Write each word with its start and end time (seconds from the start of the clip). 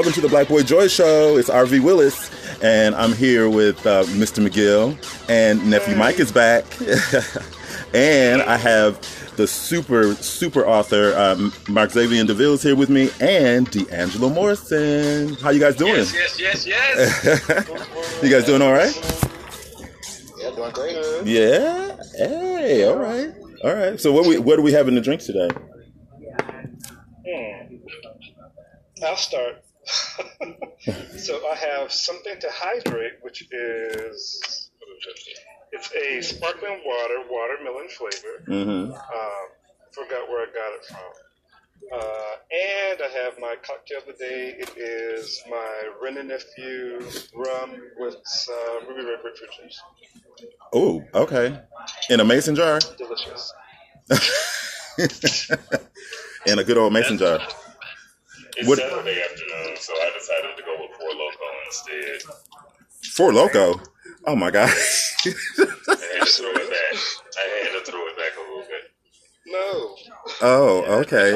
Welcome 0.00 0.14
to 0.14 0.22
the 0.22 0.28
Black 0.28 0.48
Boy 0.48 0.62
Joy 0.62 0.88
Show. 0.88 1.36
It's 1.36 1.50
RV 1.50 1.84
Willis, 1.84 2.30
and 2.62 2.94
I'm 2.94 3.12
here 3.12 3.50
with 3.50 3.86
uh, 3.86 4.04
Mr. 4.04 4.42
McGill, 4.42 4.96
and 5.28 5.68
nephew 5.68 5.94
Mike 5.94 6.18
is 6.18 6.32
back, 6.32 6.64
and 7.94 8.40
I 8.40 8.56
have 8.56 8.98
the 9.36 9.46
super 9.46 10.14
super 10.14 10.64
author 10.64 11.14
um, 11.18 11.52
Mark 11.68 11.90
Xavier 11.90 12.24
DeVille 12.24 12.54
is 12.54 12.62
here 12.62 12.74
with 12.74 12.88
me, 12.88 13.10
and 13.20 13.70
D'Angelo 13.70 14.30
Morrison. 14.30 15.34
How 15.34 15.50
you 15.50 15.60
guys 15.60 15.76
doing? 15.76 15.96
Yes, 15.96 16.40
yes, 16.40 16.66
yes, 16.66 17.22
yes. 17.22 18.22
you 18.22 18.30
guys 18.30 18.46
doing 18.46 18.62
all 18.62 18.72
right? 18.72 18.96
Yeah, 20.38 20.50
doing 20.52 20.72
great. 20.72 21.26
Yeah. 21.26 21.98
Hey. 22.16 22.88
All 22.88 22.96
right. 22.96 23.34
All 23.62 23.74
right. 23.74 24.00
So 24.00 24.12
what 24.12 24.26
we 24.26 24.38
what 24.38 24.58
are 24.58 24.62
we 24.62 24.72
having 24.72 24.94
to 24.94 25.02
drink 25.02 25.20
today? 25.20 25.50
Hmm. 27.26 27.76
I'll 29.04 29.16
start. 29.16 29.62
so 31.18 31.40
I 31.46 31.54
have 31.56 31.92
something 31.92 32.38
to 32.40 32.48
hydrate, 32.50 33.14
which 33.22 33.46
is 33.50 34.70
it's 35.72 35.90
a 35.94 36.20
sparkling 36.22 36.80
water, 36.84 37.24
watermelon 37.30 37.88
flavor. 37.88 38.42
Mm-hmm. 38.48 38.92
Um, 38.92 39.46
forgot 39.92 40.28
where 40.28 40.42
I 40.42 40.46
got 40.46 40.72
it 40.74 40.84
from. 40.86 41.12
Uh, 41.92 42.34
and 42.52 43.00
I 43.02 43.08
have 43.24 43.38
my 43.40 43.54
cocktail 43.62 43.98
of 43.98 44.06
the 44.06 44.12
day. 44.12 44.54
It 44.58 44.76
is 44.76 45.42
my 45.48 45.82
Wray 46.00 46.16
and 46.16 46.28
Nephew 46.28 47.00
rum 47.34 47.80
with 47.98 48.16
uh, 48.16 48.86
ruby 48.86 49.08
red 49.08 49.20
grapefruit 49.22 49.50
juice. 49.62 49.80
Oh, 50.72 51.02
okay. 51.14 51.58
In 52.10 52.20
a 52.20 52.24
mason 52.24 52.54
jar. 52.54 52.80
Delicious. 52.98 53.52
In 56.46 56.58
a 56.58 56.64
good 56.64 56.78
old 56.78 56.92
mason 56.92 57.18
jar. 57.18 57.40
It's 58.60 58.68
What- 58.68 58.78
Saturday 58.78 59.22
afternoon, 59.22 59.76
so 59.76 59.92
I 59.94 60.10
decided 60.18 60.56
to 60.56 60.62
go 60.62 60.76
with 60.80 60.90
Four 60.98 61.10
Loco 61.10 61.46
instead. 61.66 62.22
Four 63.16 63.32
Loco. 63.32 63.80
Oh 64.26 64.36
my 64.36 64.50
god. 64.50 64.68
I 64.68 64.72
had 64.72 64.76
to 65.24 66.26
throw 66.26 66.50
it 66.50 66.70
back. 66.70 66.94
I 67.38 67.64
had 67.64 67.72
to 67.84 67.90
throw 67.90 68.06
it 68.06 68.16
back 68.16 68.32
a 68.36 68.40
little 68.40 68.62
bit. 68.62 68.90
No. 69.46 69.96
oh, 70.42 70.84
okay. 71.00 71.32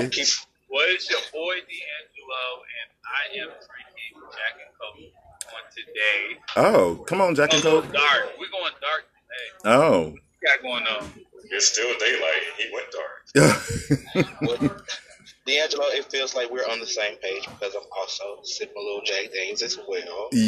What 0.68 0.88
is 0.90 1.08
your 1.08 1.20
boy 1.32 1.54
D'Angelo, 1.64 2.44
and 2.76 2.90
I 3.08 3.24
am 3.40 3.48
drinking 3.48 4.12
Jack 4.32 4.54
and 4.60 4.72
Coke 4.78 5.12
on 5.48 5.62
today. 5.74 6.38
Oh, 6.56 7.04
come 7.06 7.20
on, 7.22 7.34
Jack 7.34 7.52
A 7.52 7.56
and 7.56 7.64
little 7.64 7.82
Coke. 7.82 7.92
dark. 7.92 8.32
We're 8.38 8.50
going 8.50 8.72
dark 8.80 9.04
today. 9.16 9.48
Oh. 9.64 10.00
What 10.10 10.12
you 10.12 10.46
got 10.46 10.62
going 10.62 10.86
on? 10.86 11.24
It's 11.50 11.66
still 11.68 11.92
daylight. 11.98 12.44
He 12.58 12.70
went 12.72 12.90
dark. 12.92 13.10
Well, 16.24 16.28
feels 16.32 16.42
like 16.42 16.50
we're 16.50 16.72
on 16.72 16.80
the 16.80 16.86
same 16.86 17.16
page 17.18 17.46
because 17.46 17.74
I'm 17.74 17.82
also 17.98 18.40
sipping 18.44 18.76
a 18.76 18.80
little 18.80 19.02
Jack 19.04 19.32
Daniels 19.34 19.62
as 19.62 19.76
well. 19.76 20.28
The 20.30 20.38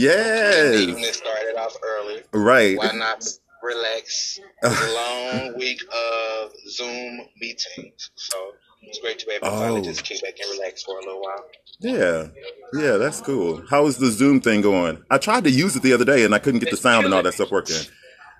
evening 0.80 0.98
yes. 0.98 1.16
started 1.18 1.56
off 1.58 1.76
early. 1.82 2.22
Right. 2.32 2.78
Why 2.78 2.92
not 2.92 3.26
relax? 3.62 4.38
It 4.38 4.46
a 4.62 5.44
long 5.50 5.58
week 5.58 5.82
of 5.82 6.50
Zoom 6.70 7.20
meetings, 7.40 8.10
so 8.14 8.36
it's 8.82 9.00
great 9.00 9.18
to 9.18 9.26
be 9.26 9.32
able 9.32 9.48
to 9.48 9.52
finally 9.52 9.80
Oh. 9.80 9.84
just 9.84 10.02
kick 10.04 10.22
back 10.22 10.34
and 10.40 10.58
relax 10.58 10.82
for 10.82 10.98
a 10.98 11.00
little 11.02 11.20
while. 11.20 11.44
Yeah. 11.80 12.28
Yeah, 12.72 12.96
that's 12.96 13.20
cool. 13.20 13.62
How 13.68 13.86
is 13.86 13.98
the 13.98 14.10
Zoom 14.10 14.40
thing 14.40 14.62
going? 14.62 15.02
I 15.10 15.18
tried 15.18 15.44
to 15.44 15.50
use 15.50 15.76
it 15.76 15.82
the 15.82 15.92
other 15.92 16.06
day 16.06 16.24
and 16.24 16.34
I 16.34 16.38
couldn't 16.38 16.60
get 16.60 16.70
the 16.70 16.78
sound 16.78 17.04
and 17.04 17.12
all 17.12 17.22
that 17.22 17.34
stuff 17.34 17.50
working. 17.50 17.76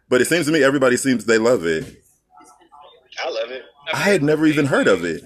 But 0.09 0.23
it 0.23 0.27
seems 0.27 0.47
to 0.47 0.53
me 0.53 0.63
everybody 0.63 0.97
seems 0.97 1.27
they 1.27 1.39
love 1.39 1.67
it. 1.67 2.03
I 3.23 3.29
love 3.29 3.51
it. 3.51 3.63
I 3.93 3.99
had 3.99 4.23
never 4.23 4.47
even 4.47 4.67
heard 4.67 4.89
of 4.89 5.05
it. 5.05 5.23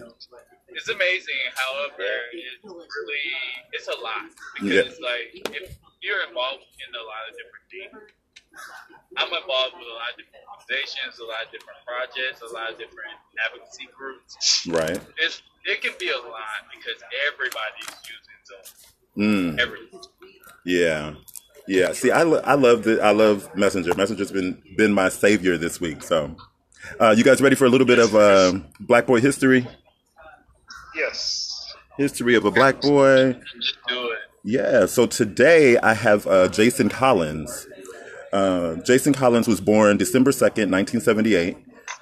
It's 0.90 0.98
amazing. 0.98 1.42
However, 1.54 2.10
it's 2.34 2.64
really 2.66 3.26
it's 3.72 3.86
a 3.88 3.94
lot 4.02 4.26
because 4.58 4.98
Yeah. 4.98 5.06
like 5.06 5.30
if 5.54 5.76
you're 6.02 6.26
involved 6.28 6.64
in 6.82 6.90
a 6.94 7.04
lot 7.06 7.22
of 7.30 7.36
different 7.38 7.66
things. 7.70 8.10
I'm 9.16 9.30
involved 9.32 9.74
with 9.78 9.86
a 9.86 9.94
lot 9.94 10.10
of 10.10 10.16
different 10.18 10.42
organizations, 10.50 11.18
a 11.20 11.24
lot 11.24 11.46
of 11.46 11.52
different 11.54 11.78
projects, 11.86 12.42
a 12.42 12.52
lot 12.52 12.72
of 12.72 12.78
different 12.78 13.14
advocacy 13.46 13.86
groups. 13.96 14.66
Right. 14.66 14.98
It's 15.18 15.42
it 15.64 15.80
can 15.82 15.92
be 16.00 16.10
a 16.10 16.16
lot 16.18 16.66
because 16.74 17.00
everybody's 17.30 17.94
using 18.10 18.40
Zoom. 19.14 19.56
Mm. 19.56 19.60
Everyone. 19.60 20.02
Yeah. 20.64 21.14
Yeah. 21.68 21.92
See, 21.92 22.10
I, 22.10 22.22
lo- 22.24 22.42
I 22.44 22.54
love 22.54 22.82
the 22.82 23.00
I 23.00 23.12
love 23.12 23.48
Messenger. 23.54 23.94
Messenger's 23.94 24.32
been 24.32 24.60
been 24.76 24.92
my 24.92 25.08
savior 25.08 25.56
this 25.56 25.80
week. 25.80 26.02
So, 26.02 26.34
uh, 26.98 27.14
you 27.16 27.22
guys 27.22 27.40
ready 27.40 27.54
for 27.56 27.66
a 27.66 27.68
little 27.68 27.86
bit 27.86 27.98
of 28.00 28.14
uh, 28.16 28.58
Black 28.80 29.06
Boy 29.06 29.20
history? 29.20 29.66
Yes. 31.00 31.74
History 31.96 32.34
of 32.34 32.44
a 32.44 32.50
Black 32.50 32.80
Boy. 32.80 33.32
Do 33.32 34.10
it. 34.12 34.18
Yeah, 34.44 34.86
so 34.86 35.06
today 35.06 35.78
I 35.78 35.94
have 35.94 36.26
uh, 36.26 36.48
Jason 36.48 36.88
Collins. 36.88 37.66
Uh, 38.32 38.76
Jason 38.76 39.12
Collins 39.12 39.48
was 39.48 39.60
born 39.60 39.96
December 39.96 40.30
2nd, 40.30 40.70
1978, 40.70 41.56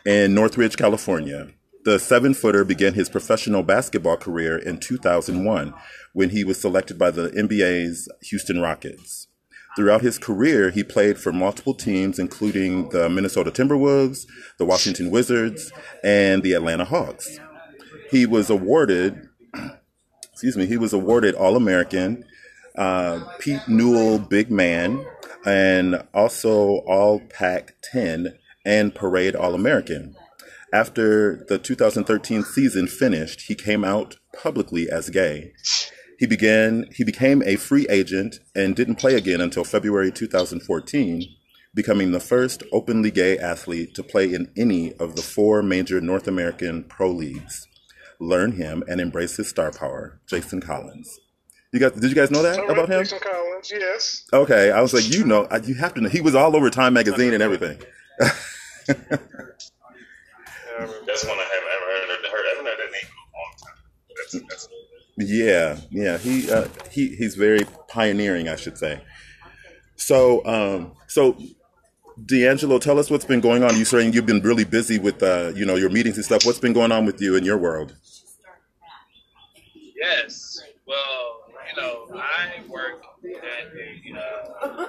in 0.04 0.34
Northridge, 0.34 0.76
California. 0.76 1.48
The 1.84 1.98
seven 1.98 2.34
footer 2.34 2.64
began 2.64 2.94
his 2.94 3.08
professional 3.08 3.62
basketball 3.62 4.16
career 4.16 4.58
in 4.58 4.78
2001 4.78 5.74
when 6.12 6.30
he 6.30 6.44
was 6.44 6.60
selected 6.60 6.98
by 6.98 7.10
the 7.10 7.30
NBA's 7.30 8.08
Houston 8.22 8.60
Rockets. 8.60 9.28
Throughout 9.76 10.02
his 10.02 10.18
career, 10.18 10.70
he 10.70 10.82
played 10.82 11.18
for 11.18 11.32
multiple 11.32 11.74
teams, 11.74 12.18
including 12.18 12.88
the 12.88 13.08
Minnesota 13.08 13.52
Timberwolves, 13.52 14.26
the 14.58 14.66
Washington 14.66 15.10
Wizards, 15.10 15.72
and 16.02 16.42
the 16.42 16.52
Atlanta 16.52 16.84
Hawks. 16.84 17.38
He 18.10 18.26
was 18.26 18.50
awarded 18.50 19.28
excuse 20.38 20.56
me, 20.56 20.66
he 20.66 20.76
was 20.76 20.92
awarded 20.92 21.34
All 21.34 21.56
American, 21.56 22.24
uh, 22.76 23.24
Pete 23.40 23.66
Newell 23.66 24.20
Big 24.20 24.52
Man, 24.52 25.04
and 25.44 26.00
also 26.14 26.76
All 26.86 27.18
Pac 27.18 27.74
10 27.82 28.38
and 28.64 28.94
Parade 28.94 29.34
All 29.34 29.56
American. 29.56 30.14
After 30.72 31.44
the 31.48 31.58
2013 31.58 32.44
season 32.44 32.86
finished, 32.86 33.48
he 33.48 33.56
came 33.56 33.82
out 33.82 34.14
publicly 34.32 34.88
as 34.88 35.10
gay. 35.10 35.54
He 36.20 36.26
began 36.26 36.86
he 36.94 37.02
became 37.02 37.42
a 37.44 37.56
free 37.56 37.88
agent 37.90 38.38
and 38.54 38.76
didn't 38.76 39.00
play 39.00 39.16
again 39.16 39.40
until 39.40 39.64
February 39.64 40.12
2014, 40.12 41.24
becoming 41.74 42.12
the 42.12 42.20
first 42.20 42.62
openly 42.72 43.10
gay 43.10 43.36
athlete 43.36 43.92
to 43.96 44.04
play 44.04 44.32
in 44.32 44.52
any 44.56 44.92
of 45.00 45.16
the 45.16 45.22
four 45.22 45.64
major 45.64 46.00
North 46.00 46.28
American 46.28 46.84
pro 46.84 47.10
leagues 47.10 47.67
learn 48.20 48.52
him 48.52 48.82
and 48.88 49.00
embrace 49.00 49.36
his 49.36 49.48
star 49.48 49.70
power, 49.70 50.20
Jason 50.26 50.60
Collins. 50.60 51.18
You 51.72 51.80
guys, 51.80 51.92
did 51.92 52.04
you 52.04 52.14
guys 52.14 52.30
know 52.30 52.42
that 52.42 52.58
All 52.58 52.66
right, 52.66 52.78
about 52.78 52.88
him? 52.90 53.02
Jason 53.02 53.18
Collins, 53.20 53.70
yes. 53.70 54.24
Okay, 54.32 54.70
I 54.70 54.80
was 54.80 54.94
like, 54.94 55.08
you 55.10 55.24
know, 55.24 55.46
you 55.64 55.74
have 55.74 55.94
to 55.94 56.00
know. 56.00 56.08
He 56.08 56.20
was 56.20 56.34
all 56.34 56.56
over 56.56 56.70
Time 56.70 56.94
magazine 56.94 57.34
and 57.34 57.42
everything. 57.42 57.78
Yeah, 58.18 58.30
I 60.78 60.82
remember 60.82 61.04
That's 61.06 61.24
one 61.26 61.38
I 61.38 61.42
haven't 61.42 61.68
ever 61.74 61.84
heard. 61.84 62.08
heard 62.08 62.44
I 62.46 62.48
haven't 62.50 62.66
heard 62.66 62.78
that 62.78 62.92
name 62.92 63.04
in 63.04 63.18
a 63.20 63.36
long 63.36 63.52
time. 63.62 63.76
That's, 64.16 64.32
that's 64.48 64.68
Yeah, 65.18 65.78
yeah, 65.90 66.18
he 66.18 66.50
uh, 66.50 66.68
he 66.90 67.14
he's 67.16 67.34
very 67.34 67.64
pioneering, 67.88 68.48
I 68.48 68.56
should 68.56 68.78
say. 68.78 69.00
So, 69.96 70.44
um, 70.46 70.92
so 71.08 71.36
D'Angelo, 72.26 72.78
tell 72.78 72.98
us 72.98 73.10
what's 73.10 73.24
been 73.24 73.40
going 73.40 73.62
on. 73.62 73.76
You 73.76 73.84
saying 73.84 74.12
you've 74.12 74.26
been 74.26 74.40
really 74.42 74.64
busy 74.64 74.98
with 74.98 75.22
uh, 75.22 75.52
you 75.54 75.64
know 75.64 75.76
your 75.76 75.90
meetings 75.90 76.16
and 76.16 76.24
stuff. 76.24 76.44
What's 76.44 76.58
been 76.58 76.72
going 76.72 76.92
on 76.92 77.04
with 77.06 77.20
you 77.20 77.36
in 77.36 77.44
your 77.44 77.58
world? 77.58 77.94
Yes. 79.96 80.60
Well, 80.86 81.42
you 81.70 81.80
know, 81.80 82.08
I 82.14 82.62
work 82.68 83.02
at 83.24 83.66
a 83.74 84.18
uh, 84.18 84.86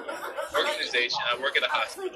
organization. 0.56 1.18
I 1.32 1.40
work 1.40 1.56
at 1.56 1.62
a 1.62 1.68
hospital. 1.68 2.10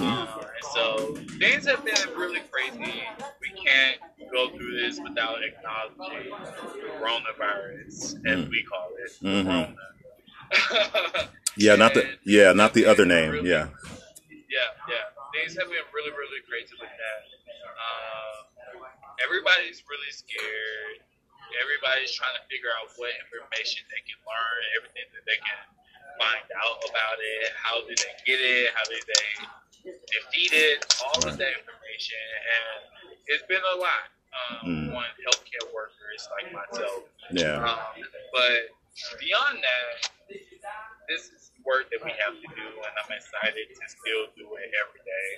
Uh, 0.00 0.38
and 0.40 0.64
so 0.74 1.14
things 1.38 1.66
have 1.66 1.84
been 1.84 2.16
really 2.16 2.40
crazy. 2.50 3.02
We 3.40 3.50
can't 3.64 3.98
go 4.32 4.48
through 4.56 4.80
this 4.80 4.98
without 5.02 5.38
acknowledging 5.42 6.32
coronavirus, 6.98 8.26
as 8.26 8.48
we 8.48 8.64
call 8.64 8.90
it. 9.04 9.12
Mm-hmm. 9.22 9.74
Yeah, 11.56 11.74
not 11.74 11.94
the 11.94 12.08
yeah, 12.24 12.52
not 12.52 12.74
the 12.74 12.86
other 12.86 13.04
name. 13.04 13.32
really- 13.32 13.50
Yeah, 13.50 13.68
Yeah, 14.50 14.74
yeah. 14.90 15.14
things 15.30 15.54
have 15.54 15.70
been 15.70 15.86
really, 15.94 16.10
really 16.10 16.42
crazy 16.50 16.74
with 16.74 16.90
that. 16.90 17.20
Uh, 17.70 18.50
everybody's 19.22 19.86
really 19.86 20.10
scared. 20.10 21.06
Everybody's 21.62 22.10
trying 22.10 22.34
to 22.34 22.42
figure 22.50 22.70
out 22.78 22.90
what 22.98 23.14
information 23.26 23.86
they 23.94 24.02
can 24.02 24.18
learn, 24.26 24.60
everything 24.74 25.06
that 25.14 25.22
they 25.22 25.38
can 25.38 25.62
find 26.18 26.46
out 26.58 26.78
about 26.82 27.18
it. 27.22 27.54
How 27.54 27.78
do 27.86 27.94
they 27.94 28.14
get 28.26 28.42
it? 28.42 28.74
How 28.74 28.82
do 28.90 28.98
they 28.98 29.26
defeat 29.86 30.52
it? 30.54 30.82
All 30.98 31.22
of 31.22 31.38
that 31.38 31.52
information, 31.54 32.26
and 32.42 33.14
it's 33.30 33.46
been 33.46 33.62
a 33.62 33.76
lot 33.78 34.10
um, 34.34 34.66
mm. 34.66 34.98
on 34.98 35.10
healthcare 35.22 35.66
workers 35.70 36.26
like 36.34 36.50
myself. 36.50 37.06
Yeah. 37.30 37.62
Um, 37.62 38.02
but 38.34 38.74
beyond 39.18 39.62
that, 39.62 40.10
this 41.08 41.30
is 41.30 41.49
work 41.64 41.88
that 41.92 42.00
we 42.04 42.12
have 42.20 42.34
to 42.36 42.48
do, 42.56 42.66
and 42.66 42.94
I'm 42.96 43.12
excited 43.12 43.66
to 43.70 43.84
still 43.88 44.24
do 44.36 44.46
it 44.56 44.70
every 44.80 45.02
day. 45.04 45.28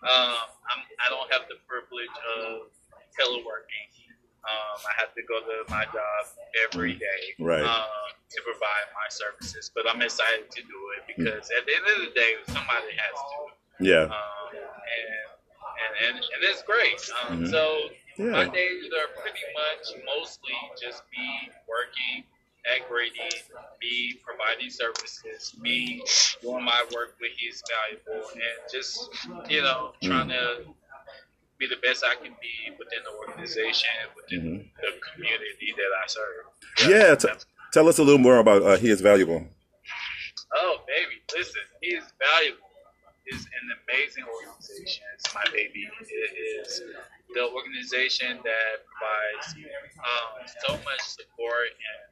Um, 0.00 0.48
I'm, 0.72 0.80
I 0.96 1.06
don't 1.12 1.28
have 1.28 1.44
the 1.52 1.60
privilege 1.68 2.16
of 2.40 2.72
teleworking. 3.12 3.88
Um, 4.40 4.80
I 4.88 4.92
have 4.96 5.12
to 5.12 5.22
go 5.28 5.44
to 5.44 5.56
my 5.68 5.84
job 5.92 6.22
every 6.64 6.96
day 6.96 7.36
right. 7.36 7.60
um, 7.60 8.08
to 8.32 8.38
provide 8.40 8.88
my 8.96 9.08
services, 9.12 9.68
but 9.74 9.84
I'm 9.84 10.00
excited 10.00 10.48
to 10.48 10.60
do 10.64 10.78
it 10.96 11.04
because 11.04 11.44
at 11.52 11.68
the 11.68 11.72
end 11.76 11.84
of 11.84 11.98
the 12.08 12.12
day, 12.16 12.40
somebody 12.48 12.96
has 12.96 13.16
to. 13.20 13.40
Yeah. 13.84 14.08
Um, 14.08 14.48
and, 14.56 15.20
and, 15.84 15.92
and 16.08 16.16
and 16.16 16.40
it's 16.48 16.64
great. 16.64 17.00
Um, 17.20 17.44
mm-hmm. 17.44 17.52
So 17.52 17.92
yeah. 18.16 18.32
my 18.32 18.48
days 18.48 18.88
are 18.96 19.12
pretty 19.20 19.44
much 19.52 19.84
mostly 20.08 20.56
just 20.80 21.04
me 21.12 21.52
working 21.68 22.24
at 22.66 22.90
me 23.80 24.14
providing 24.24 24.70
services, 24.70 25.54
me 25.60 26.02
doing 26.42 26.64
my 26.64 26.84
work 26.94 27.16
where 27.18 27.30
he's 27.36 27.62
valuable, 27.68 28.28
and 28.34 28.72
just 28.72 29.08
you 29.48 29.62
know 29.62 29.92
trying 30.02 30.28
mm-hmm. 30.28 30.62
to 30.64 30.74
be 31.58 31.66
the 31.66 31.76
best 31.82 32.04
I 32.04 32.14
can 32.14 32.34
be 32.40 32.72
within 32.78 33.00
the 33.04 33.28
organization, 33.28 33.88
within 34.16 34.40
mm-hmm. 34.40 34.68
the 34.80 34.92
community 35.12 35.74
that 35.76 35.90
I 36.02 36.06
serve. 36.06 36.90
Yeah, 36.90 37.08
yeah 37.08 37.14
t- 37.14 37.44
tell 37.72 37.88
us 37.88 37.98
a 37.98 38.02
little 38.02 38.18
more 38.18 38.38
about 38.38 38.62
uh, 38.62 38.76
He 38.76 38.90
is 38.90 39.00
Valuable. 39.00 39.44
Oh, 40.54 40.78
baby, 40.86 41.20
listen, 41.36 41.62
He 41.80 41.94
is 41.94 42.04
Valuable 42.18 42.70
is 43.32 43.46
an 43.46 43.66
amazing 43.86 44.26
organization. 44.26 45.06
It's 45.14 45.30
my 45.34 45.44
baby. 45.52 45.86
It 45.86 46.66
is 46.66 46.82
the 47.34 47.46
organization 47.46 48.42
that 48.42 48.74
provides 48.90 49.54
um, 49.54 50.30
so 50.66 50.74
much 50.82 51.02
support 51.02 51.70
and 51.70 52.09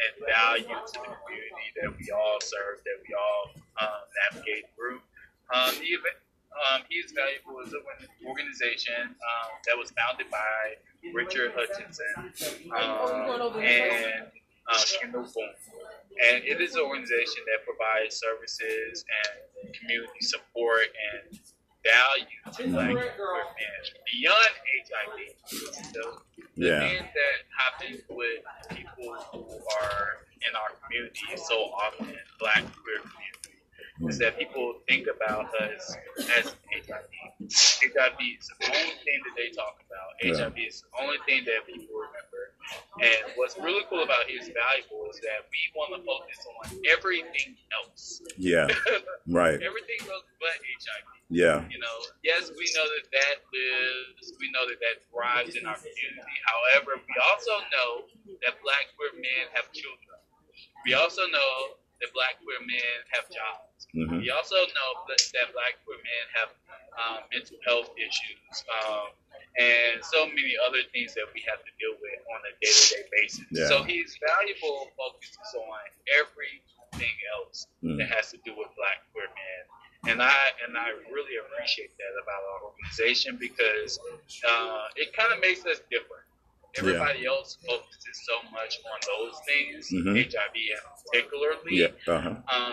and 0.00 0.12
value 0.26 0.76
to 0.76 0.98
the 1.00 1.14
community 1.24 1.68
that 1.82 1.90
we 1.92 2.10
all 2.10 2.38
serve, 2.40 2.80
that 2.84 2.98
we 3.06 3.14
all 3.14 3.52
um, 3.80 4.00
navigate 4.30 4.64
through. 4.76 5.00
Um, 5.52 5.74
event, 5.82 6.18
um, 6.54 6.82
He 6.88 6.96
is 6.96 7.12
Valuable 7.12 7.60
as 7.64 7.72
an 7.72 7.82
organization 8.26 9.02
um, 9.10 9.50
that 9.66 9.76
was 9.76 9.90
founded 9.92 10.30
by 10.30 10.78
Richard 11.12 11.52
Hutchinson 11.54 12.32
um, 12.70 13.58
and 13.58 14.30
uh, 14.68 14.78
Boone. 15.12 15.26
And 16.20 16.44
it 16.44 16.60
is 16.60 16.74
an 16.74 16.82
organization 16.82 17.42
that 17.46 17.64
provides 17.64 18.16
services 18.16 19.04
and 19.08 19.74
community 19.74 20.20
support 20.20 20.86
and 21.14 21.38
value 21.82 22.38
to 22.56 22.72
Black 22.72 22.94
men 22.94 23.82
beyond 24.12 24.52
HIV. 24.86 25.92
The 25.92 26.18
yeah. 26.54 26.80
things 26.80 27.02
that 27.02 27.36
happen 27.56 27.98
with 28.10 28.42
people 28.70 29.14
who 29.32 29.44
are 29.82 30.26
in 30.48 30.56
our 30.56 30.72
community 30.84 31.20
so 31.36 31.54
often, 31.54 32.16
Black 32.38 32.64
queer 32.82 32.98
community 33.00 33.29
is 34.08 34.18
that 34.18 34.38
people 34.38 34.80
think 34.88 35.06
about 35.08 35.52
us 35.60 35.96
as 36.38 36.56
HIV. 36.72 37.04
HIV 37.44 38.18
is 38.38 38.48
the 38.48 38.66
only 38.66 38.96
thing 39.04 39.18
that 39.26 39.34
they 39.36 39.50
talk 39.52 39.76
about. 39.84 40.08
Yeah. 40.22 40.48
HIV 40.48 40.56
is 40.56 40.82
the 40.82 41.02
only 41.02 41.18
thing 41.26 41.44
that 41.44 41.66
people 41.66 41.92
remember. 41.92 42.56
And 43.02 43.34
what's 43.36 43.58
really 43.58 43.84
cool 43.90 44.02
about 44.02 44.24
He 44.28 44.40
is 44.40 44.48
Valuable 44.48 45.08
is 45.10 45.20
that 45.20 45.48
we 45.50 45.60
want 45.74 45.96
to 45.96 46.00
focus 46.06 46.38
on 46.48 46.80
everything 46.88 47.56
else. 47.76 48.22
Yeah, 48.36 48.68
right. 49.28 49.60
everything 49.60 50.00
else 50.08 50.24
but 50.38 50.56
HIV. 50.56 51.04
Yeah. 51.30 51.62
You 51.70 51.78
know, 51.78 51.96
yes, 52.24 52.50
we 52.50 52.66
know 52.74 52.86
that 52.86 53.06
that 53.14 53.36
lives, 53.52 54.34
we 54.40 54.50
know 54.50 54.66
that 54.66 54.80
that 54.82 54.96
thrives 55.08 55.54
in 55.54 55.64
our 55.66 55.78
community. 55.78 56.36
However, 56.46 56.98
we 56.98 57.14
also 57.30 57.54
know 57.70 57.90
that 58.46 58.58
black 58.64 58.90
queer 58.98 59.14
men 59.14 59.44
have 59.54 59.70
children. 59.72 60.18
We 60.84 60.94
also 60.94 61.22
know 61.28 61.78
that 62.00 62.10
black 62.12 62.40
queer 62.42 62.60
men 62.64 62.96
have 63.14 63.28
jobs. 63.30 63.69
Mm-hmm. 63.94 64.22
We 64.22 64.30
also 64.30 64.56
know 64.56 64.90
that, 65.08 65.20
that 65.34 65.52
black 65.52 65.80
queer 65.84 65.98
men 65.98 66.24
have 66.38 66.50
um, 67.00 67.18
mental 67.32 67.58
health 67.66 67.90
issues 67.96 68.54
um, 68.86 69.14
and 69.58 70.04
so 70.04 70.26
many 70.26 70.54
other 70.62 70.82
things 70.92 71.14
that 71.14 71.26
we 71.34 71.42
have 71.46 71.58
to 71.64 71.72
deal 71.80 71.94
with 71.98 72.18
on 72.30 72.40
a 72.46 72.52
day 72.62 72.70
to 72.70 72.84
day 72.94 73.04
basis. 73.10 73.46
Yeah. 73.50 73.66
So 73.66 73.82
he's 73.82 74.18
valuable 74.22 74.90
focuses 74.94 75.50
on 75.58 75.84
everything 76.14 77.16
else 77.34 77.66
mm. 77.82 77.98
that 77.98 78.08
has 78.14 78.30
to 78.30 78.38
do 78.44 78.54
with 78.54 78.70
black 78.78 79.02
queer 79.12 79.26
men. 79.26 79.62
And 80.08 80.22
I 80.22 80.32
and 80.64 80.78
I 80.78 80.96
really 81.12 81.36
appreciate 81.36 81.92
that 81.98 82.14
about 82.22 82.40
our 82.40 82.72
organization 82.72 83.36
because 83.36 84.00
uh, 84.48 84.88
it 84.96 85.12
kind 85.12 85.32
of 85.32 85.40
makes 85.40 85.66
us 85.66 85.84
different. 85.90 86.24
Everybody 86.78 87.20
yeah. 87.22 87.30
else 87.30 87.58
focuses 87.66 88.16
so 88.26 88.50
much 88.52 88.78
on 88.86 88.98
those 89.06 89.40
things, 89.46 89.90
mm-hmm. 89.90 90.14
HIV 90.16 90.56
particularly. 91.12 91.82
Yeah. 91.82 92.12
Uh-huh. 92.12 92.28
Um, 92.28 92.72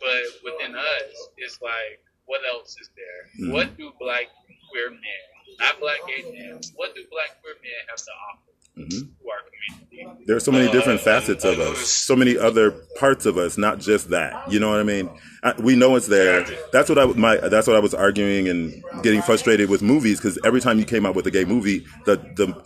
but 0.00 0.22
within 0.44 0.76
us, 0.76 1.28
it's 1.36 1.60
like, 1.62 2.00
what 2.26 2.40
else 2.48 2.76
is 2.80 2.90
there? 2.96 3.46
Mm-hmm. 3.46 3.52
What 3.52 3.76
do 3.76 3.92
black 3.98 4.26
queer 4.70 4.90
men, 4.90 5.22
not 5.58 5.80
black 5.80 5.98
gay 6.06 6.22
men, 6.22 6.60
what 6.76 6.94
do 6.94 7.02
black 7.10 7.40
queer 7.42 7.54
men 7.62 7.72
have 7.88 7.98
to 7.98 8.10
offer? 8.30 8.52
Mm-hmm. 8.78 9.00
To 9.00 9.28
our 9.28 9.38
community. 9.44 10.24
There 10.26 10.34
are 10.34 10.40
so 10.40 10.50
many 10.50 10.72
different 10.72 11.00
uh, 11.00 11.04
facets 11.04 11.44
of 11.44 11.58
us, 11.58 11.78
so 11.80 12.16
many 12.16 12.38
other 12.38 12.70
parts 12.98 13.26
of 13.26 13.36
us, 13.36 13.58
not 13.58 13.80
just 13.80 14.08
that. 14.10 14.50
You 14.50 14.60
know 14.60 14.70
what 14.70 14.80
I 14.80 14.82
mean? 14.82 15.10
I, 15.42 15.52
we 15.60 15.76
know 15.76 15.94
it's 15.96 16.06
there. 16.06 16.46
That's 16.72 16.88
what 16.88 16.98
I 16.98 17.04
my 17.04 17.36
that's 17.36 17.66
what 17.66 17.76
I 17.76 17.80
was 17.80 17.92
arguing 17.92 18.48
and 18.48 18.82
getting 19.02 19.20
frustrated 19.20 19.68
with 19.68 19.82
movies 19.82 20.20
because 20.20 20.38
every 20.42 20.62
time 20.62 20.78
you 20.78 20.86
came 20.86 21.04
out 21.04 21.14
with 21.14 21.26
a 21.26 21.30
gay 21.30 21.44
movie, 21.44 21.84
the 22.06 22.16
the 22.16 22.64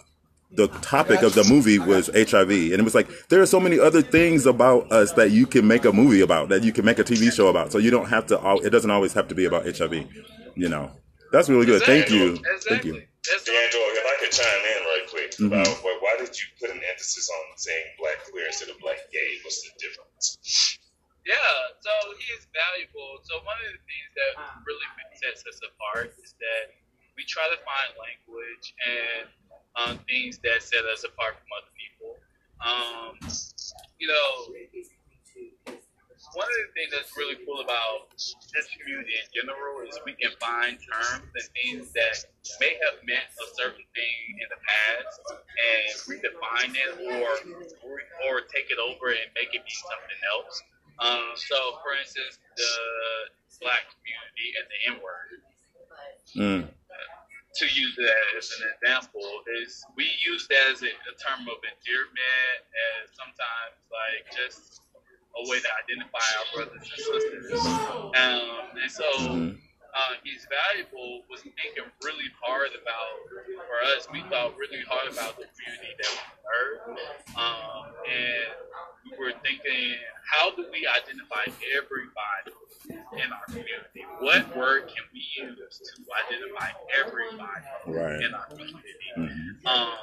the 0.57 0.69
topic 0.81 1.23
of 1.23 1.35
the 1.35 1.45
movie 1.45 1.79
was 1.79 2.09
HIV, 2.09 2.51
and 2.51 2.75
it 2.75 2.83
was 2.83 2.95
like 2.95 3.09
there 3.29 3.41
are 3.41 3.47
so 3.47 3.61
many 3.61 3.79
other 3.79 4.03
things 4.03 4.47
about 4.47 4.91
us 4.91 5.13
that 5.13 5.31
you 5.31 5.47
can 5.47 5.67
make 5.67 5.85
a 5.85 5.93
movie 5.93 6.21
about, 6.21 6.49
that 6.49 6.65
you 6.65 6.73
can 6.73 6.85
make 6.85 6.99
a 6.99 7.05
TV 7.05 7.33
show 7.33 7.49
about. 7.49 7.73
So 7.73 7.79
you 7.79 7.91
don't 7.91 8.09
have 8.09 8.27
to. 8.29 8.41
It 8.65 8.71
doesn't 8.71 8.91
always 8.91 9.13
have 9.13 9.29
to 9.29 9.35
be 9.35 9.45
about 9.45 9.65
HIV. 9.65 10.07
You 10.55 10.69
know, 10.69 10.91
that's 11.33 11.49
really 11.49 11.67
good. 11.67 11.83
Exactly. 11.83 12.01
Thank 12.01 12.11
you. 12.11 12.29
Exactly. 12.33 12.71
Thank 12.71 12.85
you. 12.85 13.03
D'Angelo, 13.27 13.87
if 13.91 14.07
I 14.07 14.17
could 14.23 14.33
chime 14.33 14.65
in 14.71 14.81
right 14.87 15.07
quick 15.11 15.31
mm-hmm. 15.35 15.51
about 15.51 15.67
why, 15.83 15.99
why 15.99 16.15
did 16.23 16.31
you 16.31 16.47
put 16.63 16.71
an 16.71 16.79
emphasis 16.79 17.27
on 17.27 17.43
saying 17.59 17.99
black 17.99 18.23
queer 18.31 18.47
instead 18.47 18.71
of 18.71 18.79
black 18.79 19.11
gay? 19.11 19.43
What's 19.43 19.67
the 19.67 19.75
difference? 19.83 20.79
Yeah, 21.27 21.35
so 21.83 21.91
he 22.23 22.27
is 22.39 22.47
valuable. 22.55 23.19
So 23.27 23.43
one 23.43 23.59
of 23.67 23.75
the 23.75 23.83
things 23.83 24.11
that 24.15 24.33
really 24.63 24.87
sets 25.19 25.43
us 25.43 25.59
apart 25.59 26.15
is 26.23 26.39
that 26.39 26.71
we 27.19 27.27
try 27.27 27.51
to 27.51 27.59
find 27.67 27.91
language 27.99 28.67
and 28.79 29.27
um, 29.77 29.99
things 30.09 30.39
that 30.41 30.63
set 30.63 30.85
us 30.89 31.05
apart 31.05 31.37
from 31.37 31.49
other 31.57 31.73
people. 31.77 32.17
Um, 32.65 33.21
you 34.01 34.09
know, 34.09 34.27
one 36.33 36.49
of 36.49 36.59
the 36.69 36.73
things 36.73 36.91
that's 36.93 37.13
really 37.17 37.37
cool 37.45 37.61
about 37.61 38.13
this 38.17 38.67
community 38.77 39.13
in 39.17 39.27
general 39.33 39.85
is 39.85 39.97
we 40.05 40.17
can 40.17 40.33
find 40.41 40.81
terms 40.81 41.29
and 41.29 41.47
things 41.53 41.93
that 41.93 42.17
may 42.61 42.77
have 42.89 43.01
meant 43.05 43.29
a 43.37 43.47
certain 43.57 43.85
thing 43.93 44.21
in 44.41 44.49
the 44.49 44.61
past 44.61 45.17
and 45.33 45.89
redefine 46.09 46.73
it 46.73 46.93
or 47.13 47.29
or 48.29 48.33
take 48.49 48.73
it 48.73 48.81
over 48.81 49.13
and 49.13 49.29
make 49.37 49.53
it 49.53 49.63
be 49.65 49.77
something 49.77 50.21
else. 50.33 50.57
Um, 50.97 51.37
so, 51.37 51.57
for 51.85 51.93
instance, 51.93 52.41
the 52.57 52.73
black 53.61 53.85
community 53.93 54.49
and 54.57 54.65
the 54.73 54.79
N 54.89 54.95
word. 55.05 55.31
Mm 56.37 56.69
to 57.59 57.65
use 57.67 57.97
that 57.97 58.25
as 58.37 58.51
an 58.61 58.69
example 58.77 59.25
is 59.63 59.85
we 59.97 60.05
use 60.25 60.47
that 60.49 60.73
as 60.73 60.83
a, 60.83 60.93
a 60.93 61.15
term 61.17 61.49
of 61.49 61.59
endearment 61.65 62.61
and 62.69 63.09
sometimes 63.17 63.81
like 63.89 64.29
just 64.29 64.83
a 65.37 65.51
way 65.51 65.61
to 65.61 65.71
identify 65.85 66.27
our 66.41 66.49
brothers 66.55 66.85
and 66.85 67.01
sisters. 67.01 67.61
Um, 67.61 68.77
and 68.81 68.91
so 68.91 69.05
mm-hmm. 69.21 69.66
Uh, 69.97 70.21
he's 70.23 70.47
valuable 70.53 71.25
was 71.31 71.41
thinking 71.41 71.89
really 72.05 72.29
hard 72.45 72.69
about 72.77 73.17
for 73.49 73.79
us. 73.97 74.07
We 74.13 74.21
thought 74.29 74.53
really 74.61 74.85
hard 74.85 75.09
about 75.09 75.41
the 75.41 75.49
community 75.49 75.97
that 75.97 76.11
we 76.13 76.25
serve, 76.45 76.79
um, 77.33 77.97
and 78.05 78.53
we 79.09 79.17
were 79.17 79.33
thinking, 79.41 79.97
how 80.29 80.53
do 80.53 80.67
we 80.69 80.85
identify 80.85 81.49
everybody 81.73 82.53
in 83.17 83.33
our 83.33 83.47
community? 83.49 84.05
What 84.21 84.45
word 84.57 84.93
can 84.93 85.05
we 85.17 85.25
use 85.41 85.81
to 85.81 86.03
identify 86.13 86.77
everybody 86.93 87.65
right. 87.87 88.21
in 88.21 88.35
our 88.35 88.47
community? 88.53 89.09
Mm-hmm. 89.17 89.67
Um, 89.67 89.97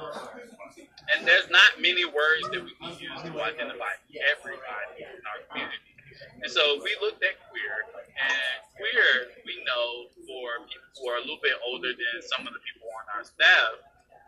and 1.14 1.26
there's 1.26 1.50
not 1.50 1.80
many 1.80 2.04
words 2.04 2.50
that 2.50 2.64
we 2.64 2.74
can 2.82 2.98
use 2.98 3.20
to 3.22 3.32
identify 3.40 3.94
everybody 4.10 5.06
in 5.06 5.22
our 5.22 5.40
community. 5.50 5.93
And 6.42 6.50
so 6.50 6.80
we 6.82 6.92
looked 7.00 7.22
at 7.24 7.40
queer, 7.50 7.88
and 7.90 8.58
queer 8.76 9.32
we 9.46 9.62
know 9.64 10.10
for 10.26 10.64
people 10.68 10.90
who 11.00 11.04
are 11.10 11.18
a 11.18 11.24
little 11.24 11.42
bit 11.42 11.56
older 11.64 11.92
than 11.92 12.16
some 12.24 12.46
of 12.46 12.52
the 12.52 12.62
people 12.62 12.88
on 12.94 13.04
our 13.16 13.24
staff, 13.24 13.80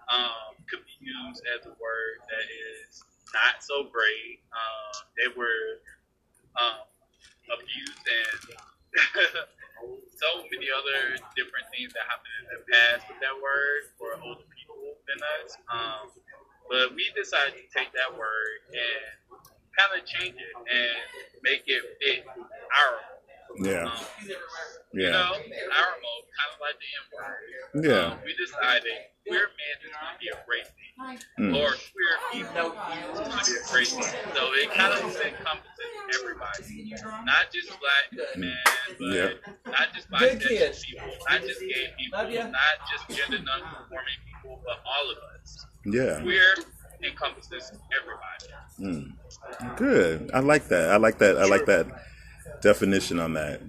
um, 0.08 0.54
could 0.70 0.82
be 0.86 0.96
used 1.02 1.42
as 1.50 1.66
a 1.66 1.74
word 1.78 2.22
that 2.30 2.46
is 2.46 3.02
not 3.34 3.62
so 3.62 3.90
great. 3.90 4.42
Um, 4.54 4.94
they 5.18 5.28
were 5.34 5.82
um, 6.56 6.86
abused 7.50 8.06
and 8.06 8.40
so 10.16 10.28
many 10.48 10.70
other 10.72 11.20
different 11.36 11.66
things 11.74 11.92
that 11.92 12.06
happened 12.08 12.34
in 12.38 12.46
the 12.56 12.62
past 12.70 13.04
with 13.10 13.20
that 13.20 13.36
word 13.36 13.92
for 13.98 14.16
older 14.22 14.46
people 14.54 14.96
than 15.04 15.18
us. 15.42 15.58
Um, 15.68 16.08
but 16.70 16.94
we 16.96 17.10
decided 17.14 17.54
to 17.60 17.66
take 17.70 17.92
that 17.94 18.10
word 18.10 18.58
and 18.72 19.10
kind 19.76 19.92
of 19.94 20.06
change 20.06 20.36
it 20.36 20.54
and 20.56 20.96
make 21.42 21.62
it 21.66 21.82
fit 22.00 22.24
our 22.26 23.16
yeah. 23.58 23.84
Um, 23.84 23.92
yeah. 24.92 25.06
You 25.06 25.10
know, 25.10 25.32
our 25.32 25.92
mode, 26.00 26.26
kind 26.36 26.50
of 26.52 26.58
like 26.60 26.76
the 26.80 26.88
M 26.92 27.04
word. 27.12 27.84
Yeah. 27.84 28.12
Um, 28.12 28.18
we 28.24 28.34
decided 28.36 28.92
queer 29.26 29.48
men 29.48 29.74
is 29.84 29.92
going 29.92 30.12
to 30.12 30.20
be 30.20 30.28
a 30.28 30.38
great 30.44 30.68
thing, 30.76 30.92
mm. 31.40 31.52
or 31.56 31.72
queer 31.72 32.14
people 32.32 32.72
is 32.72 33.18
going 33.18 33.32
to 33.32 33.44
be 33.44 33.56
a 33.56 33.64
great 33.72 33.88
thing. 33.88 34.24
So 34.34 34.42
it 34.56 34.70
kind 34.72 34.92
of 34.92 35.00
encompasses 35.04 35.92
everybody, 36.14 36.92
not 37.24 37.52
just 37.52 37.68
black 37.80 38.36
men, 38.36 38.56
but 38.98 39.12
yeah. 39.12 39.30
not 39.66 39.92
just 39.94 40.10
bisexual 40.10 40.84
people, 40.84 41.12
not 41.28 41.40
just 41.42 41.60
gay 41.60 41.92
people, 41.98 42.24
not 42.50 42.76
just 42.88 43.04
gender 43.08 43.42
non-conforming 43.42 44.20
people, 44.24 44.60
but 44.64 44.80
all 44.84 45.10
of 45.10 45.18
us. 45.36 45.66
Yeah. 45.84 46.20
Queer 46.22 46.56
encompasses 47.02 47.72
everybody. 47.92 48.52
Mm. 48.80 49.12
Good. 49.76 50.30
I 50.34 50.40
like 50.40 50.68
that. 50.68 50.90
I 50.90 50.96
like 50.96 51.18
that. 51.18 51.38
I 51.38 51.46
like 51.46 51.66
that 51.66 51.86
definition 52.60 53.18
on 53.18 53.34
that. 53.34 53.60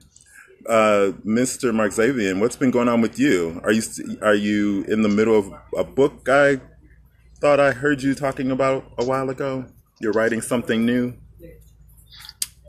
Uh, 0.68 1.14
Mr. 1.26 1.74
Mark 1.74 1.94
Xavier, 1.94 2.36
what's 2.36 2.58
been 2.58 2.72
going 2.72 2.90
on 2.90 3.00
with 3.00 3.18
you? 3.18 3.62
Are 3.64 3.72
you 3.72 3.82
are 4.22 4.36
you 4.36 4.84
in 4.84 5.02
the 5.02 5.10
middle 5.10 5.38
of 5.38 5.54
a 5.78 5.84
book? 5.84 6.28
I 6.28 6.60
thought 7.40 7.60
I 7.60 7.72
heard 7.72 8.02
you 8.04 8.14
talking 8.16 8.52
about 8.52 8.92
a 8.98 9.06
while 9.06 9.30
ago. 9.30 9.66
You're 10.02 10.12
writing 10.12 10.42
something 10.42 10.86
new. 10.86 11.14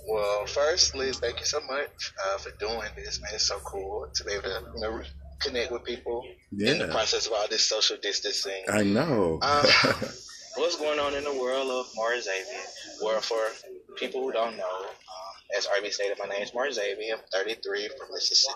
Well, 0.08 0.46
first, 0.46 0.94
Liz, 0.94 1.18
thank 1.18 1.40
you 1.40 1.44
so 1.44 1.60
much 1.60 2.14
uh, 2.24 2.38
for 2.38 2.50
doing 2.58 2.88
this, 2.96 3.20
man. 3.20 3.30
It's 3.34 3.44
so 3.46 3.58
cool 3.58 4.06
to 4.14 4.24
be 4.24 4.32
able 4.32 4.44
to 4.44 4.62
you 4.74 4.80
know, 4.80 5.02
connect 5.40 5.70
with 5.70 5.84
people 5.84 6.24
yeah. 6.50 6.72
in 6.72 6.78
the 6.78 6.88
process 6.88 7.26
of 7.26 7.32
all 7.34 7.46
this 7.48 7.68
social 7.68 7.98
distancing. 8.00 8.64
I 8.72 8.84
know. 8.84 9.38
um, 9.42 9.66
what's 10.56 10.76
going 10.76 10.98
on 10.98 11.14
in 11.14 11.24
the 11.24 11.32
world 11.32 11.70
of 11.70 11.86
Mark 11.96 12.20
Xavier? 12.20 12.62
Well, 13.02 13.20
for 13.20 13.40
people 13.96 14.22
who 14.22 14.32
don't 14.32 14.56
know, 14.56 14.86
as 15.56 15.66
RB 15.66 15.90
stated, 15.92 16.18
my 16.18 16.26
name 16.26 16.42
is 16.42 16.54
Mark 16.54 16.72
Xavier. 16.72 17.14
I'm 17.14 17.20
33 17.32 17.88
from 17.88 18.08
Mississippi. 18.12 18.54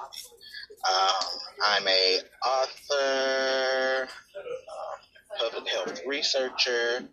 Um, 0.88 1.24
I'm 1.64 1.88
a 1.88 2.18
author, 2.46 4.08
uh, 4.36 5.38
public 5.38 5.68
health 5.68 6.00
researcher. 6.06 7.08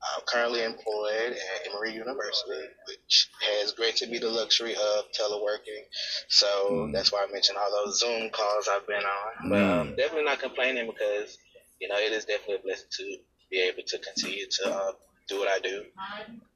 I'm 0.00 0.22
currently 0.26 0.62
employed 0.62 1.32
at 1.32 1.68
Emory 1.68 1.92
University, 1.92 2.68
which 2.86 3.28
has 3.40 3.72
granted 3.72 4.10
me 4.10 4.18
the 4.18 4.30
luxury 4.30 4.74
of 4.74 5.04
teleworking. 5.18 5.82
So 6.28 6.46
mm. 6.70 6.92
that's 6.92 7.12
why 7.12 7.26
I 7.28 7.32
mentioned 7.32 7.58
all 7.58 7.84
those 7.84 7.98
Zoom 7.98 8.30
calls 8.30 8.68
I've 8.70 8.86
been 8.86 9.02
on. 9.02 9.50
But 9.50 9.62
um, 9.62 9.96
definitely 9.96 10.24
not 10.24 10.38
complaining 10.38 10.86
because, 10.86 11.36
you 11.80 11.88
know, 11.88 11.96
it 11.96 12.12
is 12.12 12.26
definitely 12.26 12.56
a 12.56 12.58
blessing 12.60 12.86
to 12.90 13.16
be 13.50 13.60
able 13.60 13.82
to 13.86 13.98
continue 13.98 14.46
to 14.46 14.70
uh, 14.70 14.92
do 15.28 15.38
what 15.38 15.48
I 15.48 15.58
do. 15.60 15.84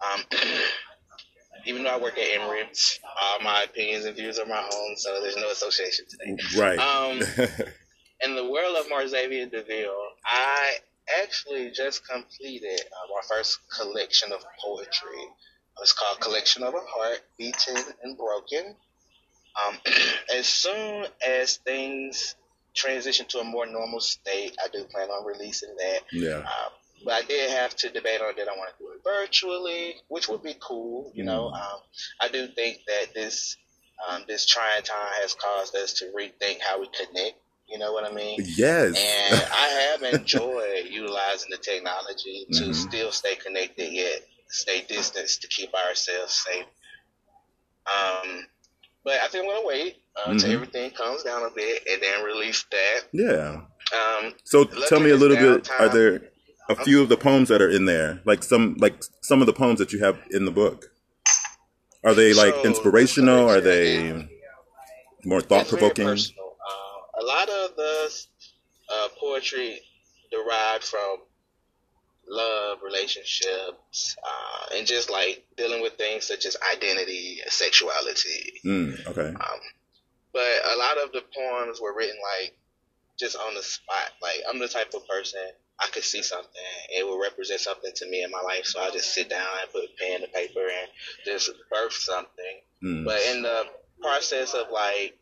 Um, 0.00 0.22
even 1.66 1.84
though 1.84 1.90
I 1.90 1.98
work 1.98 2.18
at 2.18 2.40
Emory, 2.40 2.62
all 3.22 3.40
my 3.42 3.62
opinions 3.64 4.04
and 4.04 4.16
views 4.16 4.38
are 4.38 4.46
my 4.46 4.62
own, 4.62 4.96
so 4.96 5.20
there's 5.22 5.36
no 5.36 5.50
association 5.50 6.06
today. 6.08 6.36
Right. 6.56 6.78
Um, 6.78 7.18
in 8.22 8.34
the 8.34 8.50
world 8.50 8.76
of 8.76 8.86
Marxavier 8.90 9.50
DeVille, 9.50 10.08
I 10.24 10.76
actually 11.22 11.70
just 11.70 12.06
completed 12.08 12.80
uh, 12.80 13.08
my 13.14 13.20
first 13.28 13.58
collection 13.76 14.32
of 14.32 14.42
poetry. 14.62 15.26
It's 15.80 15.92
called 15.92 16.20
Collection 16.20 16.62
of 16.62 16.74
a 16.74 16.80
Heart, 16.80 17.20
Beaten 17.38 17.76
and 18.02 18.16
Broken. 18.16 18.74
Um, 19.66 19.78
as 20.34 20.46
soon 20.46 21.06
as 21.26 21.56
things 21.58 22.36
transition 22.74 23.26
to 23.28 23.38
a 23.38 23.44
more 23.44 23.66
normal 23.66 24.00
state, 24.00 24.56
I 24.62 24.68
do 24.68 24.84
plan 24.84 25.08
on 25.08 25.26
releasing 25.26 25.74
that. 25.76 26.00
Yeah. 26.12 26.42
Uh, 26.46 26.68
but 27.04 27.14
I 27.14 27.22
did 27.22 27.50
have 27.50 27.74
to 27.76 27.88
debate 27.88 28.20
on 28.20 28.34
did 28.34 28.48
I 28.48 28.52
want 28.52 28.70
to 28.76 28.84
do 28.84 28.90
it 28.90 29.00
virtually, 29.04 29.96
which 30.08 30.28
would 30.28 30.42
be 30.42 30.56
cool. 30.60 31.12
You 31.14 31.24
know, 31.24 31.50
mm. 31.52 31.60
um, 31.60 31.80
I 32.20 32.28
do 32.28 32.46
think 32.48 32.80
that 32.86 33.14
this 33.14 33.56
um, 34.08 34.22
this 34.26 34.46
trying 34.46 34.82
time 34.82 35.12
has 35.20 35.34
caused 35.34 35.76
us 35.76 35.92
to 35.94 36.06
rethink 36.16 36.60
how 36.60 36.80
we 36.80 36.88
connect. 36.88 37.36
You 37.68 37.78
know 37.78 37.92
what 37.92 38.04
I 38.04 38.12
mean? 38.12 38.40
Yes. 38.44 38.96
And 38.98 39.42
I 39.52 39.96
have 40.02 40.14
enjoyed 40.14 40.86
utilizing 40.90 41.50
the 41.50 41.56
technology 41.56 42.46
to 42.52 42.64
mm-hmm. 42.64 42.72
still 42.72 43.12
stay 43.12 43.36
connected 43.36 43.92
yet 43.92 44.22
stay 44.52 44.84
distanced 44.86 45.42
to 45.42 45.48
keep 45.48 45.74
ourselves 45.74 46.32
safe. 46.32 46.66
Um, 47.86 48.46
but 49.02 49.14
I 49.14 49.26
think 49.28 49.44
I'm 49.44 49.50
gonna 49.50 49.66
wait 49.66 49.96
uh, 50.14 50.20
mm-hmm. 50.20 50.32
until 50.32 50.52
everything 50.52 50.90
comes 50.92 51.24
down 51.24 51.42
a 51.42 51.50
bit 51.50 51.82
and 51.90 52.00
then 52.00 52.22
release 52.22 52.64
that. 52.70 53.00
Yeah. 53.12 53.62
Um, 53.92 54.34
so 54.44 54.64
tell 54.64 55.00
me 55.00 55.10
a 55.10 55.16
little 55.16 55.36
bit. 55.36 55.68
Are 55.80 55.88
there 55.88 56.22
a 56.68 56.76
few 56.76 57.02
of 57.02 57.08
the 57.08 57.16
poems 57.16 57.48
that 57.48 57.60
are 57.60 57.68
in 57.68 57.84
there, 57.84 58.20
like 58.24 58.42
some 58.42 58.76
like 58.78 59.02
some 59.20 59.40
of 59.40 59.46
the 59.46 59.52
poems 59.52 59.78
that 59.78 59.92
you 59.92 60.02
have 60.04 60.18
in 60.30 60.44
the 60.44 60.50
book. 60.50 60.86
Are 62.04 62.14
they 62.14 62.34
like 62.34 62.54
so, 62.54 62.64
inspirational? 62.64 63.48
Are 63.48 63.60
they 63.60 64.28
more 65.24 65.40
thought 65.40 65.68
provoking? 65.68 66.08
Uh, 66.08 66.12
a 66.12 67.24
lot 67.24 67.48
of 67.48 67.76
the 67.76 68.26
uh, 68.92 69.08
poetry 69.18 69.80
derived 70.30 70.84
from 70.84 71.18
love, 72.28 72.78
relationships, 72.82 74.16
uh, 74.24 74.76
and 74.76 74.86
just 74.86 75.10
like 75.10 75.44
dealing 75.56 75.82
with 75.82 75.94
things 75.94 76.26
such 76.26 76.46
as 76.46 76.56
identity, 76.72 77.40
sexuality. 77.46 78.60
Mm, 78.64 79.06
okay. 79.06 79.28
Um, 79.28 79.60
but 80.32 80.42
a 80.42 80.76
lot 80.76 80.98
of 80.98 81.12
the 81.12 81.22
poems 81.36 81.80
were 81.80 81.94
written 81.94 82.16
like 82.40 82.56
just 83.18 83.36
on 83.36 83.54
the 83.54 83.62
spot. 83.62 84.10
Like 84.20 84.42
I'm 84.48 84.58
the 84.58 84.68
type 84.68 84.92
of 84.94 85.06
person 85.06 85.40
I 85.82 85.88
could 85.88 86.04
see 86.04 86.22
something. 86.22 86.62
It 86.90 87.06
would 87.06 87.20
represent 87.20 87.60
something 87.60 87.90
to 87.96 88.08
me 88.08 88.22
in 88.22 88.30
my 88.30 88.40
life. 88.40 88.66
So 88.66 88.80
I 88.80 88.90
just 88.90 89.14
sit 89.14 89.28
down 89.28 89.46
and 89.60 89.72
put 89.72 89.96
pen 89.96 90.20
to 90.20 90.28
paper 90.28 90.60
and 90.60 90.88
just 91.24 91.50
birth 91.70 91.92
something. 91.92 92.60
Mm. 92.82 93.04
But 93.04 93.20
in 93.32 93.42
the 93.42 93.64
process 94.00 94.54
of 94.54 94.70
like 94.72 95.18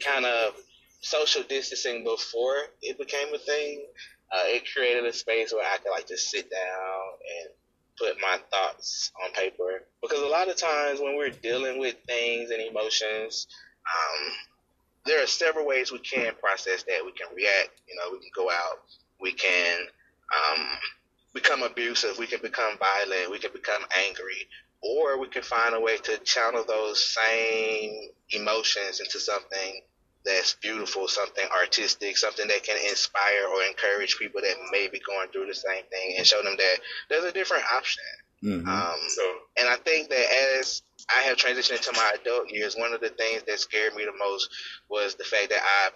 kind 0.00 0.24
of 0.24 0.54
social 1.00 1.42
distancing 1.42 2.04
before 2.04 2.56
it 2.82 2.98
became 2.98 3.32
a 3.34 3.38
thing, 3.38 3.84
uh, 4.32 4.44
it 4.46 4.64
created 4.72 5.04
a 5.04 5.12
space 5.12 5.52
where 5.52 5.64
I 5.64 5.78
could 5.78 5.90
like 5.90 6.08
just 6.08 6.30
sit 6.30 6.50
down 6.50 7.00
and 7.40 7.50
put 7.98 8.16
my 8.20 8.38
thoughts 8.50 9.12
on 9.22 9.32
paper. 9.32 9.82
Because 10.00 10.20
a 10.20 10.26
lot 10.26 10.48
of 10.48 10.56
times 10.56 11.00
when 11.00 11.16
we're 11.16 11.30
dealing 11.30 11.78
with 11.78 11.96
things 12.06 12.50
and 12.50 12.62
emotions, 12.62 13.46
um, 13.86 14.32
there 15.04 15.22
are 15.22 15.26
several 15.26 15.66
ways 15.66 15.92
we 15.92 15.98
can 15.98 16.32
process 16.40 16.84
that. 16.84 17.04
We 17.04 17.12
can 17.12 17.34
react, 17.34 17.70
you 17.88 17.96
know, 17.96 18.12
we 18.12 18.20
can 18.20 18.30
go 18.34 18.50
out 18.50 18.80
we 19.20 19.32
can 19.32 19.80
um, 20.34 20.66
become 21.34 21.62
abusive, 21.62 22.18
we 22.18 22.26
can 22.26 22.40
become 22.40 22.78
violent, 22.78 23.30
we 23.30 23.38
can 23.38 23.52
become 23.52 23.82
angry, 24.06 24.48
or 24.82 25.18
we 25.18 25.28
can 25.28 25.42
find 25.42 25.74
a 25.74 25.80
way 25.80 25.96
to 25.98 26.18
channel 26.18 26.64
those 26.66 27.02
same 27.02 28.10
emotions 28.30 29.00
into 29.00 29.18
something 29.18 29.80
that's 30.24 30.54
beautiful, 30.54 31.08
something 31.08 31.44
artistic, 31.56 32.16
something 32.16 32.46
that 32.48 32.62
can 32.62 32.76
inspire 32.88 33.46
or 33.54 33.62
encourage 33.62 34.18
people 34.18 34.40
that 34.40 34.54
may 34.70 34.88
be 34.88 35.00
going 35.00 35.28
through 35.30 35.46
the 35.46 35.54
same 35.54 35.84
thing 35.90 36.14
and 36.16 36.26
show 36.26 36.42
them 36.42 36.56
that 36.56 36.76
there's 37.08 37.24
a 37.24 37.32
different 37.32 37.64
option. 37.74 38.04
Mm-hmm. 38.42 38.68
Um, 38.68 38.98
so, 39.08 39.22
and 39.58 39.68
I 39.68 39.76
think 39.76 40.10
that 40.10 40.58
as 40.58 40.82
I 41.08 41.22
have 41.22 41.38
transitioned 41.38 41.76
into 41.76 41.92
my 41.94 42.12
adult 42.20 42.50
years, 42.50 42.76
one 42.76 42.92
of 42.92 43.00
the 43.00 43.08
things 43.08 43.42
that 43.44 43.58
scared 43.58 43.94
me 43.94 44.04
the 44.04 44.12
most 44.18 44.50
was 44.88 45.14
the 45.14 45.24
fact 45.24 45.50
that 45.50 45.62
I 45.62 45.90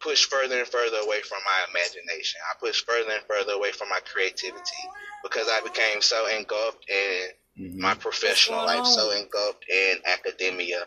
push 0.00 0.26
further 0.26 0.58
and 0.58 0.68
further 0.68 0.98
away 0.98 1.20
from 1.22 1.38
my 1.44 1.64
imagination. 1.70 2.40
I 2.50 2.58
push 2.58 2.84
further 2.84 3.10
and 3.10 3.22
further 3.28 3.52
away 3.52 3.72
from 3.72 3.88
my 3.88 4.00
creativity 4.00 4.82
because 5.22 5.48
I 5.48 5.60
became 5.60 6.00
so 6.00 6.26
engulfed 6.28 6.88
in 6.88 7.64
mm-hmm. 7.64 7.80
my 7.80 7.94
professional 7.94 8.64
life, 8.64 8.86
so 8.86 9.10
engulfed 9.10 9.64
in 9.68 9.96
academia. 10.06 10.84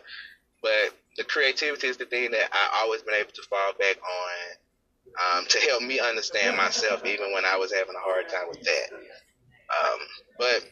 But 0.62 0.96
the 1.16 1.24
creativity 1.24 1.88
is 1.88 1.96
the 1.96 2.06
thing 2.06 2.30
that 2.30 2.48
I 2.52 2.82
always 2.82 3.02
been 3.02 3.14
able 3.14 3.32
to 3.32 3.42
fall 3.42 3.72
back 3.78 3.96
on 3.98 5.38
um, 5.38 5.44
to 5.48 5.58
help 5.60 5.82
me 5.82 6.00
understand 6.00 6.56
myself, 6.56 7.04
even 7.04 7.32
when 7.32 7.44
I 7.44 7.56
was 7.56 7.72
having 7.72 7.94
a 7.94 8.00
hard 8.00 8.28
time 8.28 8.48
with 8.48 8.62
that. 8.62 8.92
Um, 8.92 9.98
but 10.38 10.64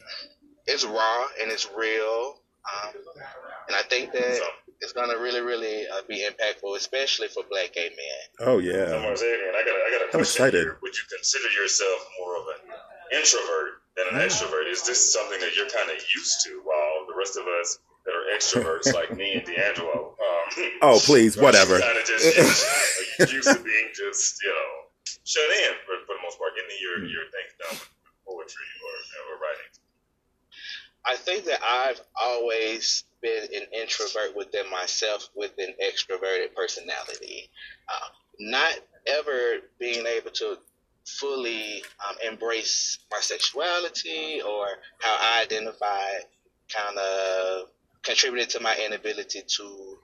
it's 0.65 0.85
raw 0.85 1.25
and 1.41 1.51
it's 1.51 1.67
real, 1.75 2.39
um, 2.71 2.93
and 3.67 3.75
I 3.75 3.81
think 3.83 4.11
that 4.13 4.39
it's 4.81 4.93
gonna 4.93 5.17
really, 5.17 5.41
really 5.41 5.85
uh, 5.87 6.01
be 6.07 6.25
impactful, 6.25 6.75
especially 6.75 7.27
for 7.27 7.43
Black 7.49 7.73
gay 7.73 7.89
men. 7.89 8.47
Oh 8.47 8.57
yeah. 8.57 8.87
So 8.87 8.97
Marzavian, 8.97 9.53
I 9.53 9.63
got, 9.63 9.77
a, 9.77 9.81
I 9.85 9.89
got 9.91 10.01
a 10.01 10.17
I'm 10.17 10.21
excited. 10.21 10.61
Here. 10.61 10.77
Would 10.81 10.97
you 10.97 11.03
consider 11.09 11.49
yourself 11.53 11.99
more 12.19 12.37
of 12.37 12.43
an 12.57 13.17
introvert 13.17 13.85
than 13.95 14.05
an 14.11 14.27
extrovert? 14.27 14.69
Is 14.69 14.83
this 14.83 15.13
something 15.13 15.39
that 15.39 15.55
you're 15.55 15.69
kind 15.69 15.89
of 15.89 15.97
used 16.15 16.41
to, 16.45 16.61
while 16.65 17.05
the 17.07 17.13
rest 17.17 17.37
of 17.37 17.45
us 17.61 17.77
that 18.05 18.13
are 18.17 18.25
extroverts 18.33 18.93
like 18.97 19.15
me 19.15 19.33
and 19.33 19.45
D'Angelo, 19.45 20.17
um, 20.17 20.69
Oh, 20.81 20.99
please, 21.05 21.37
whatever. 21.37 21.79
Kind 21.79 21.97
of 21.97 22.05
just 22.05 22.25
used, 23.21 23.33
used 23.33 23.53
to 23.53 23.63
being 23.63 23.89
just, 23.93 24.41
you 24.41 24.49
know, 24.49 24.89
shut 25.23 25.45
in 25.45 25.73
for, 25.85 25.93
for 26.09 26.17
the 26.17 26.23
most 26.25 26.39
part, 26.39 26.51
getting 26.57 26.73
your, 26.81 27.05
your 27.05 27.25
things 27.29 27.53
done 27.61 27.77
with 27.77 27.89
poetry 28.25 28.65
or, 28.81 28.95
or 29.29 29.37
writing. 29.37 29.69
I 31.05 31.15
think 31.17 31.45
that 31.45 31.61
I've 31.63 32.01
always 32.19 33.03
been 33.21 33.43
an 33.53 33.67
introvert 33.73 34.35
within 34.35 34.69
myself 34.69 35.29
with 35.35 35.51
an 35.57 35.73
extroverted 35.83 36.53
personality. 36.55 37.49
Uh, 37.89 38.07
not 38.39 38.73
ever 39.07 39.59
being 39.79 40.05
able 40.05 40.31
to 40.31 40.57
fully 41.05 41.83
um, 42.07 42.15
embrace 42.31 42.99
my 43.11 43.19
sexuality 43.19 44.41
or 44.41 44.67
how 44.99 45.17
I 45.19 45.43
identify 45.43 46.19
kind 46.69 46.97
of 46.97 47.67
contributed 48.03 48.49
to 48.51 48.59
my 48.61 48.75
inability 48.85 49.43
to 49.57 49.97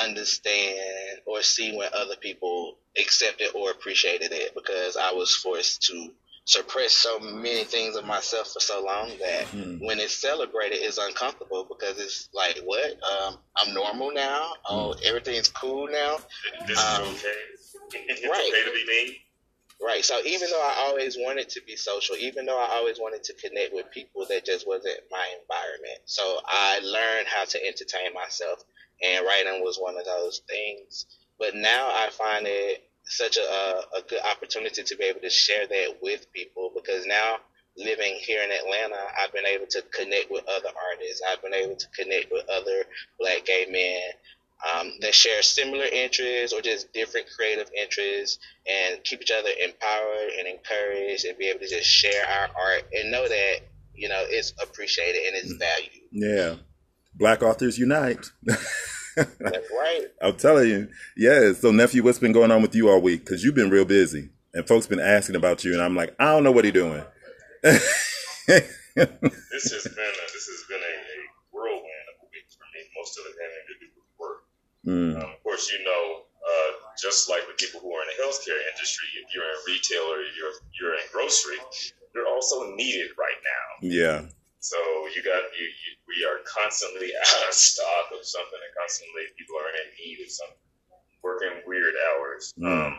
understand 0.00 1.20
or 1.26 1.42
see 1.42 1.76
when 1.76 1.88
other 1.94 2.16
people 2.16 2.76
accepted 2.98 3.48
or 3.54 3.70
appreciated 3.70 4.32
it 4.32 4.54
because 4.54 4.96
I 4.96 5.12
was 5.12 5.34
forced 5.34 5.82
to 5.88 6.10
suppress 6.48 6.94
so 6.94 7.18
many 7.20 7.62
things 7.62 7.94
of 7.94 8.06
myself 8.06 8.50
for 8.54 8.60
so 8.60 8.82
long 8.82 9.10
that 9.20 9.44
mm. 9.48 9.78
when 9.84 10.00
it's 10.00 10.14
celebrated, 10.14 10.76
it's 10.76 10.96
uncomfortable 10.96 11.66
because 11.68 12.00
it's 12.00 12.30
like, 12.32 12.58
what? 12.64 12.92
Um, 13.02 13.36
I'm 13.54 13.74
normal 13.74 14.10
now. 14.12 14.54
Oh, 14.68 14.94
mm. 14.96 15.02
everything's 15.04 15.48
cool 15.48 15.88
now. 15.88 16.16
This 16.66 16.82
um, 16.82 17.02
is 17.02 17.08
okay. 17.08 17.98
it's 18.08 18.26
right. 18.26 18.50
okay 18.50 18.64
to 18.64 18.72
be 18.72 18.86
me. 18.86 19.18
Right. 19.84 20.02
So 20.02 20.18
even 20.24 20.48
though 20.50 20.62
I 20.62 20.86
always 20.88 21.18
wanted 21.18 21.50
to 21.50 21.60
be 21.66 21.76
social, 21.76 22.16
even 22.16 22.46
though 22.46 22.58
I 22.58 22.76
always 22.76 22.98
wanted 22.98 23.24
to 23.24 23.34
connect 23.34 23.74
with 23.74 23.90
people, 23.90 24.24
that 24.30 24.46
just 24.46 24.66
wasn't 24.66 24.98
my 25.10 25.26
environment. 25.42 26.00
So 26.06 26.40
I 26.46 26.80
learned 26.82 27.28
how 27.28 27.44
to 27.44 27.64
entertain 27.64 28.14
myself, 28.14 28.64
and 29.04 29.24
writing 29.26 29.62
was 29.62 29.76
one 29.76 29.98
of 29.98 30.06
those 30.06 30.40
things. 30.48 31.04
But 31.38 31.54
now 31.54 31.88
I 31.88 32.08
find 32.10 32.46
it 32.48 32.87
such 33.08 33.36
a, 33.36 33.40
a 33.96 34.02
good 34.08 34.20
opportunity 34.22 34.82
to 34.82 34.96
be 34.96 35.04
able 35.04 35.20
to 35.20 35.30
share 35.30 35.66
that 35.66 35.96
with 36.02 36.30
people 36.32 36.70
because 36.74 37.06
now 37.06 37.36
living 37.76 38.16
here 38.20 38.42
in 38.42 38.50
Atlanta, 38.50 39.00
I've 39.18 39.32
been 39.32 39.46
able 39.46 39.66
to 39.66 39.82
connect 39.92 40.30
with 40.30 40.44
other 40.48 40.70
artists. 40.92 41.22
I've 41.30 41.42
been 41.42 41.54
able 41.54 41.76
to 41.76 41.86
connect 41.96 42.30
with 42.32 42.44
other 42.50 42.84
black 43.18 43.46
gay 43.46 43.66
men 43.70 44.02
um, 44.66 44.92
that 45.00 45.14
share 45.14 45.42
similar 45.42 45.84
interests 45.84 46.52
or 46.52 46.60
just 46.60 46.92
different 46.92 47.26
creative 47.34 47.70
interests 47.80 48.38
and 48.66 49.02
keep 49.04 49.22
each 49.22 49.30
other 49.30 49.50
empowered 49.62 50.30
and 50.38 50.48
encouraged 50.48 51.24
and 51.24 51.38
be 51.38 51.46
able 51.48 51.60
to 51.60 51.68
just 51.68 51.88
share 51.88 52.24
our 52.26 52.48
art 52.60 52.84
and 52.92 53.10
know 53.10 53.26
that, 53.28 53.60
you 53.94 54.08
know, 54.08 54.24
it's 54.26 54.52
appreciated 54.60 55.22
and 55.26 55.36
it's 55.36 55.52
valued. 55.52 56.08
Yeah. 56.10 56.54
Black 57.14 57.42
authors 57.42 57.78
unite. 57.78 58.26
That's 59.40 59.70
right. 59.70 60.06
I'm 60.22 60.36
telling 60.36 60.68
you. 60.68 60.88
Yeah. 61.16 61.52
So, 61.52 61.70
nephew, 61.70 62.02
what's 62.02 62.18
been 62.18 62.32
going 62.32 62.50
on 62.50 62.62
with 62.62 62.74
you 62.74 62.88
all 62.88 63.00
week? 63.00 63.24
Because 63.24 63.44
you've 63.44 63.54
been 63.54 63.70
real 63.70 63.84
busy, 63.84 64.30
and 64.54 64.66
folks 64.66 64.86
been 64.86 65.00
asking 65.00 65.36
about 65.36 65.64
you, 65.64 65.72
and 65.72 65.82
I'm 65.82 65.96
like, 65.96 66.14
I 66.18 66.26
don't 66.26 66.44
know 66.44 66.52
what 66.52 66.64
he's 66.64 66.74
doing. 66.74 67.02
this 67.62 67.82
has 68.46 69.84
been 69.84 70.14
a, 70.14 70.24
this 70.32 70.46
has 70.46 70.64
been 70.68 70.80
a, 70.80 70.94
a 70.94 71.18
whirlwind 71.52 72.06
of 72.14 72.22
a 72.22 72.28
week 72.30 72.46
for 72.54 72.66
me. 72.74 72.80
Most 72.96 73.18
of 73.18 73.24
it 73.26 73.34
having 73.38 73.66
to 73.66 73.76
do 73.80 73.88
with 73.96 74.08
work. 74.18 74.38
Mm. 74.86 75.22
Um, 75.22 75.30
of 75.30 75.42
course, 75.42 75.70
you 75.72 75.84
know, 75.84 76.22
uh, 76.38 76.70
just 77.00 77.28
like 77.28 77.46
with 77.46 77.56
people 77.58 77.80
who 77.80 77.92
are 77.92 78.02
in 78.02 78.08
the 78.14 78.22
healthcare 78.22 78.58
industry, 78.74 79.08
if 79.22 79.34
you're 79.34 79.44
in 79.44 79.60
retail 79.66 80.02
or 80.10 80.22
you're 80.38 80.54
you're 80.78 80.94
in 80.94 81.06
grocery, 81.12 81.58
you're 82.14 82.28
also 82.28 82.74
needed 82.74 83.10
right 83.18 83.40
now. 83.42 83.88
Yeah. 83.88 84.22
So 84.60 84.76
you 85.14 85.22
got 85.22 85.42
you, 85.54 85.66
you, 85.66 85.90
we 86.10 86.26
are 86.26 86.42
constantly 86.42 87.10
out 87.14 87.48
of 87.48 87.54
stock 87.54 88.10
of 88.10 88.26
something, 88.26 88.58
and 88.58 88.74
constantly 88.74 89.30
people 89.38 89.54
are 89.54 89.70
in 89.70 89.88
need 90.02 90.18
of 90.24 90.30
something, 90.30 90.66
working 91.22 91.62
weird 91.66 91.94
hours. 92.10 92.52
Mm. 92.58 92.66
Um, 92.66 92.98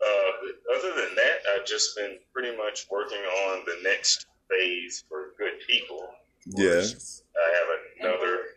uh, 0.00 0.30
other 0.76 0.92
than 0.96 1.14
that, 1.16 1.44
I've 1.52 1.66
just 1.66 1.94
been 1.96 2.16
pretty 2.32 2.56
much 2.56 2.86
working 2.90 3.20
on 3.20 3.60
the 3.66 3.76
next 3.84 4.24
phase 4.48 5.04
for 5.08 5.36
good 5.36 5.60
people. 5.68 6.08
Yes, 6.46 7.22
I 7.36 7.46
have 7.60 7.68
another 8.00 8.56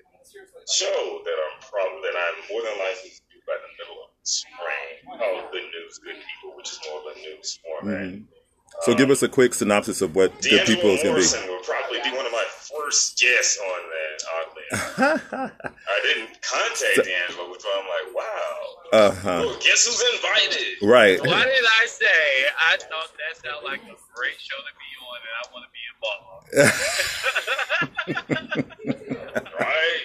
show 0.72 1.22
that 1.28 1.38
I'm 1.44 1.60
probably 1.60 2.08
that 2.08 2.16
I'm 2.16 2.40
more 2.48 2.64
than 2.64 2.80
likely 2.80 3.12
to 3.12 3.22
do 3.28 3.38
by 3.44 3.60
the 3.60 3.72
middle 3.84 4.00
of 4.00 4.16
the 4.16 4.24
spring 4.24 5.20
called 5.20 5.52
Good 5.52 5.68
News, 5.68 6.00
Good 6.00 6.16
People, 6.16 6.56
which 6.56 6.72
is 6.72 6.80
more 6.88 7.04
of 7.04 7.12
a 7.12 7.20
news 7.20 7.60
format. 7.60 8.08
Mm-hmm. 8.08 8.43
So 8.82 8.92
um, 8.92 8.98
give 8.98 9.10
us 9.10 9.24
a 9.24 9.30
quick 9.30 9.54
synopsis 9.54 10.02
of 10.02 10.16
what 10.16 10.42
D'Angelo 10.42 10.66
Good 10.66 10.76
People 10.76 10.90
is 10.92 11.02
going 11.04 11.16
to 11.16 11.22
be. 11.22 11.26
Morrison 11.28 11.48
will 11.48 11.62
probably 11.64 12.00
be 12.04 12.12
one 12.16 12.26
of 12.26 12.32
my 12.32 12.44
first 12.50 13.20
guests 13.20 13.58
on 13.60 13.82
that, 13.94 14.24
oddly 14.36 14.64
I 14.74 16.00
didn't 16.04 16.42
contact 16.42 16.96
so, 16.96 17.04
D'Angelo, 17.04 17.50
which 17.52 17.62
I'm 17.64 17.86
like, 17.88 18.14
wow. 18.16 18.58
Uh-huh. 18.94 19.42
Well, 19.46 19.58
guess 19.60 19.86
who's 19.86 20.02
invited? 20.16 20.78
Right. 20.82 21.20
Why 21.20 21.44
did 21.46 21.66
I 21.66 21.86
say 21.88 22.48
I 22.60 22.78
thought 22.78 23.12
that 23.18 23.38
sounded 23.42 23.64
like 23.66 23.82
a 23.82 23.96
great 24.14 24.40
show 24.42 24.58
to 24.58 24.74
be 24.78 24.96
on 25.02 25.22
and 25.24 25.34
I 25.38 25.44
want 25.54 25.66
to 25.66 25.72
be 25.74 25.84
involved? 25.94 26.48
right? 29.60 30.02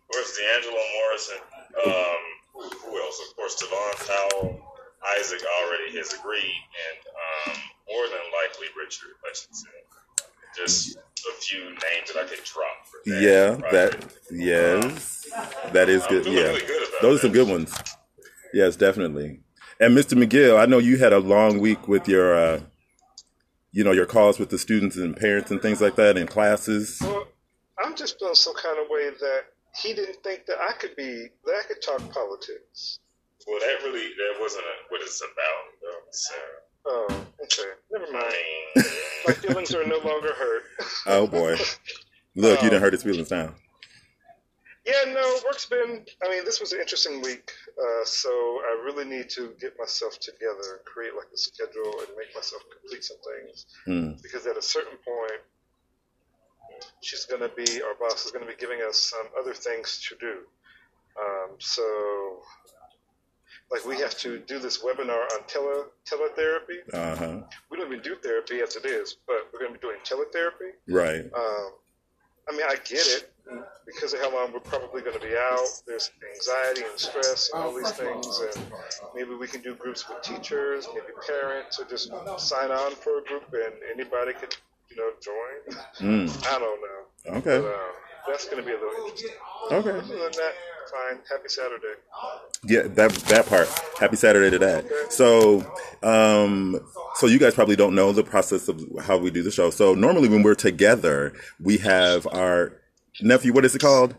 Of 0.00 0.06
course, 0.12 0.30
D'Angelo 0.36 0.84
Morrison. 0.96 1.40
Um, 1.86 2.22
who 2.84 2.92
else? 3.00 3.18
Of 3.28 3.36
course, 3.36 3.54
Tevon 3.62 3.94
Powell. 4.06 4.48
Isaac 5.18 5.42
already 5.62 5.88
has 5.98 6.08
agreed, 6.14 6.62
and 6.90 7.00
um, 7.54 7.58
more 7.88 8.06
than 8.08 8.24
likely 8.42 8.66
Richard 8.76 9.14
Hutchinson. 9.24 9.70
Just 10.56 10.96
a 10.96 11.40
few 11.40 11.64
names 11.64 12.12
that 12.14 12.24
I 12.24 12.26
could 12.26 12.44
drop. 12.44 12.86
That 13.04 13.20
yeah, 13.20 13.56
project. 13.56 14.28
that 14.30 14.36
yes, 14.36 15.26
um, 15.36 15.72
that 15.72 15.88
is 15.88 16.06
good. 16.06 16.24
Yeah, 16.26 16.42
really 16.42 16.60
good 16.60 16.86
those 17.02 17.18
are 17.18 17.22
some 17.22 17.32
good 17.32 17.48
ones. 17.48 17.74
Yes, 18.52 18.76
definitely. 18.76 19.40
And 19.80 19.96
Mr. 19.96 20.22
McGill, 20.22 20.58
I 20.58 20.66
know 20.66 20.78
you 20.78 20.96
had 20.96 21.12
a 21.12 21.18
long 21.18 21.58
week 21.58 21.86
with 21.88 22.08
your, 22.08 22.34
uh, 22.34 22.60
you 23.72 23.84
know, 23.84 23.92
your 23.92 24.06
calls 24.06 24.38
with 24.38 24.48
the 24.48 24.58
students 24.58 24.96
and 24.96 25.14
parents 25.16 25.50
and 25.50 25.60
things 25.60 25.82
like 25.82 25.96
that 25.96 26.16
in 26.16 26.26
classes. 26.26 26.98
Well, 27.02 27.26
I'm 27.82 27.94
just 27.94 28.18
feeling 28.18 28.34
some 28.34 28.54
kind 28.54 28.78
of 28.78 28.88
way 28.88 29.10
that 29.10 29.42
he 29.82 29.92
didn't 29.92 30.22
think 30.22 30.46
that 30.46 30.56
I 30.58 30.72
could 30.72 30.96
be 30.96 31.28
that 31.44 31.54
I 31.62 31.66
could 31.66 31.82
talk 31.82 32.00
politics. 32.10 32.98
Well, 33.46 33.60
that 33.60 33.84
really 33.84 34.00
that 34.00 34.40
wasn't 34.40 34.64
a, 34.64 34.74
what 34.88 35.02
it's 35.02 35.20
about, 35.20 35.64
though. 35.82 36.10
So. 36.10 36.34
Oh, 36.86 37.26
okay. 37.42 37.70
Never 37.90 38.12
mind. 38.12 38.86
My 39.26 39.32
feelings 39.34 39.74
are 39.74 39.86
no 39.86 39.98
longer 39.98 40.32
hurt. 40.34 40.62
oh 41.06 41.26
boy. 41.26 41.56
Look, 42.34 42.58
um, 42.58 42.64
you 42.64 42.70
didn't 42.70 42.82
hurt 42.82 42.92
his 42.92 43.02
feelings 43.02 43.30
now. 43.30 43.54
Yeah, 44.86 45.12
no, 45.12 45.38
work's 45.44 45.66
been. 45.66 46.04
I 46.24 46.30
mean, 46.30 46.44
this 46.44 46.60
was 46.60 46.72
an 46.72 46.80
interesting 46.80 47.20
week, 47.20 47.50
uh, 47.76 48.04
so 48.04 48.30
I 48.30 48.82
really 48.84 49.04
need 49.04 49.28
to 49.30 49.52
get 49.60 49.74
myself 49.80 50.16
together, 50.20 50.80
create 50.84 51.16
like 51.16 51.26
a 51.34 51.36
schedule, 51.36 51.92
and 51.98 52.08
make 52.16 52.32
myself 52.36 52.62
complete 52.70 53.02
some 53.02 53.16
things. 53.16 53.66
Mm. 53.88 54.22
Because 54.22 54.46
at 54.46 54.56
a 54.56 54.62
certain 54.62 54.96
point, 55.04 55.40
she's 57.02 57.24
going 57.24 57.40
to 57.42 57.50
be, 57.56 57.82
our 57.82 57.94
boss 57.98 58.26
is 58.26 58.30
going 58.30 58.46
to 58.46 58.50
be 58.50 58.56
giving 58.58 58.78
us 58.88 59.00
some 59.00 59.26
other 59.40 59.54
things 59.54 60.06
to 60.08 60.16
do. 60.20 60.38
Um, 61.18 61.56
so 61.58 62.42
like 63.70 63.84
we 63.84 63.98
have 63.98 64.16
to 64.18 64.38
do 64.38 64.58
this 64.58 64.78
webinar 64.78 65.24
on 65.32 65.46
tele 65.46 65.84
teletherapy. 66.04 66.92
Uh-huh. 66.92 67.40
We 67.70 67.78
don't 67.78 67.88
even 67.88 68.02
do 68.02 68.14
therapy 68.16 68.60
as 68.60 68.76
it 68.76 68.86
is, 68.86 69.16
but 69.26 69.48
we're 69.52 69.60
going 69.60 69.72
to 69.72 69.78
be 69.78 69.82
doing 69.82 69.98
teletherapy. 70.04 70.70
Right. 70.88 71.24
Um, 71.34 71.72
I 72.48 72.52
mean, 72.52 72.66
I 72.68 72.76
get 72.84 73.06
it 73.08 73.32
because 73.84 74.12
of 74.12 74.20
how 74.20 74.32
long 74.32 74.52
we're 74.52 74.60
probably 74.60 75.02
going 75.02 75.18
to 75.18 75.26
be 75.26 75.36
out. 75.36 75.66
There's 75.86 76.12
anxiety 76.36 76.82
and 76.88 76.98
stress 76.98 77.50
and 77.52 77.62
all 77.62 77.74
these 77.74 77.90
things, 77.90 78.40
and 78.40 78.66
maybe 79.14 79.34
we 79.34 79.48
can 79.48 79.62
do 79.62 79.74
groups 79.74 80.08
with 80.08 80.22
teachers, 80.22 80.86
maybe 80.94 81.12
parents, 81.26 81.80
or 81.80 81.84
just 81.86 82.12
sign 82.38 82.70
on 82.70 82.92
for 82.94 83.18
a 83.18 83.24
group 83.24 83.52
and 83.52 83.74
anybody 83.92 84.32
could, 84.32 84.54
you 84.90 84.96
know, 84.96 85.10
join. 85.20 85.76
Mm. 85.98 86.46
I 86.54 86.58
don't 86.58 86.80
know. 86.80 87.38
Okay. 87.38 87.58
But, 87.58 87.66
uh, 87.66 87.92
that's 88.26 88.46
going 88.46 88.62
to 88.62 88.66
be 88.66 88.72
a 88.72 88.78
little 88.78 89.04
interesting. 89.04 89.30
Okay. 89.72 89.90
Other 89.90 90.00
than 90.00 90.18
that, 90.32 90.54
fine. 90.90 91.18
Happy 91.30 91.48
Saturday. 91.48 91.94
Yeah, 92.64 92.82
that 92.94 93.12
that 93.12 93.46
part. 93.46 93.68
Happy 93.98 94.16
Saturday 94.16 94.50
to 94.50 94.58
that. 94.58 94.84
Okay. 94.84 94.94
So, 95.10 95.64
um, 96.02 96.80
so 97.16 97.26
you 97.26 97.38
guys 97.38 97.54
probably 97.54 97.76
don't 97.76 97.94
know 97.94 98.12
the 98.12 98.22
process 98.22 98.68
of 98.68 98.82
how 99.02 99.16
we 99.18 99.30
do 99.30 99.42
the 99.42 99.50
show. 99.50 99.70
So 99.70 99.94
normally 99.94 100.28
when 100.28 100.42
we're 100.42 100.54
together, 100.54 101.32
we 101.60 101.78
have 101.78 102.26
our 102.28 102.72
nephew. 103.20 103.52
What 103.52 103.64
is 103.64 103.74
it 103.74 103.80
called? 103.80 104.14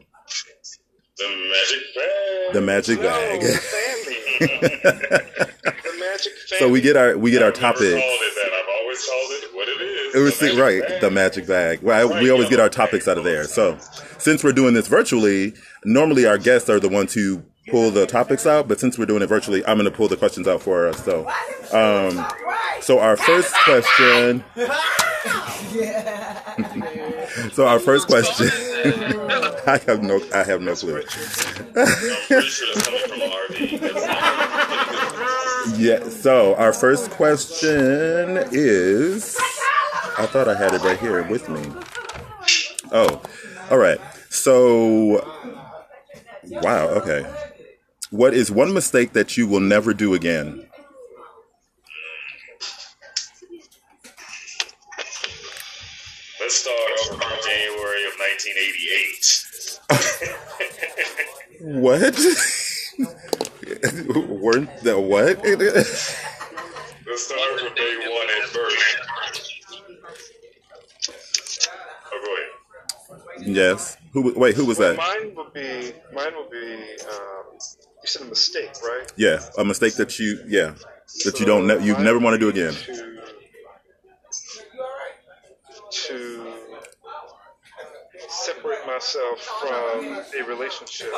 The 1.17 1.51
magic 1.51 1.81
bag. 1.95 2.53
The 2.53 2.61
magic 2.61 3.01
bag. 3.01 3.41
No, 3.41 3.47
the 5.59 5.97
magic 5.99 6.33
So 6.59 6.69
we 6.69 6.81
get 6.81 6.95
our 6.95 7.17
we 7.17 7.31
get 7.31 7.41
our 7.43 7.51
topics. 7.51 8.03
It 10.17 10.21
was 10.21 10.39
the 10.39 10.59
right, 10.59 10.81
bag. 10.81 11.01
the 11.01 11.11
magic 11.11 11.47
bag. 11.47 11.81
Well, 11.81 12.09
right, 12.09 12.21
we 12.21 12.29
always 12.29 12.49
get 12.49 12.59
our 12.59 12.69
topics 12.69 13.07
out 13.07 13.17
of 13.17 13.23
there. 13.23 13.43
So 13.45 13.77
since 14.17 14.43
we're 14.43 14.51
doing 14.51 14.73
this 14.73 14.87
virtually, 14.87 15.53
normally 15.85 16.25
our 16.25 16.37
guests 16.37 16.69
are 16.69 16.79
the 16.79 16.89
ones 16.89 17.13
who 17.13 17.43
pull 17.69 17.91
the 17.91 18.05
topics 18.07 18.45
out, 18.45 18.67
but 18.67 18.79
since 18.79 18.97
we're 18.97 19.05
doing 19.05 19.21
it 19.21 19.27
virtually, 19.27 19.65
I'm 19.65 19.77
going 19.77 19.89
to 19.89 19.95
pull 19.95 20.07
the 20.07 20.17
questions 20.17 20.47
out 20.47 20.61
for 20.61 20.87
us. 20.87 21.03
So, 21.03 21.27
um, 21.73 22.25
so 22.81 22.99
our 22.99 23.17
first 23.17 23.53
question. 23.65 24.43
so 27.51 27.67
our 27.67 27.79
first 27.79 28.07
question. 28.07 28.49
I 29.67 29.79
have 29.85 30.01
no. 30.01 30.21
I 30.33 30.43
have 30.43 30.61
no 30.61 30.75
clue. 30.75 30.95
I'm 30.95 31.03
pretty 31.03 32.47
sure 32.47 32.73
that's 32.73 32.83
coming 32.85 33.01
from 33.01 33.19
RV. 33.19 33.79
That's 33.81 35.77
Yeah. 35.77 36.07
So 36.09 36.55
our 36.55 36.71
first 36.71 37.11
question 37.11 38.37
is. 38.51 39.37
I 40.19 40.25
thought 40.25 40.47
I 40.47 40.55
had 40.55 40.73
it 40.73 40.81
right 40.81 40.97
here 40.99 41.21
with 41.23 41.47
me. 41.49 41.61
Oh, 42.91 43.21
all 43.69 43.77
right. 43.77 43.99
So, 44.29 45.21
wow. 46.45 46.87
Okay. 46.87 47.25
What 48.09 48.33
is 48.33 48.49
one 48.49 48.73
mistake 48.73 49.11
that 49.13 49.35
you 49.37 49.47
will 49.47 49.59
never 49.59 49.93
do 49.93 50.13
again? 50.13 50.65
Let's 56.39 56.55
start 56.55 56.77
over 57.11 57.19
from 57.19 57.37
January 57.43 58.05
of 58.07 58.13
1988. 58.17 60.37
What? 61.59 61.99
Weren't 64.29 64.69
the 64.83 64.99
what? 64.99 65.43
Let's 65.43 67.23
start 67.23 67.59
from 67.59 67.73
day 67.75 67.95
one 67.97 68.29
at 68.29 68.53
birth. 68.53 68.83
Oh, 72.13 72.19
go 72.23 72.29
ahead. 72.35 72.49
Yes. 73.55 73.97
Who? 74.13 74.33
Wait. 74.37 74.55
Who 74.55 74.65
was 74.65 74.77
Well, 74.79 74.95
that? 74.95 74.97
mine 74.97 75.35
would 75.35 75.53
be 75.53 75.93
mine 76.13 76.33
would 76.37 76.49
be 76.51 76.73
um, 77.09 77.45
you 77.53 78.05
said 78.05 78.21
a 78.23 78.25
mistake, 78.25 78.71
right? 78.83 79.11
Yeah, 79.15 79.39
a 79.57 79.63
mistake 79.65 79.95
that 79.95 80.17
you. 80.19 80.39
Yeah, 80.47 80.73
that 81.25 81.39
you 81.39 81.45
don't. 81.45 81.67
Ne- 81.67 81.83
you 81.85 81.97
never 81.97 82.19
want 82.19 82.33
to 82.35 82.39
do 82.39 82.49
again. 82.49 82.73
To, 82.73 83.21
to 85.89 86.53
separate 88.29 88.85
myself 88.85 89.39
from 89.39 90.05
a 90.39 90.43
relationship 90.47 91.11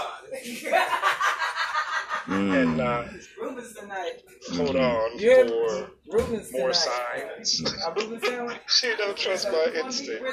Mm. 2.27 2.61
and 2.61 2.77
not 2.77 3.07
Rubens 3.41 3.73
tonight. 3.73 4.21
hold 4.55 4.75
on 4.75 5.11
Yeah. 5.17 5.47
for 5.47 5.91
Rubens 6.11 6.51
more 6.51 6.71
tonight. 6.71 7.47
signs. 7.47 7.73
A 7.87 7.93
Rubens 7.93 8.23
sandwich? 8.27 8.57
she 8.67 8.95
don't 8.97 9.17
trust 9.17 9.47
my 9.51 9.67
instinct. 9.83 10.23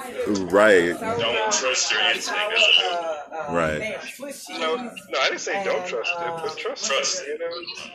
Right. 0.52 0.98
Don't 0.98 1.52
trust 1.52 1.92
your 1.92 2.00
instinct. 2.10 2.40
That's 2.50 2.82
Uh, 2.82 3.48
uh, 3.50 3.54
Right. 3.54 3.78
damn, 3.78 4.60
No, 4.60 4.76
no, 4.76 5.18
I 5.20 5.28
didn't 5.28 5.40
say 5.40 5.64
don't 5.64 5.86
trust 5.86 6.12
it, 6.12 6.18
but 6.42 6.56
trust, 6.58 6.86
trust. 6.86 7.22
it. 7.26 7.40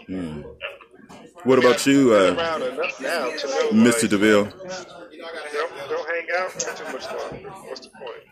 You 0.08 0.18
know? 0.18 0.44
mm. 0.44 0.56
What 1.44 1.60
about 1.60 1.86
you, 1.88 2.14
uh, 2.14 2.32
now 2.34 2.58
know, 2.58 3.32
Mr. 3.72 4.02
like, 4.04 4.10
DeVille? 4.12 4.46
Don't, 4.46 5.90
don't 5.90 6.08
hang 6.10 6.28
out 6.40 6.52
for 6.52 6.60
too 6.78 6.94
much 6.94 7.06
longer. 7.06 7.50
What's 7.68 7.82
the 7.82 7.90
point? 7.90 8.24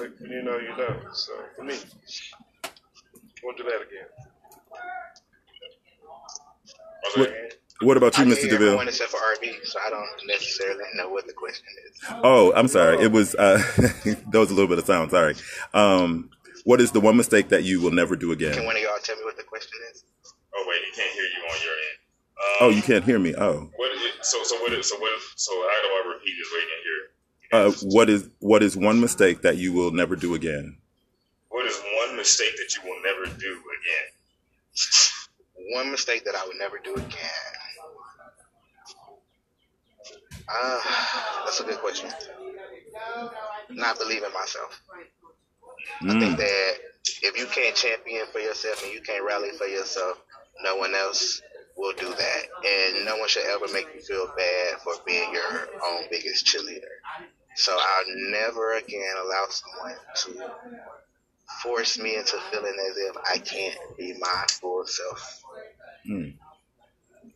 Like 0.00 0.10
when 0.20 0.30
you 0.30 0.42
know, 0.42 0.56
you 0.58 0.74
know. 0.76 1.00
So 1.12 1.32
for 1.56 1.64
me, 1.64 1.74
won't 3.42 3.56
do 3.58 3.64
that 3.64 3.82
again. 3.82 4.06
What, 7.16 7.32
what 7.82 7.96
about 7.96 8.16
you, 8.18 8.24
I 8.24 8.26
Mr. 8.28 8.38
hear 8.38 8.50
DeVille? 8.50 8.66
everyone 8.68 8.88
except 8.88 9.10
for 9.10 9.18
RB, 9.18 9.52
so 9.64 9.78
I 9.86 9.90
don't 9.90 10.08
necessarily 10.26 10.84
know 10.94 11.08
what 11.08 11.26
the 11.26 11.32
question 11.32 11.66
is. 11.90 11.98
Oh, 12.22 12.52
I'm 12.54 12.68
sorry. 12.68 13.02
It 13.02 13.12
was 13.12 13.34
uh, 13.34 13.62
there 14.30 14.40
was 14.40 14.50
a 14.50 14.54
little 14.54 14.68
bit 14.68 14.78
of 14.78 14.86
sound. 14.86 15.10
Sorry. 15.10 15.34
Um, 15.74 16.30
what 16.64 16.80
is 16.80 16.92
the 16.92 17.00
one 17.00 17.16
mistake 17.16 17.48
that 17.50 17.64
you 17.64 17.80
will 17.80 17.90
never 17.90 18.14
do 18.16 18.32
again? 18.32 18.54
Can 18.54 18.64
one 18.64 18.76
of 18.76 18.82
y'all 18.82 18.92
tell 19.02 19.16
me 19.16 19.24
what 19.24 19.36
the 19.36 19.42
question 19.42 19.78
is? 19.92 20.04
Oh 20.54 20.64
wait, 20.68 20.80
he 20.86 20.92
can't 21.00 21.12
hear 21.12 21.24
you 21.24 21.42
on 21.50 21.60
your 21.62 21.72
end. 21.72 21.98
Um, 22.38 22.56
Oh, 22.60 22.68
you 22.70 22.82
can't 22.82 23.04
hear 23.04 23.18
me. 23.18 23.34
Oh, 23.36 23.68
What 23.76 23.92
is, 23.96 24.00
so 24.22 24.42
so 24.44 24.56
what 24.62 24.72
is 24.72 24.88
so 24.88 24.96
what 24.98 25.12
is, 25.16 25.22
so 25.36 25.52
how 25.52 25.82
do 25.82 25.88
I 25.88 26.14
repeat 26.14 26.34
this 26.38 26.50
waiting 26.54 26.68
here? 26.84 27.02
uh, 27.52 27.88
what 27.96 28.08
is 28.08 28.28
what 28.38 28.62
is 28.62 28.76
one 28.76 29.00
mistake 29.00 29.42
that 29.42 29.56
you 29.56 29.72
will 29.72 29.90
never 29.90 30.14
do 30.16 30.34
again? 30.34 30.78
What 31.48 31.66
is 31.66 31.78
one 32.06 32.16
mistake 32.16 32.52
that 32.56 32.76
you 32.76 32.88
will 32.88 33.02
never 33.02 33.24
do 33.38 33.50
again? 33.50 34.08
One 35.70 35.90
mistake 35.90 36.24
that 36.24 36.34
I 36.34 36.46
would 36.46 36.56
never 36.58 36.78
do 36.78 36.94
again. 36.94 37.30
Ah, 40.48 41.42
that's 41.44 41.60
a 41.60 41.64
good 41.64 41.78
question. 41.78 42.10
Not 43.70 43.98
believing 43.98 44.24
in 44.24 44.32
myself. 44.32 44.82
I 46.08 46.18
think 46.18 46.34
Mm. 46.34 46.38
that 46.38 46.74
if 47.22 47.38
you 47.38 47.46
can't 47.46 47.76
champion 47.76 48.26
for 48.28 48.38
yourself 48.40 48.82
and 48.82 48.92
you 48.92 49.02
can't 49.02 49.24
rally 49.24 49.50
for 49.58 49.66
yourself, 49.66 50.18
no 50.62 50.76
one 50.76 50.94
else 50.94 51.40
will 51.76 51.92
do 51.94 52.14
that. 52.14 52.42
And 52.64 53.04
no 53.04 53.16
one 53.16 53.28
should 53.28 53.46
ever 53.46 53.68
make 53.68 53.88
you 53.94 54.02
feel 54.02 54.28
bad 54.36 54.80
for 54.82 54.94
being 55.06 55.32
your 55.32 55.68
own 55.86 56.08
biggest 56.10 56.46
cheerleader. 56.46 56.94
So 57.56 57.76
I'll 57.78 58.04
never 58.30 58.74
again 58.74 59.16
allow 59.18 59.46
someone 59.48 59.96
to 60.16 60.52
force 61.62 61.98
me 61.98 62.16
into 62.16 62.38
feeling 62.50 62.76
as 62.90 62.96
if 62.98 63.16
I 63.30 63.38
can't 63.38 63.78
be 63.98 64.14
my 64.18 64.46
full 64.60 64.86
self. 64.86 65.41
Mm. 66.08 66.34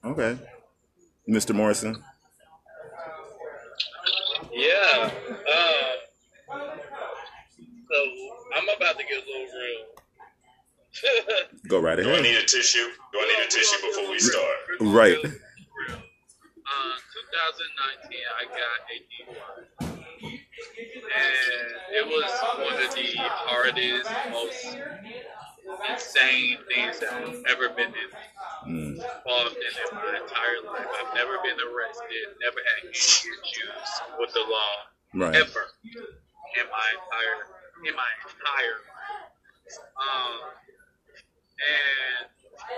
Okay, 0.04 0.38
Mr. 1.28 1.54
Morrison. 1.54 2.02
Yeah. 4.52 5.10
Uh, 5.48 5.92
so 6.48 7.96
I'm 8.56 8.68
about 8.76 8.98
to 8.98 9.04
get 9.04 9.22
a 9.22 9.26
little 9.26 9.46
real. 9.60 9.86
Go 11.68 11.80
right 11.80 11.98
ahead. 11.98 12.12
Do 12.12 12.18
I 12.18 12.22
need 12.22 12.36
a 12.36 12.44
tissue? 12.46 12.88
Do 13.12 13.18
I 13.18 13.26
need 13.28 13.46
a 13.46 13.50
tissue 13.50 13.86
before 13.86 14.10
we 14.10 14.18
start? 14.18 14.56
Right. 14.80 15.22
Real, 15.22 15.32
real. 15.32 15.98
Uh, 16.66 16.96
2019, 18.08 18.18
I 18.32 18.44
got 18.46 18.78
a 18.90 18.96
DUI. 19.12 20.40
And 21.16 21.68
it 21.92 22.06
was 22.06 22.30
one 22.58 22.74
of 22.82 22.94
the 22.94 23.08
hardest, 23.18 24.10
most 24.30 24.76
insane 25.90 26.58
things 26.72 27.00
that 27.00 27.12
I've 27.12 27.44
ever 27.50 27.68
been 27.70 27.92
in, 27.94 28.10
Mm. 28.66 28.98
involved 28.98 29.56
in 29.56 29.62
in 29.62 29.94
my 29.94 30.18
entire 30.18 30.60
life. 30.62 30.88
I've 30.98 31.14
never 31.14 31.38
been 31.42 31.58
arrested, 31.60 32.34
never 32.40 32.58
had 32.58 32.84
any 32.84 32.90
issues 32.90 33.90
with 34.18 34.32
the 34.32 34.42
law, 34.42 34.86
Right. 35.14 35.36
ever 35.36 35.70
in 35.84 36.66
my 36.70 36.88
entire 36.94 37.46
in 37.84 37.94
my 37.94 38.08
entire 38.24 38.78
life. 38.88 39.78
Um, 39.96 40.40
and 41.60 42.28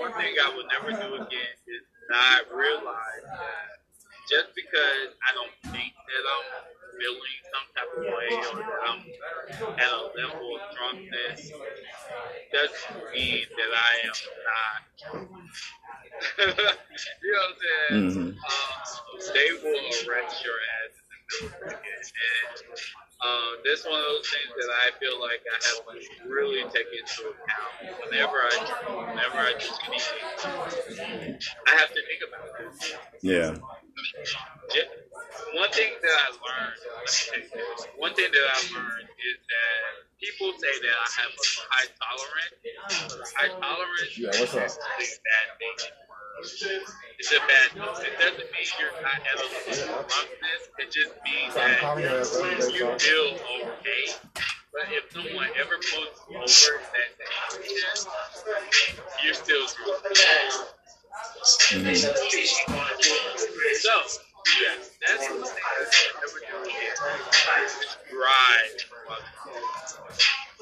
one 0.00 0.12
thing 0.14 0.34
I 0.42 0.48
will 0.54 0.66
never 0.66 0.90
do 0.92 1.14
again 1.22 1.54
is 1.66 1.82
not 2.10 2.50
realize 2.52 3.22
that 3.24 3.78
just 4.28 4.54
because 4.54 5.14
I 5.28 5.32
don't 5.34 5.52
think 5.72 5.94
that 5.94 6.24
I'm 6.34 6.46
feeling 6.98 7.38
some 7.52 7.66
type 7.76 7.92
of 7.96 8.04
way 8.04 8.30
or 8.50 8.56
that 8.58 8.82
I'm 8.88 9.00
at 9.78 9.92
a 9.92 10.02
level 10.18 10.56
of 10.56 10.62
drunkenness 10.76 11.52
doesn't 12.52 13.12
mean 13.14 13.46
that 13.56 13.72
I 13.74 13.92
am 14.06 14.18
not. 14.48 14.82
you 16.38 16.46
know 16.46 16.54
what 16.54 17.50
I'm 17.50 17.56
saying? 17.62 18.10
Mhm. 18.10 18.28
Um, 18.36 19.34
they 19.34 19.50
will 19.62 19.80
arrest 20.08 20.44
your 20.44 20.58
ass 20.78 20.94
in 21.02 21.06
the 21.10 21.46
middle 21.46 21.68
of 21.72 21.80
it. 21.84 22.12
And 22.68 22.77
um, 23.18 23.58
that's 23.66 23.82
one 23.84 23.98
of 23.98 24.06
those 24.14 24.28
things 24.30 24.50
that 24.54 24.70
I 24.86 24.94
feel 25.02 25.18
like 25.18 25.42
I 25.42 25.58
have 25.58 25.82
to 25.90 26.28
really 26.30 26.62
take 26.70 26.86
into 26.94 27.34
account 27.34 27.98
whenever 28.06 28.38
I 28.38 28.54
whenever 29.10 29.38
I 29.42 29.52
do 29.58 29.66
anything. 29.90 31.38
I 31.66 31.72
have 31.74 31.90
to 31.90 32.00
think 32.06 32.22
about 32.22 32.46
it. 32.62 32.98
Yeah. 33.22 33.58
One 35.54 35.70
thing 35.70 35.90
that 36.02 36.14
I 36.14 36.28
learned, 36.30 36.78
let 36.78 37.02
me 37.02 37.10
tell 37.10 37.38
you 37.40 37.48
this, 37.50 37.86
one 37.96 38.14
thing 38.14 38.30
that 38.30 38.46
I 38.54 38.58
learned 38.74 39.08
is 39.10 39.36
that 39.50 40.06
people 40.20 40.52
say 40.58 40.74
that 40.78 40.94
I 40.94 41.08
have 41.22 41.32
a 41.34 41.44
high 41.74 41.88
tolerance. 41.98 43.34
High 43.34 43.48
tolerance 43.48 44.18
Yeah, 44.18 44.28
what's 44.38 44.54
up? 44.54 44.66
is 44.66 45.18
a 45.18 45.20
bad 45.26 45.48
thing. 45.58 45.90
It's 46.40 47.32
a 47.32 47.40
bad. 47.40 47.74
It 47.74 47.76
doesn't 47.78 48.38
mean 48.38 48.68
you're 48.78 48.94
not 49.02 49.18
at 49.18 49.34
a 49.34 49.42
level 49.42 49.98
of 49.98 50.06
drunkenness. 50.06 50.70
It 50.78 50.86
just 50.92 51.10
means 51.24 51.50
that 51.54 51.82
you 52.72 52.86
feel 52.98 53.34
okay. 53.74 54.04
But 54.72 54.86
if 54.92 55.10
someone 55.10 55.48
ever 55.58 55.76
puts 55.78 56.20
you 56.30 56.36
over 56.36 56.80
that 56.94 57.10
condition, 57.50 58.06
you're 59.24 59.34
still 59.34 59.66
drunk. 59.66 60.14
So, 61.42 61.58
yeah, 64.62 64.74
that's 65.06 65.26
the 65.26 65.34
thing 65.34 65.64
I 65.64 65.66
never 66.20 66.38
do 66.38 66.44
drive 68.10 68.72
while 69.06 69.24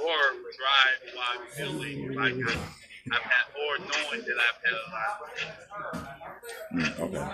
or 0.06 0.22
drive 0.56 0.98
while 1.14 1.32
I'm 1.34 1.44
feeling 1.48 1.98
like 2.14 2.34
I, 2.34 2.36
I've 3.12 3.22
had, 3.22 3.46
or 3.56 3.78
knowing 3.78 4.22
that 4.26 4.36
I've 4.46 4.60
had 4.64 4.74
a 4.74 4.84
lot. 4.92 5.14
Mm, 6.72 6.90
okay. 7.00 7.24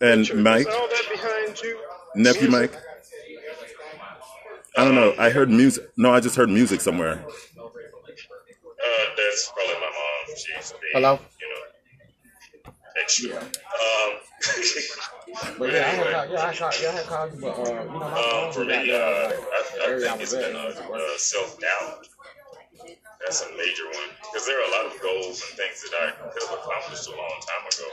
And 0.00 0.42
Mike, 0.42 0.66
Is 0.68 0.74
that 0.74 1.06
behind 1.10 1.60
you? 1.62 1.78
nephew 2.14 2.48
Mike. 2.50 2.74
I 4.76 4.84
don't 4.84 4.94
know. 4.94 5.14
I 5.18 5.30
heard 5.30 5.48
music. 5.50 5.88
No, 5.96 6.12
I 6.12 6.20
just 6.20 6.36
heard 6.36 6.50
music 6.50 6.80
somewhere. 6.82 7.12
Uh, 7.12 7.24
that's 9.16 9.50
probably 9.54 9.74
my 9.74 9.80
mom. 9.80 10.36
She's 10.36 10.72
being, 10.72 10.92
Hello? 10.92 11.18
you 11.40 11.48
know, 11.48 12.72
extra. 13.02 13.40
Um, 13.40 13.50
But 15.58 15.72
yeah, 15.72 15.78
I 15.78 15.82
had 15.82 15.96
called, 16.12 16.30
yeah, 16.30 16.46
I 16.46 16.54
called, 16.54 16.74
yeah, 16.80 16.88
I 16.88 16.92
had 16.92 17.06
called 17.06 17.32
you, 17.34 17.40
but 17.40 17.58
uh, 17.58 17.62
you 17.66 17.74
know, 17.74 17.98
my 17.98 18.44
Um, 18.46 18.52
for 18.52 18.64
me, 18.64 18.90
uh, 18.92 18.96
I, 18.96 19.00
I 19.82 19.86
area 19.86 20.06
I 20.06 20.08
think 20.08 20.20
was 20.20 20.32
it's 20.32 20.34
at, 20.34 20.40
been 20.52 20.56
it 20.56 20.62
a, 20.62 20.64
wasn't 20.66 20.90
working. 20.90 21.06
a 21.14 21.18
self 21.18 21.58
doubt. 21.60 22.06
That's 23.24 23.40
a 23.42 23.48
major 23.56 23.86
one 23.90 24.10
because 24.22 24.46
there 24.46 24.60
are 24.60 24.68
a 24.68 24.72
lot 24.76 24.86
of 24.94 25.00
goals 25.02 25.42
and 25.42 25.50
things 25.58 25.82
that 25.82 25.92
I 25.98 26.12
could 26.30 26.42
have 26.46 26.58
accomplished 26.62 27.08
a 27.08 27.16
long 27.16 27.36
time 27.42 27.64
ago 27.66 27.88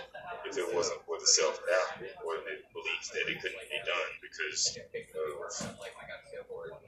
if 0.46 0.58
it 0.58 0.76
wasn't 0.76 1.02
for 1.06 1.18
the 1.20 1.26
self 1.26 1.60
doubt 1.66 2.04
or 2.26 2.36
the 2.44 2.58
belief 2.76 3.04
that 3.14 3.26
it 3.32 3.42
couldn't 3.42 3.70
be 3.72 3.80
done 3.88 4.10
because 4.22 4.78
of 4.78 4.84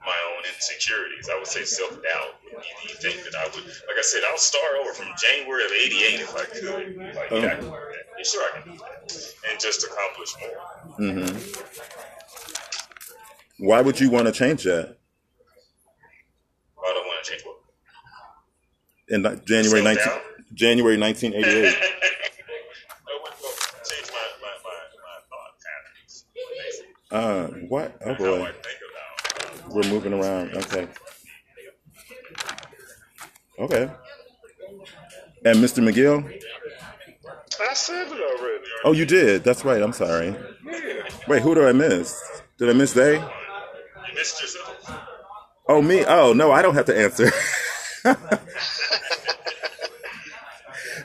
my 0.06 0.18
own 0.36 0.44
insecurities. 0.54 1.30
I 1.32 1.38
would 1.38 1.48
say 1.48 1.64
self 1.64 1.92
doubt 1.92 2.36
would 2.54 2.62
be 2.62 2.94
the 2.94 3.00
thing 3.00 3.18
that 3.24 3.36
I 3.36 3.46
would, 3.56 3.66
like 3.66 3.98
I 3.98 4.02
said, 4.04 4.22
I'll 4.30 4.38
start 4.38 4.76
over 4.82 4.94
from 4.94 5.08
January 5.18 5.64
of 5.66 5.72
'88 5.72 6.20
if 6.20 6.36
I 6.36 6.46
could. 6.46 6.98
Like, 7.16 7.32
yeah, 7.32 7.58
I 7.58 7.62
do 7.62 7.70
that. 7.70 8.26
Sure, 8.26 8.44
I 8.44 8.60
can 8.62 8.72
do 8.74 8.78
that, 8.80 9.12
and 9.52 9.60
just 9.60 9.84
accomplish 9.86 10.34
more. 10.42 10.60
hmm 10.98 11.38
Why 13.66 13.82
would 13.82 14.00
you 14.00 14.10
want 14.10 14.26
to 14.28 14.32
change 14.32 14.64
that 14.64 14.98
I 16.84 16.94
don't 16.94 17.06
want 17.08 17.24
to 17.24 17.30
change 17.32 17.44
what. 17.46 17.56
In 19.10 19.42
January 19.46 19.82
19, 19.82 20.04
January 20.54 20.98
1988? 20.98 21.66
I 21.66 21.92
wouldn't 23.22 23.42
go 23.42 23.50
change 23.84 24.10
my, 24.12 24.18
my, 24.42 24.54
my, 24.64 24.78
my 25.04 25.18
thought 25.30 25.54
patterns. 25.66 26.26
basically. 26.34 27.62
Uh, 27.62 27.68
what? 27.68 27.98
Oh 28.06 28.16
boy, 28.16 28.42
about 28.42 28.56
we're 29.76 29.90
moving 29.90 30.14
around. 30.14 30.56
Okay. 30.56 30.88
Okay. 33.60 33.90
And 35.46 35.58
Mr. 35.60 35.84
McGill? 35.84 36.26
I 37.62 37.74
said 37.74 38.08
it 38.08 38.12
already. 38.12 38.64
Oh, 38.84 38.92
you 38.92 39.06
did. 39.06 39.44
That's 39.44 39.64
right. 39.64 39.82
I'm 39.82 39.94
sorry. 39.94 40.36
Wait, 41.28 41.42
who 41.42 41.56
did 41.56 41.66
I 41.66 41.72
miss? 41.72 42.20
Did 42.58 42.70
I 42.70 42.74
miss 42.74 42.94
they? 42.94 43.16
You 43.16 43.24
missed 44.16 44.42
yourself. 44.42 45.00
Oh, 45.68 45.82
me? 45.82 46.04
Oh, 46.06 46.34
no, 46.34 46.52
I 46.52 46.62
don't 46.62 46.76
have 46.76 46.86
to 46.86 46.98
answer. 46.98 47.32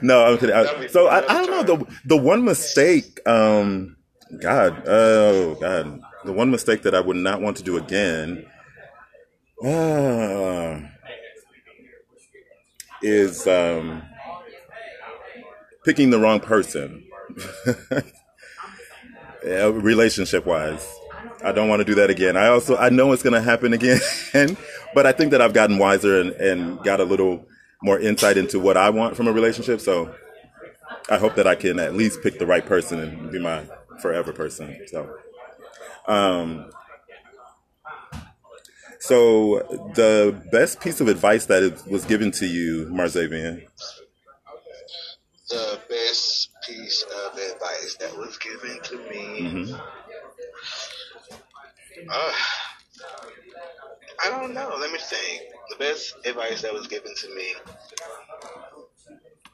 no, 0.02 0.24
I'm 0.24 0.38
kidding. 0.38 0.54
I- 0.54 0.86
so 0.88 1.06
I, 1.06 1.18
I 1.18 1.46
don't 1.46 1.50
know 1.50 1.76
the 1.76 1.86
the 2.04 2.16
one 2.16 2.44
mistake. 2.44 3.20
Um, 3.26 3.96
God, 4.40 4.82
oh 4.86 5.54
God, 5.56 6.00
the 6.24 6.32
one 6.32 6.50
mistake 6.50 6.82
that 6.82 6.94
I 6.94 7.00
would 7.00 7.16
not 7.16 7.40
want 7.40 7.56
to 7.58 7.62
do 7.62 7.76
again. 7.76 8.46
Uh, 9.62 10.80
is 13.02 13.46
um, 13.46 14.02
picking 15.84 16.10
the 16.10 16.18
wrong 16.18 16.40
person. 16.40 17.04
yeah, 19.44 19.64
relationship 19.66 20.46
wise. 20.46 20.86
I 21.44 21.52
don't 21.52 21.68
want 21.68 21.80
to 21.80 21.84
do 21.84 21.94
that 21.96 22.10
again. 22.10 22.36
I 22.36 22.48
also 22.48 22.76
I 22.76 22.88
know 22.90 23.12
it's 23.12 23.22
going 23.22 23.34
to 23.34 23.40
happen 23.40 23.72
again, 23.72 24.00
but 24.94 25.06
I 25.06 25.12
think 25.12 25.30
that 25.32 25.40
I've 25.42 25.52
gotten 25.54 25.78
wiser 25.78 26.20
and, 26.20 26.30
and 26.32 26.82
got 26.84 27.00
a 27.00 27.04
little 27.04 27.46
more 27.82 27.98
insight 27.98 28.36
into 28.36 28.60
what 28.60 28.76
I 28.76 28.90
want 28.90 29.16
from 29.16 29.28
a 29.28 29.32
relationship. 29.32 29.80
So 29.80 30.14
I 31.08 31.18
hope 31.18 31.34
that 31.36 31.46
I 31.46 31.54
can 31.54 31.78
at 31.78 31.94
least 31.94 32.22
pick 32.22 32.38
the 32.38 32.46
right 32.46 32.64
person 32.64 33.00
and 33.00 33.30
be 33.32 33.38
my 33.38 33.64
forever 34.00 34.32
person. 34.32 34.76
So, 34.88 35.16
um, 36.06 36.70
so 39.00 39.58
the 39.94 40.40
best 40.52 40.80
piece 40.80 41.00
of 41.00 41.08
advice 41.08 41.46
that 41.46 41.62
it 41.62 41.82
was 41.86 42.04
given 42.04 42.30
to 42.32 42.46
you, 42.46 42.86
Marzavian. 42.90 43.66
The 45.48 45.80
best 45.88 46.50
piece 46.66 47.02
of 47.02 47.32
advice 47.38 47.96
that 48.00 48.16
was 48.16 48.38
given 48.38 48.80
to 48.84 48.96
me. 49.10 49.50
hmm 49.50 49.74
Uh, 52.08 52.32
I 54.22 54.30
don't 54.30 54.54
know. 54.54 54.76
Let 54.78 54.92
me 54.92 54.98
think. 54.98 55.42
The 55.70 55.76
best 55.76 56.14
advice 56.26 56.62
that 56.62 56.72
was 56.72 56.86
given 56.86 57.14
to 57.14 57.34
me 57.34 57.54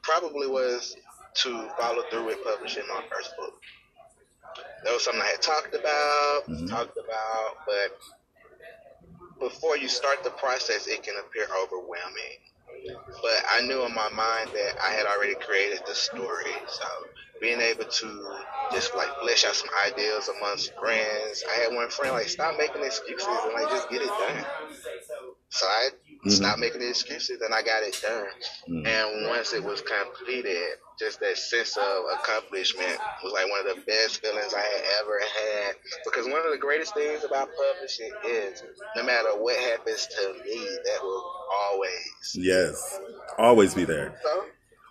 probably 0.03 0.47
was 0.47 0.95
to 1.35 1.69
follow 1.79 2.03
through 2.09 2.25
with 2.25 2.43
publishing 2.43 2.83
my 2.87 3.03
first 3.11 3.35
book. 3.37 3.53
That 4.83 4.93
was 4.93 5.03
something 5.03 5.21
I 5.21 5.27
had 5.27 5.41
talked 5.41 5.73
about, 5.75 6.43
Mhm. 6.47 6.69
talked 6.69 6.97
about, 6.97 7.57
but 7.65 7.99
before 9.39 9.77
you 9.77 9.87
start 9.87 10.23
the 10.23 10.31
process, 10.31 10.87
it 10.87 11.03
can 11.03 11.17
appear 11.17 11.47
overwhelming. 11.55 12.39
But 13.21 13.45
I 13.49 13.61
knew 13.61 13.83
in 13.83 13.93
my 13.93 14.09
mind 14.09 14.51
that 14.53 14.77
I 14.83 14.91
had 14.91 15.05
already 15.05 15.35
created 15.35 15.85
the 15.85 15.95
story, 15.95 16.53
so 16.69 17.09
being 17.39 17.59
able 17.61 17.85
to 17.85 18.37
just 18.71 18.95
like 18.95 19.09
flesh 19.21 19.45
out 19.45 19.55
some 19.55 19.69
ideas 19.87 20.29
amongst 20.37 20.73
friends. 20.75 21.43
I 21.49 21.61
had 21.63 21.75
one 21.75 21.89
friend 21.89 22.13
like 22.13 22.29
stop 22.29 22.57
making 22.57 22.83
excuses 22.83 23.27
and 23.27 23.53
like 23.53 23.69
just 23.69 23.89
get 23.89 24.01
it 24.01 24.09
done. 24.09 24.45
So 25.49 25.65
I 25.65 25.89
Mhm. 26.25 26.31
stopped 26.31 26.59
making 26.59 26.81
the 26.81 26.89
excuses 26.89 27.41
and 27.41 27.53
I 27.53 27.61
got 27.61 27.83
it 27.83 27.95
done. 28.01 28.27
Mhm. 28.67 28.87
And 28.87 29.27
once 29.29 29.53
it 29.53 29.63
was 29.63 29.81
completed, 29.81 30.77
just 30.99 31.19
that 31.21 31.37
sense 31.37 31.77
of 31.77 32.05
accomplishment 32.19 32.99
was 33.23 33.31
like 33.33 33.49
one 33.49 33.59
of 33.67 33.75
the 33.75 33.81
best 33.83 34.19
feelings 34.19 34.53
I 34.53 34.59
had 34.61 34.83
ever 35.01 35.19
had. 35.19 35.75
Because 36.03 36.25
one 36.27 36.43
of 36.45 36.51
the 36.51 36.57
greatest 36.57 36.93
things 36.93 37.23
about 37.23 37.49
publishing 37.55 38.11
is 38.25 38.61
no 38.95 39.03
matter 39.03 39.29
what 39.37 39.55
happens 39.57 40.07
to 40.07 40.33
me, 40.43 40.79
that 40.85 41.03
will 41.03 41.23
always. 41.51 42.35
Yes, 42.35 42.99
always 43.37 43.73
be 43.73 43.85
there. 43.85 44.19
So, 44.23 44.45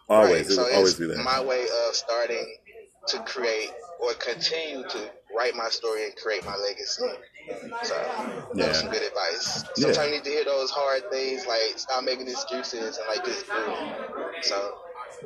Always, 0.09 0.57
right, 0.57 0.69
so 0.69 0.75
always 0.75 0.95
be 0.95 1.07
there. 1.07 1.23
my 1.25 1.43
way 1.43 1.65
of 1.89 1.95
starting 1.95 2.57
to 3.09 3.19
create 3.21 3.71
or 4.01 4.13
continue 4.15 4.87
to 4.89 5.11
write 5.37 5.55
my 5.57 5.69
story 5.69 6.05
and 6.05 6.15
create 6.17 6.45
my 6.45 6.57
legacy. 6.57 7.03
So 7.83 7.95
that 7.95 8.49
Yeah. 8.55 8.69
was 8.69 8.79
some 8.79 8.91
good 8.91 9.03
advice. 9.03 9.65
Yeah. 9.77 9.87
Sometimes 9.87 10.07
you 10.09 10.15
need 10.17 10.25
to 10.25 10.31
hear 10.31 10.45
those 10.45 10.71
hard 10.71 11.11
things 11.11 11.47
like 11.47 11.79
stop 11.79 12.05
making 12.05 12.29
excuses 12.29 12.99
and 12.99 13.07
like 13.09 13.25
just 13.25 13.47
do 13.47 13.53
it. 13.57 14.45
So 14.45 14.79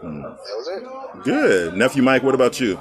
Mm. 0.03 0.23
that 0.23 0.57
was 0.57 0.69
it. 0.69 1.25
Good, 1.25 1.75
nephew 1.75 2.03
Mike. 2.03 2.23
What 2.23 2.35
about 2.35 2.59
you? 2.61 2.79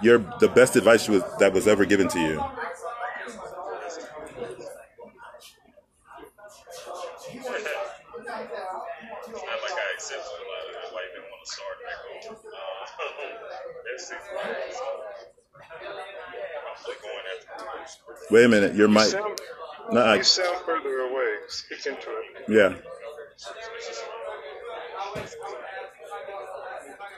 Your 0.00 0.18
the 0.40 0.48
best 0.48 0.74
advice 0.74 1.08
was 1.08 1.22
that 1.38 1.52
was 1.52 1.68
ever 1.68 1.84
given 1.84 2.08
to 2.08 2.18
you. 2.18 2.42
It's 7.32 7.48
not 9.38 9.58
like 9.62 9.72
I 9.72 9.88
accepted 9.94 10.28
a 10.28 10.44
lot 10.44 10.64
of 10.68 10.74
it. 10.76 10.92
Like, 10.92 11.08
didn't 11.14 11.30
want 11.30 11.42
to 11.44 11.50
start 11.50 11.76
back 11.82 12.00
over. 12.04 12.36
Uh, 12.52 12.60
that's 13.86 14.10
it. 14.10 14.20
So, 14.76 14.84
I'm 15.62 16.76
still 16.82 16.98
going 17.00 17.26
after 17.32 17.48
Wait 18.32 18.44
a 18.46 18.48
minute, 18.48 18.74
your 18.74 18.88
You 18.88 18.94
mic. 18.94 19.04
sound, 19.04 19.38
No, 19.92 20.14
you 20.14 20.22
sound 20.22 20.56
further 20.64 21.00
away. 21.00 21.34
Speak 21.48 21.84
into 21.84 21.98
it. 22.10 22.48
yeah. 22.48 22.74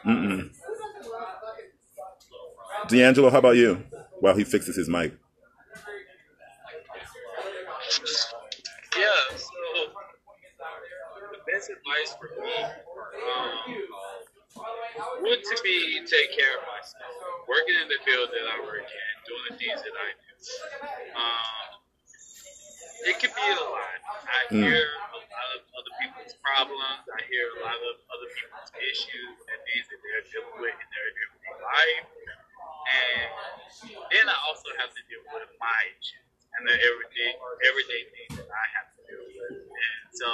Mm-mm. 0.05 0.50
D'Angelo, 2.88 3.31
how 3.31 3.38
about 3.38 3.55
you? 3.57 3.83
While 4.20 4.37
he 4.37 4.42
fixes 4.44 4.77
his 4.77 4.88
mic. 4.88 5.12
Yeah, 8.96 9.37
so 9.37 9.46
the 11.31 11.38
best 11.50 11.70
advice 11.70 12.16
for 12.18 12.29
me 12.42 12.55
um, 12.64 13.53
would 15.22 15.42
to 15.42 15.57
be 15.62 16.00
take 16.07 16.37
care 16.37 16.59
of 16.59 16.64
myself. 16.74 17.14
Working 17.48 17.77
in 17.83 17.88
the 17.88 17.98
field 18.05 18.29
that 18.31 18.46
I 18.55 18.61
work 18.64 18.83
in, 18.87 19.14
doing 19.27 19.44
the 19.50 19.57
things 19.57 19.81
that 19.83 19.94
I 19.94 20.09
do. 20.14 20.24
Um, 21.16 21.70
it 23.09 23.18
can 23.18 23.31
be 23.33 23.46
a 23.53 23.57
lot. 24.50 24.52
I 24.52 24.54
Mm. 24.54 24.64
hear 24.68 24.85
a 24.85 25.18
lot 25.18 25.48
of 25.57 25.61
other 25.78 25.92
people's 26.00 26.35
problems. 26.44 27.02
I 27.09 27.22
hear 27.30 27.46
a 27.57 27.61
lot 27.64 27.76
of 27.80 27.94
other 28.12 28.28
people's 28.35 28.70
issues 28.78 29.37
and 29.48 29.59
things 29.72 29.87
that 29.88 29.98
they're 30.02 30.26
dealing 30.33 30.61
with 30.61 30.74
in 30.74 30.88
their 30.92 31.09
everyday 31.09 31.54
life. 31.64 32.07
And 32.85 33.30
then 34.12 34.28
I 34.28 34.37
also 34.48 34.68
have 34.78 34.90
to 34.94 35.02
deal 35.09 35.22
with 35.33 35.48
my 35.61 35.80
issues 35.98 36.28
and 36.57 36.68
the 36.68 36.74
everyday 36.76 37.33
everyday 37.66 38.02
things 38.14 38.33
that 38.38 38.50
I 38.50 38.66
have 38.78 38.88
to 38.94 39.00
deal 39.09 39.24
with. 39.24 39.59
And 39.64 40.04
so 40.14 40.30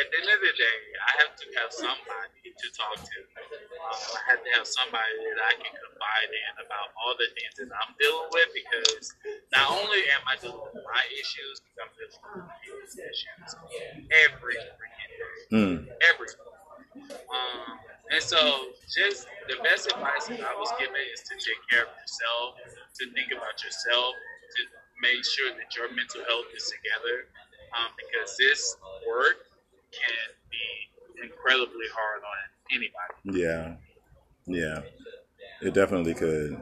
at 0.00 0.06
the 0.10 0.16
end 0.22 0.30
of 0.30 0.40
the 0.40 0.54
day, 0.54 0.78
I 1.02 1.12
have 1.24 1.34
to 1.34 1.46
have 1.58 1.70
somebody 1.72 2.50
to 2.54 2.66
talk 2.76 2.96
to. 2.98 3.18
Um, 3.26 4.00
I 4.14 4.22
have 4.30 4.40
to 4.44 4.50
have 4.54 4.66
somebody 4.66 5.14
that 5.34 5.40
I 5.42 5.52
can 5.58 5.72
confide 5.74 6.30
in 6.30 6.52
about 6.66 6.94
all 6.98 7.14
the 7.18 7.26
things 7.34 7.54
that 7.58 7.70
I'm 7.74 7.92
dealing 7.98 8.28
with 8.30 8.48
because 8.54 9.10
not 9.52 9.70
only 9.74 10.00
am 10.14 10.22
I 10.30 10.34
dealing 10.38 10.62
with 10.62 10.84
my 10.86 11.04
issues, 11.14 11.62
but 11.74 11.88
I'm 11.88 11.92
dealing 11.98 12.14
with 12.14 12.54
people's 12.62 12.96
issues 12.98 13.50
every 14.28 14.58
freaking 14.78 15.10
day 15.18 15.56
Mm. 15.56 15.88
every. 16.10 16.28
Um, 17.30 17.78
and 18.10 18.22
so, 18.22 18.72
just 18.90 19.26
the 19.48 19.56
best 19.84 19.96
advice 19.96 20.38
that 20.38 20.46
I 20.46 20.54
was 20.58 20.72
given 20.78 20.94
is 21.12 21.20
to 21.20 21.34
take 21.34 21.60
care 21.70 21.82
of 21.82 21.92
yourself, 22.00 22.56
to 23.00 23.04
think 23.12 23.32
about 23.32 23.62
yourself, 23.62 24.14
to 24.56 24.62
make 25.02 25.24
sure 25.24 25.50
that 25.52 25.76
your 25.76 25.88
mental 25.94 26.24
health 26.28 26.46
is 26.56 26.64
together, 26.64 27.28
um, 27.76 27.90
because 27.96 28.36
this 28.36 28.76
work 29.06 29.36
can 29.92 30.26
be 30.50 31.22
incredibly 31.22 31.86
hard 31.94 32.22
on 32.22 32.38
anybody. 32.72 33.40
Yeah. 33.40 33.76
Yeah. 34.46 34.80
It 35.62 35.74
definitely 35.74 36.14
could. 36.14 36.60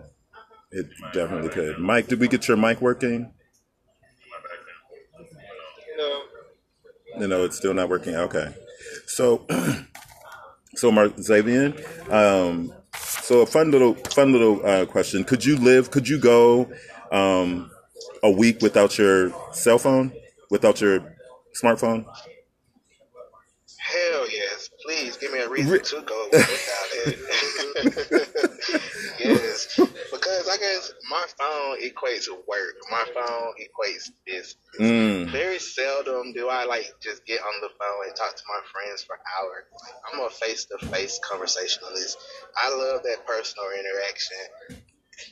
It 0.71 0.87
definitely 1.13 1.51
could. 1.51 1.79
Mike, 1.79 2.07
did 2.09 2.21
we 2.21 2.29
get 2.29 2.49
your 2.49 2.57
mic 2.57 2.81
working? 2.81 3.33
No, 5.97 6.23
No, 7.19 7.27
know, 7.27 7.45
it's 7.45 7.57
still 7.57 7.75
not 7.75 7.89
working. 7.89 8.15
Okay. 8.15 8.55
So, 9.07 9.47
so 10.77 10.91
Mark 10.91 11.19
Xavier, 11.19 11.75
um, 12.11 12.73
so 13.23 13.41
a 13.41 13.47
fun 13.47 13.71
little, 13.71 13.95
fun 13.95 14.33
little 14.33 14.65
uh, 14.67 14.85
question. 14.87 15.25
Could 15.25 15.45
you 15.45 15.57
live? 15.57 15.91
Could 15.91 16.09
you 16.09 16.19
go 16.19 16.71
um, 17.11 17.71
a 18.23 18.31
week 18.31 18.61
without 18.61 18.99
your 18.99 19.33
cell 19.53 19.79
phone, 19.79 20.13
without 20.51 20.81
your 20.81 21.01
smartphone? 21.63 22.05
Hell 23.79 24.31
yes. 24.31 24.71
Please 24.85 25.17
give 25.17 25.33
me 25.33 25.39
a 25.41 25.49
reason 25.49 25.73
Re- 25.73 25.81
to 25.81 26.03
go 26.03 26.29
without 26.33 26.89
it. 27.07 28.29
my 31.13 31.27
phone 31.39 31.77
equates 31.83 32.25
to 32.25 32.35
work. 32.49 32.75
My 32.91 33.05
phone 33.15 33.53
equates 33.61 34.11
business. 34.25 34.57
Mm. 34.81 35.31
Very 35.31 35.59
seldom 35.59 36.33
do 36.33 36.49
I 36.49 36.65
like 36.65 36.91
just 37.01 37.27
get 37.27 37.41
on 37.41 37.61
the 37.61 37.69
phone 37.79 38.07
and 38.07 38.17
talk 38.17 38.35
to 38.35 38.43
my 38.49 38.61
friends 38.73 39.05
for 39.05 39.17
hours. 39.39 39.65
I'm 40.13 40.21
a 40.21 40.31
face 40.31 40.65
to 40.67 40.87
face 40.87 41.21
conversationalist. 41.23 42.17
I 42.57 42.71
love 42.71 43.03
that 43.03 43.27
personal 43.27 43.67
interaction. 43.79 44.82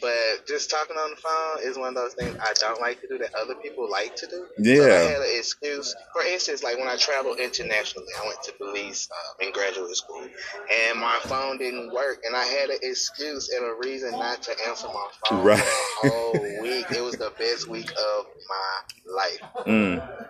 But 0.00 0.46
just 0.46 0.70
talking 0.70 0.96
on 0.96 1.10
the 1.10 1.16
phone 1.16 1.68
is 1.70 1.78
one 1.78 1.88
of 1.88 1.94
those 1.94 2.14
things 2.14 2.36
I 2.40 2.52
don't 2.54 2.80
like 2.80 3.00
to 3.02 3.08
do 3.08 3.18
that 3.18 3.34
other 3.34 3.54
people 3.56 3.88
like 3.90 4.16
to 4.16 4.26
do. 4.26 4.46
So 4.56 4.70
I 4.70 4.74
Yeah. 4.86 4.98
had 5.08 5.20
an 5.20 5.36
excuse. 5.38 5.94
For 6.12 6.22
instance, 6.22 6.62
like 6.62 6.78
when 6.78 6.88
I 6.88 6.96
traveled 6.96 7.38
internationally, 7.38 8.08
I 8.22 8.26
went 8.26 8.42
to 8.44 8.52
Belize 8.58 9.08
um, 9.12 9.46
in 9.46 9.52
graduate 9.52 9.96
school, 9.96 10.22
and 10.22 10.98
my 10.98 11.18
phone 11.24 11.58
didn't 11.58 11.92
work, 11.92 12.20
and 12.24 12.34
I 12.36 12.44
had 12.44 12.70
an 12.70 12.78
excuse 12.82 13.48
and 13.50 13.64
a 13.64 13.74
reason 13.82 14.12
not 14.12 14.42
to 14.42 14.52
answer 14.68 14.88
my 14.88 15.08
phone 15.28 15.44
Right. 15.44 15.58
for 16.02 16.08
a 16.08 16.10
whole 16.10 16.62
week. 16.62 16.86
It 16.90 17.02
was 17.02 17.16
the 17.16 17.32
best 17.38 17.68
week 17.68 17.90
of 17.90 18.26
my 18.48 19.12
life. 19.14 19.40
Mm. 19.66 20.26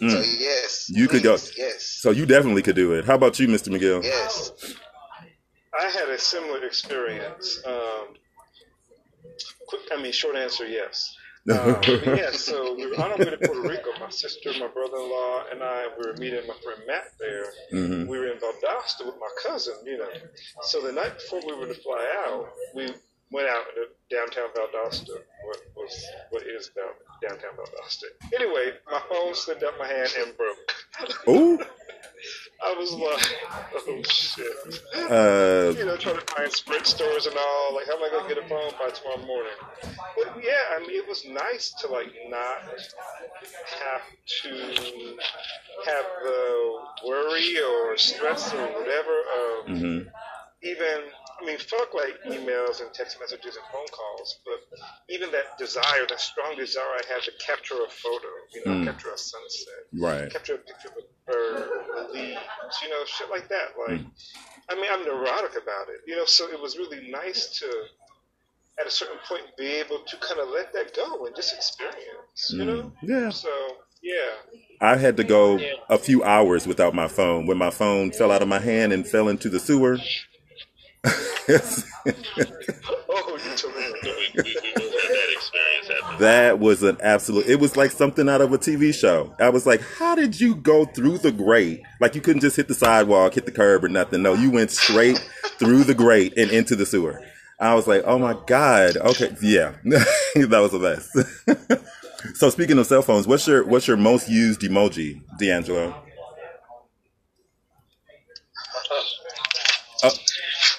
So 0.00 0.06
Mm. 0.06 0.40
yes, 0.40 0.90
You 0.90 1.06
could 1.06 1.22
go- 1.22 1.36
Yes, 1.56 1.84
So 2.00 2.10
you 2.10 2.26
definitely 2.26 2.62
could 2.62 2.74
do 2.74 2.92
it. 2.94 3.04
How 3.04 3.14
about 3.14 3.38
you, 3.38 3.46
Mr. 3.46 3.68
McGill? 3.68 4.02
yes. 4.02 4.50
I 5.78 5.88
had 5.88 6.08
a 6.08 6.18
similar 6.18 6.64
experience. 6.64 7.60
Um, 7.64 8.14
quick, 9.72 9.98
I 9.98 10.02
mean, 10.02 10.12
short 10.12 10.36
answer, 10.36 10.66
yes. 10.66 11.16
Um, 11.50 11.76
yeah, 12.06 12.30
so 12.30 12.72
we 12.76 12.86
were 12.86 12.94
on 13.02 13.10
our 13.10 13.18
way 13.18 13.24
to 13.24 13.36
Puerto 13.36 13.62
Rico. 13.62 13.90
My 13.98 14.10
sister, 14.10 14.52
my 14.60 14.68
brother-in-law, 14.68 15.46
and 15.50 15.60
I 15.60 15.88
we 15.98 16.06
were 16.06 16.16
meeting 16.16 16.46
my 16.46 16.54
friend 16.62 16.80
Matt 16.86 17.06
there. 17.18 17.46
Mhm. 17.72 18.06
We 18.06 18.16
were 18.16 18.28
in 18.30 18.38
Valdosta 18.38 19.04
with 19.04 19.16
my 19.18 19.26
cousin, 19.42 19.74
you 19.84 19.98
know. 19.98 20.08
So 20.62 20.80
the 20.80 20.92
night 20.92 21.14
before 21.18 21.40
we 21.44 21.54
were 21.58 21.66
to 21.66 21.74
fly 21.82 22.06
out, 22.28 22.48
we 22.76 22.94
went 23.32 23.48
out 23.48 23.64
to 23.74 23.88
downtown 24.16 24.50
Valdosta. 24.54 25.14
What 25.44 25.58
was 25.74 26.06
what 26.30 26.42
is 26.46 26.70
down, 26.76 26.94
downtown 27.20 27.56
Valdosta? 27.58 28.04
Anyway, 28.36 28.74
my 28.88 29.02
phone 29.10 29.34
slipped 29.34 29.64
out 29.64 29.74
my 29.80 29.88
hand 29.88 30.10
and 30.20 30.36
broke. 30.36 30.72
Ooh. 31.28 31.58
I 32.64 32.74
was 32.78 32.92
like, 32.92 33.36
oh 33.88 34.02
shit. 34.04 34.46
Uh, 34.94 35.72
you 35.78 35.86
know, 35.86 35.96
trying 35.96 36.16
to 36.16 36.34
find 36.34 36.52
Sprint 36.52 36.86
stores 36.86 37.26
and 37.26 37.36
all. 37.36 37.74
Like, 37.74 37.86
how 37.86 37.96
am 37.96 38.04
I 38.04 38.10
gonna 38.10 38.28
get 38.28 38.38
a 38.44 38.48
phone 38.48 38.72
by 38.78 38.90
tomorrow 38.90 39.26
morning? 39.26 39.58
But 40.16 40.44
yeah, 40.44 40.76
I 40.76 40.80
mean, 40.80 40.90
it 40.92 41.08
was 41.08 41.24
nice 41.26 41.74
to 41.80 41.88
like 41.88 42.08
not 42.28 42.58
have 43.80 44.02
to 44.42 45.16
have 45.86 46.04
the 46.22 46.78
worry 47.08 47.56
or 47.60 47.96
stress 47.96 48.52
or 48.54 48.66
whatever 48.78 49.16
of 49.40 49.66
mhm. 49.68 50.06
even. 50.62 51.02
I 51.40 51.44
mean, 51.44 51.58
fuck 51.58 51.92
like 51.92 52.14
emails 52.30 52.80
and 52.80 52.94
text 52.94 53.18
messages 53.18 53.56
and 53.56 53.64
phone 53.72 53.88
calls, 53.90 54.38
but 54.46 54.60
even 55.10 55.32
that 55.32 55.58
desire, 55.58 56.06
that 56.08 56.20
strong 56.20 56.54
desire 56.56 56.84
I 56.84 57.02
had 57.12 57.22
to 57.24 57.32
capture 57.44 57.74
a 57.74 57.90
photo, 57.90 58.28
you 58.54 58.62
know, 58.64 58.72
Mm. 58.78 58.84
capture 58.86 59.10
a 59.12 59.18
sunset 59.18 59.82
Right. 59.92 60.30
capture 60.30 60.54
a 60.54 60.58
picture 60.58 60.88
of 60.88 60.98
a 60.98 61.06
the 62.12 62.36
you 62.82 62.88
know, 62.90 63.04
shit 63.06 63.30
like 63.30 63.48
that. 63.48 63.68
Like, 63.78 64.00
Mm. 64.00 64.10
I 64.70 64.74
mean, 64.76 64.86
I'm 64.90 65.04
neurotic 65.04 65.52
about 65.52 65.88
it, 65.88 66.00
you 66.06 66.16
know. 66.16 66.24
So 66.24 66.48
it 66.48 66.60
was 66.60 66.78
really 66.78 67.10
nice 67.10 67.58
to, 67.58 67.66
at 68.80 68.86
a 68.86 68.90
certain 68.90 69.18
point, 69.28 69.42
be 69.58 69.66
able 69.66 69.98
to 70.06 70.16
kind 70.18 70.40
of 70.40 70.48
let 70.48 70.72
that 70.72 70.94
go 70.94 71.26
and 71.26 71.34
just 71.36 71.52
experience, 71.54 72.50
you 72.50 72.64
know. 72.64 72.82
Mm. 72.82 72.92
Yeah. 73.02 73.30
So 73.30 73.50
yeah, 74.02 74.34
I 74.80 74.96
had 74.96 75.16
to 75.18 75.24
go 75.24 75.58
a 75.88 75.98
few 75.98 76.24
hours 76.24 76.66
without 76.66 76.94
my 76.94 77.08
phone 77.08 77.46
when 77.46 77.58
my 77.58 77.70
phone 77.70 78.12
fell 78.12 78.30
out 78.30 78.42
of 78.42 78.48
my 78.48 78.60
hand 78.60 78.92
and 78.92 79.06
fell 79.06 79.28
into 79.28 79.48
the 79.48 79.60
sewer. 79.60 79.98
oh, 81.04 81.10
you 83.44 83.56
told 83.56 83.74
me. 83.76 84.91
That 86.22 86.60
was 86.60 86.84
an 86.84 86.96
absolute. 87.02 87.46
It 87.46 87.58
was 87.58 87.76
like 87.76 87.90
something 87.90 88.28
out 88.28 88.40
of 88.40 88.52
a 88.52 88.58
TV 88.58 88.94
show. 88.94 89.34
I 89.40 89.48
was 89.48 89.66
like, 89.66 89.80
"How 89.98 90.14
did 90.14 90.40
you 90.40 90.54
go 90.54 90.84
through 90.84 91.18
the 91.18 91.32
grate? 91.32 91.82
Like 92.00 92.14
you 92.14 92.20
couldn't 92.20 92.42
just 92.42 92.56
hit 92.56 92.68
the 92.68 92.74
sidewalk, 92.74 93.34
hit 93.34 93.44
the 93.44 93.52
curb, 93.52 93.84
or 93.84 93.88
nothing. 93.88 94.22
No, 94.22 94.34
you 94.34 94.50
went 94.50 94.70
straight 94.70 95.18
through 95.58 95.82
the 95.84 95.94
grate 95.94 96.34
and 96.36 96.50
into 96.50 96.76
the 96.76 96.86
sewer." 96.86 97.20
I 97.58 97.74
was 97.74 97.88
like, 97.88 98.02
"Oh 98.06 98.18
my 98.18 98.36
god." 98.46 98.96
Okay, 98.96 99.34
yeah, 99.42 99.74
that 99.84 100.60
was 100.60 100.70
the 100.72 100.78
best. 100.78 101.86
so 102.36 102.50
speaking 102.50 102.78
of 102.78 102.86
cell 102.86 103.02
phones, 103.02 103.26
what's 103.26 103.46
your 103.48 103.64
what's 103.64 103.88
your 103.88 103.96
most 103.96 104.28
used 104.28 104.60
emoji, 104.60 105.20
D'Angelo? 105.38 105.94
Uh, 110.04 110.10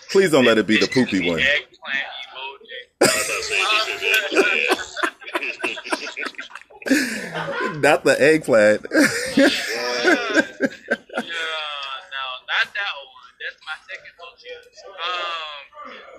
please 0.09 0.31
don't 0.31 0.45
let 0.45 0.57
it 0.57 0.67
be 0.67 0.79
the 0.79 0.87
poopy 0.87 1.29
one. 1.29 1.39
eggplant 1.41 2.07
emoji. 2.31 2.87
I 3.01 3.05
was 3.05 3.25
about 3.25 3.37
to 3.37 3.43
say, 3.43 3.55
he 3.55 3.97
said 3.99 4.31
that. 4.31 4.83
Not 6.85 8.03
the 8.03 8.15
eggplant. 8.19 8.85
Yeah, 8.91 9.47
no, 11.15 12.23
not 12.49 12.67
that 12.75 12.93
one. 12.99 13.33
That's 13.39 13.59
my 13.63 13.77
second 13.87 14.13
most 14.19 14.43
used. 14.43 14.83
Um, 14.99 15.63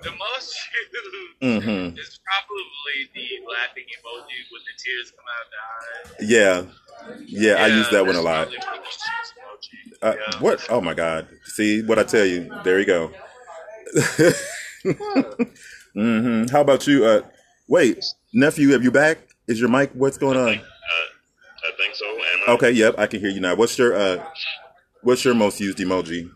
the 0.03 0.11
most 0.17 0.57
used 0.73 0.95
hmm 1.41 1.97
is 1.99 2.19
probably 2.25 2.97
the 3.13 3.27
laughing 3.51 3.85
emoji 3.85 4.39
with 4.51 4.63
the 4.65 4.75
tears 4.81 5.11
come 5.11 5.25
out 5.29 5.45
of 5.45 5.49
the 5.53 5.61
eyes. 5.69 6.29
Yeah, 6.29 6.65
yeah, 7.27 7.63
I 7.63 7.67
use 7.67 7.89
that 7.89 8.05
one 8.05 8.15
a 8.15 8.21
lot. 8.21 8.49
probably 8.49 8.59
my 8.65 8.77
most 8.83 9.01
used 9.05 9.33
emoji. 9.37 9.77
Uh, 10.01 10.15
yeah. 10.15 10.39
What? 10.41 10.65
Oh 10.69 10.81
my 10.81 10.93
God! 10.93 11.27
See 11.45 11.81
what 11.83 11.99
I 11.99 12.03
tell 12.03 12.25
you? 12.25 12.51
There 12.63 12.79
you 12.79 12.85
go. 12.85 13.11
mm-hmm. 15.95 16.45
How 16.51 16.61
about 16.61 16.87
you? 16.87 17.05
Uh, 17.05 17.21
wait, 17.67 18.03
nephew, 18.33 18.71
have 18.71 18.83
you 18.83 18.91
back? 18.91 19.24
Is 19.47 19.59
your 19.59 19.69
mic? 19.69 19.91
What's 19.93 20.17
going 20.17 20.37
on? 20.37 20.49
Uh, 20.49 20.51
I 20.51 21.71
think 21.77 21.95
so. 21.95 22.05
I? 22.05 22.51
Okay, 22.53 22.71
yep, 22.71 22.95
I 22.97 23.07
can 23.07 23.19
hear 23.19 23.29
you 23.29 23.39
now. 23.39 23.55
What's 23.55 23.77
your 23.77 23.95
uh, 23.95 24.25
what's 25.01 25.23
your 25.23 25.35
most 25.35 25.59
used 25.59 25.77
emoji? 25.77 26.29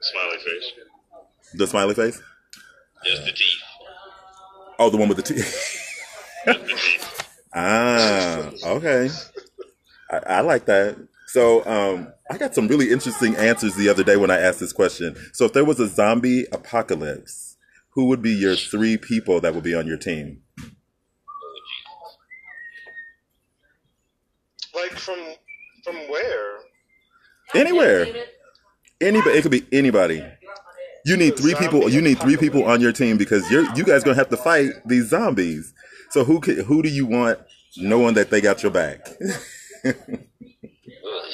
Smiley 0.00 0.36
face. 0.38 0.72
The 1.54 1.66
smiley 1.66 1.94
face? 1.94 2.20
Just 3.04 3.24
the 3.24 3.32
teeth. 3.32 3.62
Oh, 4.78 4.90
the 4.90 4.96
one 4.96 5.08
with 5.08 5.16
the 5.16 5.22
teeth. 5.22 5.78
The 6.44 6.54
teeth. 6.54 7.30
ah, 7.54 8.50
okay. 8.64 9.08
I, 10.10 10.16
I 10.26 10.40
like 10.40 10.64
that. 10.64 10.96
So, 11.28 11.64
um, 11.64 12.12
I 12.28 12.36
got 12.36 12.52
some 12.52 12.66
really 12.66 12.90
interesting 12.90 13.36
answers 13.36 13.76
the 13.76 13.88
other 13.88 14.02
day 14.02 14.16
when 14.16 14.32
I 14.32 14.40
asked 14.40 14.58
this 14.58 14.72
question. 14.72 15.14
So, 15.32 15.44
if 15.44 15.52
there 15.52 15.64
was 15.64 15.78
a 15.78 15.86
zombie 15.86 16.46
apocalypse, 16.50 17.56
who 17.90 18.06
would 18.06 18.22
be 18.22 18.32
your 18.32 18.56
three 18.56 18.96
people 18.96 19.40
that 19.40 19.54
would 19.54 19.62
be 19.62 19.72
on 19.74 19.86
your 19.86 19.98
team? 19.98 20.42
Like 24.74 24.92
from 24.92 25.18
from 25.84 25.94
where? 26.08 26.58
Anywhere, 27.54 28.06
anybody. 29.00 29.38
It 29.38 29.42
could 29.42 29.50
be 29.50 29.64
anybody. 29.72 30.24
You 31.04 31.16
need 31.16 31.36
three 31.36 31.54
people. 31.54 31.88
You 31.88 32.00
need 32.00 32.20
three 32.20 32.36
people 32.36 32.64
on 32.64 32.80
your 32.80 32.92
team 32.92 33.16
because 33.16 33.50
you're 33.50 33.64
you 33.74 33.84
guys 33.84 34.04
gonna 34.04 34.16
have 34.16 34.28
to 34.30 34.36
fight 34.36 34.70
these 34.86 35.08
zombies. 35.08 35.74
So 36.10 36.24
who 36.24 36.40
could, 36.40 36.58
who 36.58 36.82
do 36.82 36.88
you 36.88 37.06
want, 37.06 37.38
knowing 37.76 38.14
that 38.14 38.30
they 38.30 38.40
got 38.40 38.62
your 38.62 38.72
back? 38.72 39.08
Oh, 41.04 41.28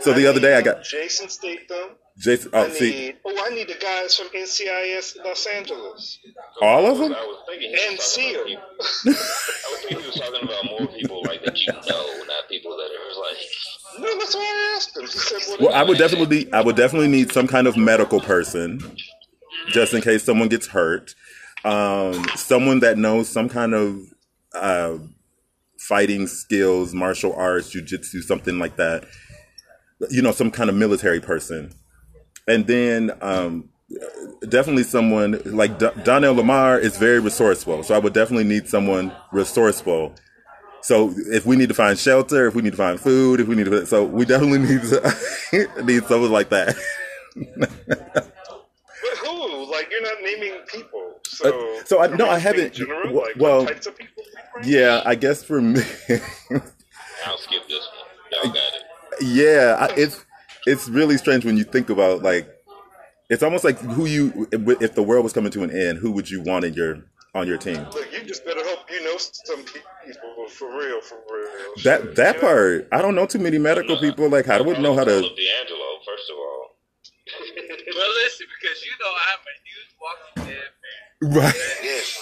so 0.00 0.12
the 0.14 0.26
other 0.26 0.40
day 0.40 0.56
I 0.56 0.62
got 0.62 0.82
Jason 0.82 1.28
Statham. 1.28 1.90
Jason. 2.16 2.50
Oh, 2.54 2.62
I 2.62 2.66
Oh, 2.66 2.70
see, 2.70 2.90
need. 2.90 3.16
Oh, 3.26 3.44
I 3.44 3.50
need 3.50 3.68
the 3.68 3.74
guys 3.74 4.16
from 4.16 4.28
NCIS 4.28 5.22
Los 5.24 5.46
Angeles 5.46 6.18
all 6.62 6.86
of 6.86 6.98
them. 6.98 7.12
I 7.12 7.20
was 7.26 7.38
thinking 7.46 7.70
he 7.74 7.86
and 7.88 8.00
Seal. 8.00 8.40
I 8.46 9.08
was 9.10 9.80
thinking 9.80 10.00
he 10.00 10.06
was 10.06 10.14
talking 10.16 10.42
about 10.42 10.64
more 10.64 10.86
people 10.88 11.22
like 11.24 11.44
that 11.44 11.58
you 11.60 11.72
know, 11.72 12.24
not 12.26 12.48
people 12.48 12.76
that 12.78 12.90
are 12.90 13.20
like. 13.20 13.36
No, 14.00 14.18
that's 14.18 14.34
why 14.34 14.40
I 14.42 14.74
asked 14.76 14.96
him. 14.96 15.02
He 15.02 15.08
said, 15.08 15.38
"What?" 15.50 15.60
Well, 15.60 15.74
I 15.74 15.82
would 15.82 15.98
definitely, 15.98 16.52
I 16.52 16.62
would 16.62 16.76
definitely 16.76 17.08
need 17.08 17.32
some 17.32 17.46
kind 17.46 17.66
of 17.66 17.76
medical 17.76 18.20
person, 18.20 18.80
just 19.68 19.94
in 19.94 20.00
case 20.00 20.24
someone 20.24 20.48
gets 20.48 20.68
hurt. 20.68 21.14
Um, 21.64 22.24
someone 22.36 22.80
that 22.80 22.96
knows 22.96 23.28
some 23.28 23.48
kind 23.48 23.74
of 23.74 24.00
uh, 24.54 24.98
fighting 25.78 26.26
skills, 26.26 26.94
martial 26.94 27.34
arts, 27.34 27.74
jujitsu, 27.74 28.22
something 28.22 28.58
like 28.58 28.76
that. 28.76 29.04
You 30.08 30.22
know, 30.22 30.32
some 30.32 30.50
kind 30.50 30.70
of 30.70 30.76
military 30.76 31.20
person. 31.20 31.74
And 32.48 32.66
then 32.66 33.12
um, 33.20 33.68
definitely 34.48 34.84
someone 34.84 35.40
like 35.44 35.78
D- 35.78 35.90
Donnell 36.04 36.34
Lamar 36.34 36.78
is 36.78 36.96
very 36.96 37.20
resourceful. 37.20 37.82
So 37.82 37.94
I 37.94 37.98
would 37.98 38.14
definitely 38.14 38.44
need 38.44 38.66
someone 38.68 39.12
resourceful. 39.30 40.14
So 40.82 41.12
if 41.16 41.44
we 41.46 41.56
need 41.56 41.68
to 41.68 41.74
find 41.74 41.98
shelter, 41.98 42.46
if 42.48 42.54
we 42.54 42.62
need 42.62 42.70
to 42.70 42.76
find 42.76 42.98
food, 42.98 43.40
if 43.40 43.46
we 43.48 43.54
need 43.56 43.66
to, 43.66 43.84
so 43.86 44.04
we 44.04 44.24
definitely 44.24 44.58
need 44.70 44.82
to 44.82 45.68
need 45.84 46.04
someone 46.04 46.32
like 46.32 46.48
that. 46.50 46.76
But 47.56 48.28
who? 49.24 49.70
Like 49.70 49.88
you're 49.90 50.02
not 50.02 50.14
naming 50.22 50.54
people. 50.66 51.20
So, 51.24 51.48
Uh, 51.78 51.84
so 51.84 52.00
I- 52.02 52.08
no, 52.08 52.28
I 52.28 52.38
haven't- 52.38 52.74
General, 52.74 53.14
like 53.14 53.36
well, 53.36 53.66
types 53.66 53.86
of 53.86 53.96
people. 53.96 54.22
yeah, 54.64 55.02
I 55.04 55.14
guess 55.14 55.42
for 55.42 55.60
me, 55.60 55.80
I'll 57.26 57.38
skip 57.38 57.66
this 57.68 57.86
one. 57.88 58.44
Y'all 58.44 58.52
got 58.52 58.56
it. 58.56 59.22
yeah, 59.22 59.76
I, 59.78 59.94
it's 59.96 60.24
it's 60.66 60.88
really 60.88 61.16
strange 61.18 61.44
when 61.44 61.56
you 61.56 61.64
think 61.64 61.90
about 61.90 62.22
like 62.22 62.48
it's 63.28 63.42
almost 63.42 63.64
like 63.64 63.78
who 63.80 64.06
you 64.06 64.48
if 64.52 64.94
the 64.94 65.02
world 65.02 65.24
was 65.24 65.32
coming 65.32 65.50
to 65.52 65.62
an 65.62 65.70
end, 65.70 65.98
who 65.98 66.10
would 66.12 66.30
you 66.30 66.40
want 66.42 66.64
in 66.64 66.74
your 66.74 67.04
on 67.34 67.46
your 67.46 67.58
team? 67.58 67.86
Look, 67.92 68.12
you 68.12 68.22
just 68.24 68.44
better 68.44 68.58
hope 68.58 68.58
you 68.58 68.59
know 68.59 68.59
some 69.20 69.64
people 69.64 70.48
for 70.48 70.68
real, 70.78 71.00
for 71.00 71.18
real. 71.32 71.74
That 71.84 72.16
that 72.16 72.36
you 72.36 72.42
know? 72.42 72.48
part, 72.48 72.88
I 72.92 73.02
don't 73.02 73.14
know 73.14 73.26
too 73.26 73.38
many 73.38 73.58
medical 73.58 73.96
people. 73.98 74.28
Like, 74.28 74.48
I 74.48 74.60
wouldn't 74.60 74.82
know 74.82 74.94
how 74.96 75.04
to. 75.04 75.16
Of 75.18 75.22
D'Angelo, 75.22 75.98
first 76.06 76.30
of 76.30 76.36
all. 76.36 76.66
Well, 77.96 78.10
listen, 78.24 78.46
because 78.60 78.84
you 78.84 78.92
know 79.00 79.12
I'm 79.28 79.40
a 79.40 79.56
huge 79.66 79.92
Walking 80.00 80.54
Dead 80.54 80.70
fan. 80.80 81.42
Right, 81.42 81.54
Yes. 81.82 82.18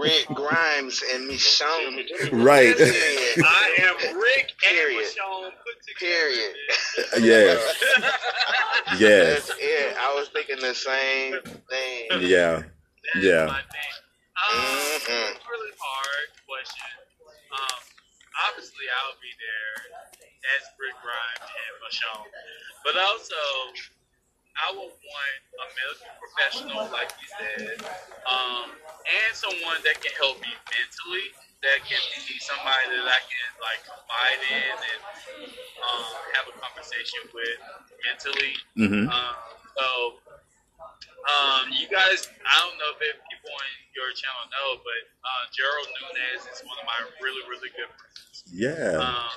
Rick 0.00 0.26
Grimes 0.34 1.02
and 1.12 1.30
Michonne. 1.30 2.42
right, 2.44 2.76
Period. 2.76 3.44
I 3.44 3.76
am 3.82 4.18
Rick 4.18 4.52
and 4.66 4.76
Period. 4.76 5.04
Michonne 5.04 5.50
put 5.50 5.98
Period. 5.98 6.54
together. 7.14 7.26
yes, 7.26 7.84
yes, 8.98 9.46
That's 9.48 9.60
it. 9.60 9.96
I 10.00 10.14
was 10.14 10.28
thinking 10.28 10.56
the 10.60 10.74
same 10.74 11.34
thing. 11.68 12.28
yeah, 12.28 12.62
That 12.62 13.18
is 13.18 13.24
Yeah. 13.24 13.56
Um, 14.40 14.56
Mhm. 14.56 15.36
it's 15.36 15.46
really 15.48 15.72
hard 15.78 16.28
question. 16.46 16.96
Um, 17.52 17.78
obviously, 18.48 18.88
I'll 18.88 19.18
be 19.20 19.32
there 19.36 20.00
as 20.56 20.62
Rick 20.78 20.96
Grimes 21.02 21.44
and 21.44 21.72
Michonne, 21.84 22.30
but 22.84 22.96
also 22.96 23.36
I 24.56 24.72
will 24.72 24.88
want 24.92 25.40
a 25.60 25.66
medical 25.76 26.12
professional, 26.20 26.88
like 26.90 27.12
you 27.20 27.28
said, 27.38 27.76
um, 28.26 28.72
and 28.72 29.36
someone 29.36 29.80
that 29.84 30.00
can 30.02 30.12
help 30.16 30.40
me 30.40 30.48
mentally. 30.72 31.32
That 31.62 31.84
can 31.84 32.00
be 32.26 32.38
somebody 32.40 32.96
that 32.96 33.04
I 33.08 33.20
can 33.20 33.48
like 33.60 33.84
confide 33.84 34.40
in 34.48 34.76
and 34.80 35.00
um, 35.84 36.04
have 36.32 36.48
a 36.48 36.52
conversation 36.58 37.20
with 37.34 37.58
mentally. 38.04 38.56
hmm 38.76 39.08
Um, 39.12 39.36
so, 39.76 40.20
um, 41.28 41.68
you 41.74 41.84
guys, 41.90 42.28
I 42.44 42.54
don't 42.64 42.76
know 42.80 42.92
if 42.96 43.16
people 43.28 43.52
on 43.52 43.68
your 43.92 44.08
channel 44.16 44.44
know, 44.48 44.68
but 44.80 45.02
uh, 45.20 45.42
Gerald 45.52 45.88
Nunez 46.00 46.42
is 46.48 46.60
one 46.64 46.78
of 46.80 46.86
my 46.88 46.96
really, 47.20 47.44
really 47.50 47.68
good 47.76 47.90
friends. 47.98 48.44
yeah, 48.48 48.96
Um, 48.96 49.30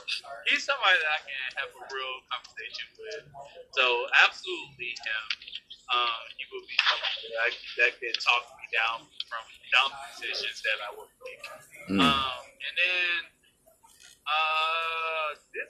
he's 0.47 0.63
somebody 0.63 0.95
that 1.01 1.11
I 1.11 1.21
can 1.27 1.49
have 1.59 1.71
a 1.75 1.83
real 1.91 2.15
conversation 2.31 2.87
with. 2.95 3.23
So, 3.75 3.83
absolutely 4.23 4.95
him. 4.95 5.23
Um, 5.91 6.23
he 6.39 6.43
would 6.55 6.65
be 6.65 6.77
someone 6.87 7.15
that, 7.19 7.37
I, 7.43 7.49
that 7.83 7.91
could 7.99 8.17
talk 8.23 8.43
me 8.55 8.65
down 8.71 8.97
from 9.27 9.43
dumb 9.75 9.91
decisions 10.15 10.63
that 10.63 10.77
I 10.87 10.89
would 10.95 11.11
make. 11.27 11.43
Mm. 11.91 11.99
Um, 11.99 12.39
and 12.47 12.73
then, 12.79 13.19
uh, 14.23 15.27
this, 15.51 15.69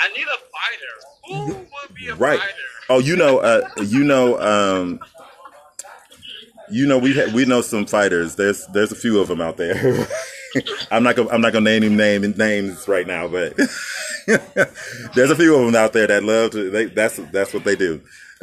I 0.00 0.08
need 0.16 0.26
a 0.26 0.40
fighter. 0.50 0.94
Who 1.28 1.54
would 1.60 1.94
be 1.94 2.08
a 2.08 2.14
Right. 2.16 2.40
fighter? 2.40 2.70
Oh, 2.88 2.98
you 2.98 3.14
know, 3.16 3.38
uh, 3.38 3.68
you 3.84 4.02
know, 4.04 4.40
um, 4.40 4.98
you 6.70 6.86
know, 6.86 6.98
we 6.98 7.14
ha- 7.14 7.30
we 7.34 7.44
know 7.44 7.60
some 7.60 7.86
fighters. 7.86 8.36
There's 8.36 8.66
there's 8.68 8.92
a 8.92 8.96
few 8.96 9.20
of 9.20 9.28
them 9.28 9.40
out 9.40 9.56
there. 9.56 10.06
I'm 10.90 11.02
not 11.02 11.16
gonna 11.16 11.30
I'm 11.30 11.40
not 11.40 11.52
gonna 11.52 11.64
name 11.70 11.82
him 11.82 11.96
name 11.96 12.22
names 12.36 12.86
right 12.88 13.06
now, 13.06 13.26
but 13.28 13.56
there's 15.14 15.30
a 15.30 15.36
few 15.36 15.54
of 15.56 15.66
them 15.66 15.74
out 15.76 15.92
there 15.92 16.06
that 16.06 16.22
love 16.24 16.52
to. 16.52 16.70
They, 16.70 16.86
that's 16.86 17.16
that's 17.32 17.54
what 17.54 17.64
they 17.64 17.76
do. 17.76 18.00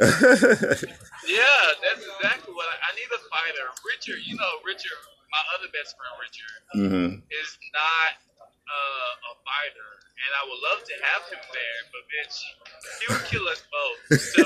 Yeah, 1.28 1.62
that's 1.84 2.00
exactly 2.02 2.50
what 2.56 2.66
I, 2.66 2.76
I 2.80 2.90
need 2.96 3.06
a 3.12 3.20
fighter. 3.28 3.66
Richard, 3.86 4.24
you 4.24 4.34
know, 4.40 4.52
Richard, 4.66 4.96
my 5.30 5.42
other 5.54 5.68
best 5.70 5.94
friend, 5.94 6.16
Richard, 6.18 6.54
hmm 6.74 7.20
is 7.30 7.50
not 7.76 8.10
uh, 8.66 9.28
a 9.30 9.32
fighter, 9.44 9.90
and 10.00 10.30
I 10.34 10.42
would 10.48 10.60
love 10.64 10.80
to 10.82 10.94
have 11.12 11.22
him 11.28 11.42
there, 11.52 11.80
but 11.92 12.02
bitch, 12.08 12.36
he 12.98 13.06
would 13.12 13.24
kill 13.28 13.46
us 13.52 13.62
both. 13.70 14.00
So 14.18 14.42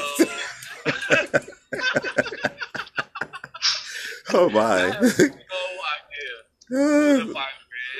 Oh 4.35 4.49
I 4.49 4.53
my. 4.53 4.79
have 4.81 5.03
no 5.18 5.64
idea 5.99 6.35
the 6.70 7.37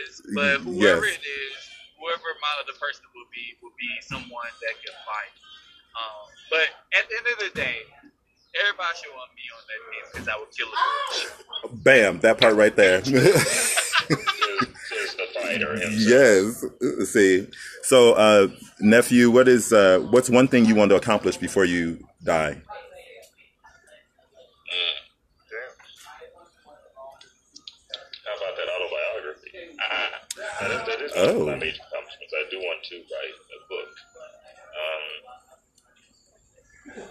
is, 0.09 0.23
but 0.35 0.61
whoever 0.65 1.05
Yes. 1.05 1.21
it 1.21 1.25
is, 1.25 1.57
whoever 2.01 2.29
my 2.41 2.53
other 2.63 2.73
person 2.81 3.05
will 3.15 3.29
be, 3.33 3.57
will 3.63 3.77
be 3.79 3.91
someone 4.03 4.53
that 4.63 4.75
can 4.85 4.95
fight. 5.05 5.35
Um, 5.95 6.25
but 6.51 6.69
at 6.99 7.09
the 7.09 7.15
end 7.17 7.27
of 7.33 7.39
the 7.45 7.61
day, 7.61 7.77
everybody 8.61 8.95
should 9.03 9.13
want 9.13 9.31
me 9.37 9.43
on 9.53 9.63
that 9.69 9.81
team 9.93 10.05
because 10.13 10.29
I 10.29 10.39
would 10.41 10.51
kill 10.57 10.69
a 10.69 10.77
bitch. 10.81 11.83
Bam! 11.85 12.21
That 12.21 12.41
part 12.41 12.55
right 12.57 12.75
there. 12.75 13.05
Says 13.05 13.15
says 14.89 15.15
the 15.17 15.27
fighter 15.35 15.77
yes. 15.77 16.65
See. 17.11 17.49
So, 17.83 18.15
uh, 18.15 18.49
nephew, 18.81 19.31
what 19.31 19.49
is 19.49 19.73
uh, 19.73 20.01
what's 20.11 20.29
one 20.31 20.49
thing 20.49 20.65
you 20.67 20.75
want 20.75 20.91
to 20.91 20.97
accomplish 20.97 21.37
before 21.37 21.65
you 21.65 21.99
die? 22.23 22.53
Damn. 22.53 22.63
How 28.25 28.35
about 28.37 28.57
that 28.57 28.69
autobiography? 28.69 29.77
Ah, 29.81 30.11
that 30.61 30.71
is, 30.71 30.87
that 30.87 31.01
is 31.03 31.13
Oh. 31.17 31.27
one 31.27 31.41
of 31.41 31.47
my 31.47 31.57
major 31.57 31.81
accomplishments. 31.89 32.35
I 32.35 32.51
do 32.51 32.59
want 32.59 32.85
to 32.85 32.95
write 32.97 33.39
a 33.55 33.59
book. 33.69 33.91
Um, 36.97 37.05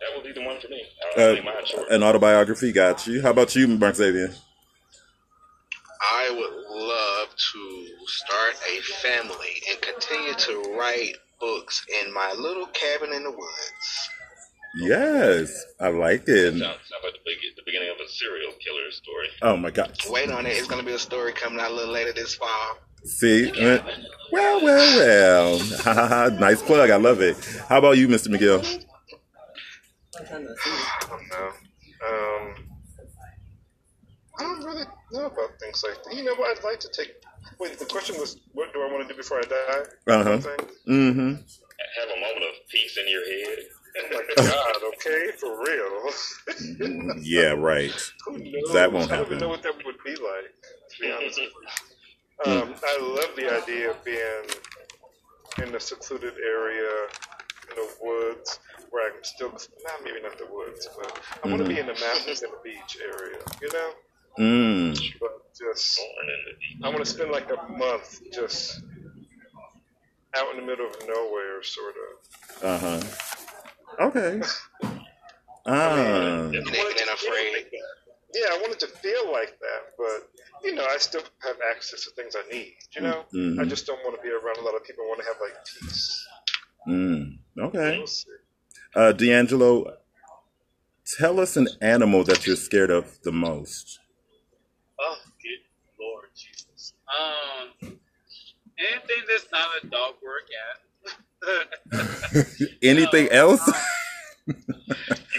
that 0.00 0.14
would 0.14 0.24
be 0.24 0.32
the 0.32 0.46
one 0.46 0.60
for 0.60 0.68
me. 0.68 0.82
I'll 1.16 1.30
Uh, 1.30 1.34
make 1.34 1.44
mine 1.44 1.64
an 1.90 2.02
autobiography. 2.02 2.72
Got 2.72 3.06
you. 3.06 3.22
How 3.22 3.30
about 3.30 3.54
you, 3.54 3.66
Mark 3.68 3.94
Xavier? 3.96 4.34
I 6.00 6.30
would 6.30 6.54
love 6.76 7.28
to 7.52 7.88
start 8.06 8.54
a 8.70 8.80
family 9.02 9.62
and 9.70 9.80
continue 9.80 10.34
to 10.34 10.74
write 10.78 11.16
books 11.40 11.84
in 12.02 12.12
my 12.12 12.32
little 12.32 12.66
cabin 12.68 13.12
in 13.12 13.24
the 13.24 13.30
woods. 13.30 14.10
Yes, 14.76 15.64
I 15.80 15.88
like 15.88 16.24
it. 16.26 16.50
Sounds, 16.52 16.60
sounds 16.62 17.02
like 17.02 17.12
the, 17.14 17.18
big, 17.24 17.38
the 17.56 17.62
beginning 17.64 17.90
of 17.90 17.96
a 18.04 18.08
serial 18.08 18.52
killer 18.52 18.90
story. 18.90 19.28
Oh 19.42 19.56
my 19.56 19.70
God. 19.70 19.96
Wait 20.10 20.30
on 20.30 20.46
it. 20.46 20.50
It's 20.50 20.68
going 20.68 20.80
to 20.80 20.86
be 20.86 20.92
a 20.94 20.98
story 20.98 21.32
coming 21.32 21.58
out 21.60 21.70
a 21.70 21.74
little 21.74 21.92
later 21.92 22.12
this 22.12 22.34
fall. 22.34 22.78
See? 23.04 23.50
Uh, 23.50 23.78
Well, 24.30 24.62
well, 24.62 24.98
well. 24.98 25.58
Ha 25.58 25.94
ha 25.94 26.06
ha. 26.08 26.28
Nice 26.38 26.62
plug. 26.62 26.90
I 26.90 26.96
love 26.96 27.20
it. 27.22 27.36
How 27.68 27.78
about 27.78 27.96
you, 27.96 28.08
Mr. 28.08 28.28
McGill? 28.28 28.84
I'm 30.20 30.26
trying 30.26 30.46
to 30.46 30.54
see. 30.56 30.70
I 30.70 31.06
don't 31.08 31.28
know. 31.28 31.50
Um, 32.06 32.54
I 34.38 34.42
don't 34.42 34.64
really 34.64 34.84
know 35.12 35.26
about 35.26 35.58
things 35.60 35.82
like 35.88 36.02
that. 36.04 36.14
You 36.14 36.24
know 36.24 36.34
what? 36.34 36.56
I'd 36.58 36.64
like 36.64 36.80
to 36.80 36.88
take. 36.92 37.14
Wait, 37.58 37.78
the 37.78 37.84
question 37.86 38.16
was, 38.20 38.38
what 38.52 38.72
do 38.72 38.82
I 38.82 38.92
want 38.92 39.02
to 39.08 39.12
do 39.12 39.16
before 39.16 39.38
I 39.38 39.42
die? 39.42 40.12
Uh-huh. 40.12 40.38
Mm-hmm. 40.88 41.30
Have 41.34 42.08
a 42.16 42.20
moment 42.20 42.44
of 42.44 42.68
peace 42.68 42.96
in 42.98 43.08
your 43.08 43.24
head. 43.24 43.58
My 44.10 44.22
God, 44.36 44.76
okay, 44.94 45.30
for 45.38 45.62
real. 45.64 47.18
Yeah, 47.22 47.52
right. 47.52 47.92
Who 48.26 48.38
knows? 48.38 48.72
That 48.72 48.92
won't 48.92 49.10
I 49.10 49.16
don't 49.16 49.18
happen. 49.18 49.26
even 49.26 49.38
know 49.38 49.48
what 49.48 49.62
that 49.62 49.74
would 49.84 49.96
be 50.04 50.10
like, 50.12 50.52
to 50.90 51.00
be 51.00 51.10
honest. 51.12 51.40
with 51.40 51.50
you. 52.46 52.52
Um, 52.52 52.74
I 52.84 52.98
love 53.02 53.34
the 53.36 53.50
idea 53.62 53.90
of 53.90 54.04
being 54.04 54.44
in 55.66 55.74
a 55.74 55.80
secluded 55.80 56.34
area 56.44 56.88
in 57.70 57.76
the 57.76 57.88
woods 58.02 58.60
where 58.90 59.10
I'm 59.10 59.22
still, 59.22 59.50
not 59.50 60.04
maybe 60.04 60.20
not 60.22 60.38
the 60.38 60.46
woods, 60.52 60.88
but 60.96 61.20
I 61.44 61.48
want 61.48 61.62
to 61.62 61.68
be 61.68 61.78
in 61.78 61.86
the 61.86 61.94
mountains 61.94 62.42
and 62.42 62.52
the 62.52 62.58
beach 62.62 62.98
area, 63.02 63.38
you 63.60 63.68
know? 63.72 63.90
Mm. 64.38 65.12
But 65.20 65.52
just, 65.58 65.98
Born 65.98 66.28
in 66.28 66.44
the 66.46 66.52
deep. 66.60 66.84
I 66.84 66.88
want 66.90 67.04
to 67.04 67.10
spend 67.10 67.30
like 67.32 67.50
a 67.50 67.72
month 67.72 68.20
just 68.32 68.80
out 70.36 70.54
in 70.54 70.60
the 70.60 70.66
middle 70.66 70.86
of 70.86 70.96
nowhere, 71.08 71.62
sort 71.62 71.94
of. 71.96 72.64
Uh-huh. 72.64 73.00
Okay. 74.00 74.40
Ah. 75.66 76.48
Naked 76.50 77.00
and 77.00 77.10
afraid. 77.10 77.66
Yeah, 78.34 78.46
I 78.52 78.58
wanted 78.60 78.78
to 78.80 78.86
feel 78.88 79.32
like 79.32 79.58
that, 79.60 79.94
but 79.96 80.28
you 80.64 80.74
know, 80.74 80.84
I 80.84 80.98
still 80.98 81.22
have 81.42 81.56
access 81.74 82.04
to 82.04 82.10
things 82.10 82.36
I 82.36 82.46
need. 82.52 82.74
You 82.94 83.02
know, 83.02 83.24
Mhm. 83.32 83.60
I 83.60 83.64
just 83.64 83.86
don't 83.86 84.02
want 84.04 84.16
to 84.16 84.22
be 84.22 84.28
around 84.28 84.58
a 84.58 84.62
lot 84.62 84.74
of 84.74 84.84
people. 84.84 85.04
I 85.04 85.08
want 85.08 85.20
to 85.20 85.26
have 85.26 85.40
like 85.40 85.56
peace. 85.64 86.26
Mm. 86.86 87.38
Okay. 87.58 88.04
Uh, 88.94 89.12
D'Angelo, 89.12 89.98
tell 91.18 91.40
us 91.40 91.56
an 91.56 91.68
animal 91.80 92.24
that 92.24 92.46
you're 92.46 92.56
scared 92.56 92.90
of 92.90 93.20
the 93.22 93.32
most. 93.32 93.98
Oh, 94.98 95.18
good 95.42 95.60
Lord 95.98 96.28
Jesus. 96.34 96.94
Um, 97.18 98.00
anything 98.78 99.24
that's 99.28 99.50
not 99.52 99.68
a 99.82 99.86
dog 99.86 100.14
or 100.22 100.38
a 100.38 100.42
cat. 100.42 100.82
Anything 102.82 103.28
else? 103.30 103.62
You 104.48 104.54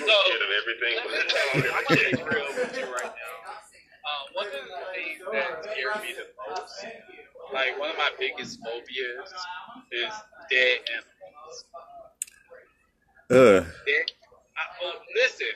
were 0.05 0.11
scared 0.21 0.41
of 0.45 0.51
everything. 0.61 0.93
Let 0.97 1.09
me 1.09 1.17
tell 1.27 1.49
you, 1.57 1.69
I'm 1.73 1.85
gonna 1.89 2.29
real 2.29 2.45
with 2.55 2.77
you 2.77 2.85
right 2.93 3.03
now. 3.09 3.35
Uh, 4.05 4.23
one 4.33 4.45
of 4.45 4.51
the 4.53 4.59
things 4.93 5.19
that 5.31 5.63
scare 5.63 5.95
me 6.03 6.13
the 6.13 6.27
most, 6.47 6.85
like 7.51 7.73
one 7.79 7.89
of 7.89 7.97
my 7.97 8.11
biggest 8.19 8.59
phobias, 8.63 9.33
is 9.91 10.13
dead 10.51 10.77
animals. 10.93 11.65
Uh, 13.31 13.65
Dead. 13.85 14.05
I, 14.57 14.63
oh, 14.83 14.93
listen, 15.15 15.47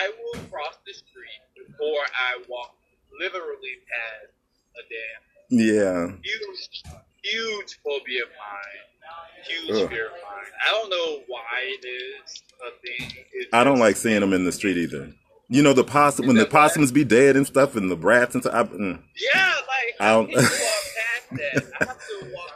I 0.00 0.10
will 0.18 0.40
cross 0.50 0.76
the 0.86 0.92
street 0.94 1.42
before 1.56 2.02
I 2.14 2.42
walk 2.48 2.74
literally 3.20 3.78
past 3.86 4.34
a 4.74 4.82
dead 4.90 5.14
animal. 5.54 5.74
yeah. 5.74 6.02
animal. 6.02 7.03
Huge, 7.24 7.32
huge 7.32 7.78
phobia 7.82 8.22
of 8.22 8.28
mine. 8.38 9.46
Huge 9.48 9.82
Ugh. 9.82 9.90
fear 9.90 10.06
of 10.06 10.12
mine. 10.12 10.52
I 10.66 10.70
don't 10.70 10.90
know 10.90 11.22
why 11.26 11.40
it 11.62 11.84
is 11.86 12.42
a 12.66 12.70
thing. 12.80 13.24
It's 13.32 13.48
I 13.52 13.64
don't 13.64 13.74
just- 13.74 13.80
like 13.80 13.96
seeing 13.96 14.20
them 14.20 14.32
in 14.32 14.44
the 14.44 14.52
street 14.52 14.76
either. 14.76 15.12
You 15.48 15.62
know 15.62 15.74
the 15.74 15.84
possum 15.84 16.26
when 16.26 16.36
the 16.36 16.46
possums 16.46 16.90
be 16.90 17.04
dead 17.04 17.36
and 17.36 17.46
stuff 17.46 17.76
and 17.76 17.90
the 17.90 17.96
rats 17.96 18.34
and 18.34 18.42
stuff. 18.42 18.54
I, 18.54 18.62
mm, 18.64 18.98
Yeah, 19.34 19.54
like 19.68 19.94
I 20.00 20.08
I 20.08 20.12
don't- 20.12 20.30
don't 20.30 20.42
walk 20.42 20.50
past 20.50 21.30
that. 21.32 21.72
I 21.80 21.84
have 21.84 21.98
to 21.98 22.32
walk 22.34 22.50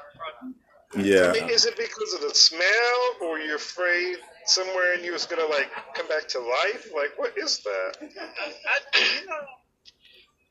yeah. 0.96 1.28
I 1.30 1.32
mean, 1.40 1.50
is 1.50 1.66
it 1.66 1.76
because 1.76 2.14
of 2.14 2.22
the 2.22 2.34
smell, 2.34 3.00
or 3.20 3.38
you're 3.38 3.56
afraid 3.56 4.16
somewhere 4.46 4.94
in 4.94 5.04
you 5.04 5.14
is 5.14 5.26
gonna 5.26 5.44
like 5.46 5.68
come 5.94 6.08
back 6.08 6.26
to 6.28 6.38
life? 6.40 6.88
Like, 6.96 7.12
what 7.18 7.36
is 7.36 7.58
that? 7.60 7.96
I, 8.00 8.06
I, 8.06 9.20
you 9.20 9.26
know, 9.28 9.36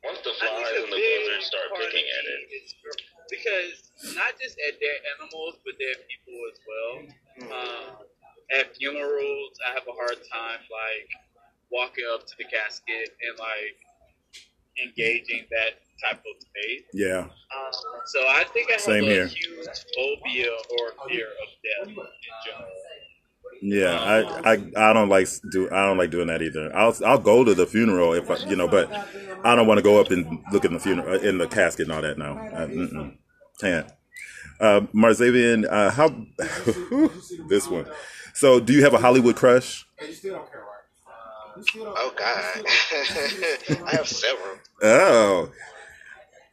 Once 0.06 0.20
the 0.24 0.32
flies 0.40 0.78
and 0.78 0.94
the 0.94 0.96
big 0.96 1.26
buzzards 1.26 1.46
start 1.48 1.68
picking 1.82 2.06
at 2.06 2.24
it, 2.30 2.40
it, 2.54 2.64
is 2.64 2.74
because 3.30 3.92
not 4.16 4.34
just 4.42 4.58
at 4.68 4.80
dead 4.80 5.00
animals, 5.18 5.56
but 5.66 5.78
dead 5.80 5.98
people 6.08 6.38
as 6.52 6.58
well. 6.68 6.96
Um, 7.52 8.06
at 8.58 8.76
funerals, 8.78 9.54
I 9.68 9.74
have 9.74 9.84
a 9.88 9.94
hard 9.94 10.18
time 10.32 10.62
like 10.72 11.10
walking 11.72 12.06
up 12.14 12.26
to 12.28 12.34
the 12.38 12.46
casket 12.46 13.16
and 13.22 13.38
like 13.40 13.78
engaging 14.84 15.46
that 15.52 15.82
type 16.04 16.20
of 16.20 16.36
space. 16.42 16.86
Yeah. 16.94 17.26
Um, 17.26 17.72
so 18.06 18.20
I 18.28 18.46
think 18.54 18.70
I 18.70 18.74
have 18.74 18.82
Same 18.82 19.04
a 19.04 19.08
here. 19.08 19.28
huge 19.28 19.68
phobia 19.96 20.52
or 20.80 21.10
fear 21.10 21.28
of 21.28 21.50
death 21.66 21.90
in 21.90 22.36
general. 22.46 22.72
Yeah, 23.62 24.00
I, 24.46 24.52
I 24.54 24.54
I 24.76 24.94
don't 24.94 25.10
like 25.10 25.28
do 25.52 25.70
I 25.72 25.86
don't 25.86 25.98
like 25.98 26.12
doing 26.12 26.28
that 26.28 26.42
either. 26.42 26.76
I'll 26.76 26.96
I'll 27.06 27.18
go 27.18 27.44
to 27.44 27.54
the 27.56 27.66
funeral 27.66 28.14
if 28.14 28.30
I, 28.30 28.38
you 28.48 28.56
know, 28.56 28.68
but 28.68 28.92
I 29.44 29.56
don't 29.56 29.68
want 29.68 29.80
to 29.80 29.82
go 29.82 30.00
up 30.00 30.12
and 30.12 30.40
look 30.52 30.66
in 30.66 30.74
the 30.74 30.80
funeral 30.80 31.16
uh, 31.16 31.18
in 31.20 31.38
the 31.38 31.48
casket 31.48 31.88
and 31.88 31.94
all 31.94 32.02
that. 32.02 32.18
No, 32.18 32.38
I, 32.56 33.12
can't. 33.60 33.88
Uh, 34.60 34.82
Marxavian, 34.94 35.66
uh, 35.70 35.90
how 35.92 36.10
this 37.50 37.70
one? 37.70 37.88
So, 38.34 38.60
do 38.60 38.74
you 38.74 38.84
have 38.84 38.94
a 38.94 39.00
Hollywood 39.00 39.36
crush? 39.36 39.86
You 40.02 40.14
still 40.14 40.36
don't 40.36 40.52
care, 40.52 40.62
right? 40.62 41.58
You 41.58 41.64
still 41.64 41.86
don't 41.86 41.96
Oh 41.98 42.14
God, 42.18 42.44
I 43.88 43.92
have 43.96 44.08
several. 44.08 44.58
Oh, 44.84 45.52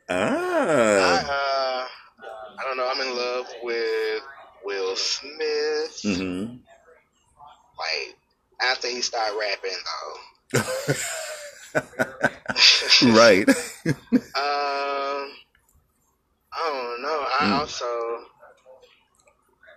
I 0.08 0.14
ah, 0.14 1.84
uh, 1.84 1.86
I 2.58 2.64
don't 2.64 2.76
know. 2.76 2.90
I'm 2.90 3.00
in 3.00 3.16
love 3.16 3.46
with 3.62 4.22
Will 4.64 4.96
Smith. 4.96 6.00
hmm 6.02 6.63
Like 7.78 8.16
after 8.62 8.88
he 8.88 9.00
started 9.02 9.38
rapping 9.38 9.78
though. 10.52 10.94
right. 13.20 13.48
Um, 14.36 15.30
I 16.52 16.70
don't 16.70 17.02
know. 17.02 17.26
I 17.40 17.44
Mm. 17.44 17.58
also 17.60 17.86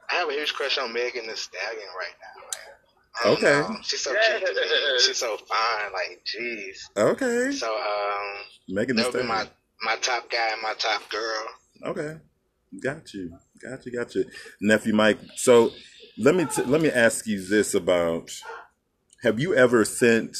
I 0.09 0.15
have 0.15 0.29
a 0.29 0.33
huge 0.33 0.53
crush 0.53 0.77
on 0.77 0.93
Megan 0.93 1.27
Thee 1.27 1.35
Stallion 1.35 1.89
right 1.97 2.15
now. 2.21 3.31
Like, 3.31 3.37
Okay. 3.37 3.73
know. 3.73 3.79
She's 3.83 4.01
so 4.01 4.11
cute. 4.11 5.01
She's 5.01 5.17
so 5.17 5.37
fine. 5.37 5.91
Like, 5.93 6.21
jeez. 6.25 6.77
Okay, 6.97 7.51
So 7.51 7.67
um, 7.75 8.45
Megan 8.69 8.95
Thee 8.95 9.23
my 9.23 9.47
my 9.81 9.95
top 9.97 10.29
guy 10.29 10.49
and 10.53 10.61
my 10.61 10.73
top 10.75 11.09
girl. 11.09 11.45
Okay, 11.83 12.17
got 12.81 13.13
you, 13.13 13.37
got 13.61 13.85
you, 13.85 13.91
got 13.91 14.15
you, 14.15 14.25
nephew 14.61 14.93
Mike. 14.93 15.19
So 15.35 15.71
let 16.19 16.35
me 16.35 16.45
t- 16.45 16.63
let 16.63 16.81
me 16.81 16.89
ask 16.89 17.27
you 17.27 17.45
this 17.45 17.73
about: 17.73 18.31
Have 19.23 19.39
you 19.39 19.53
ever 19.55 19.85
sent 19.85 20.37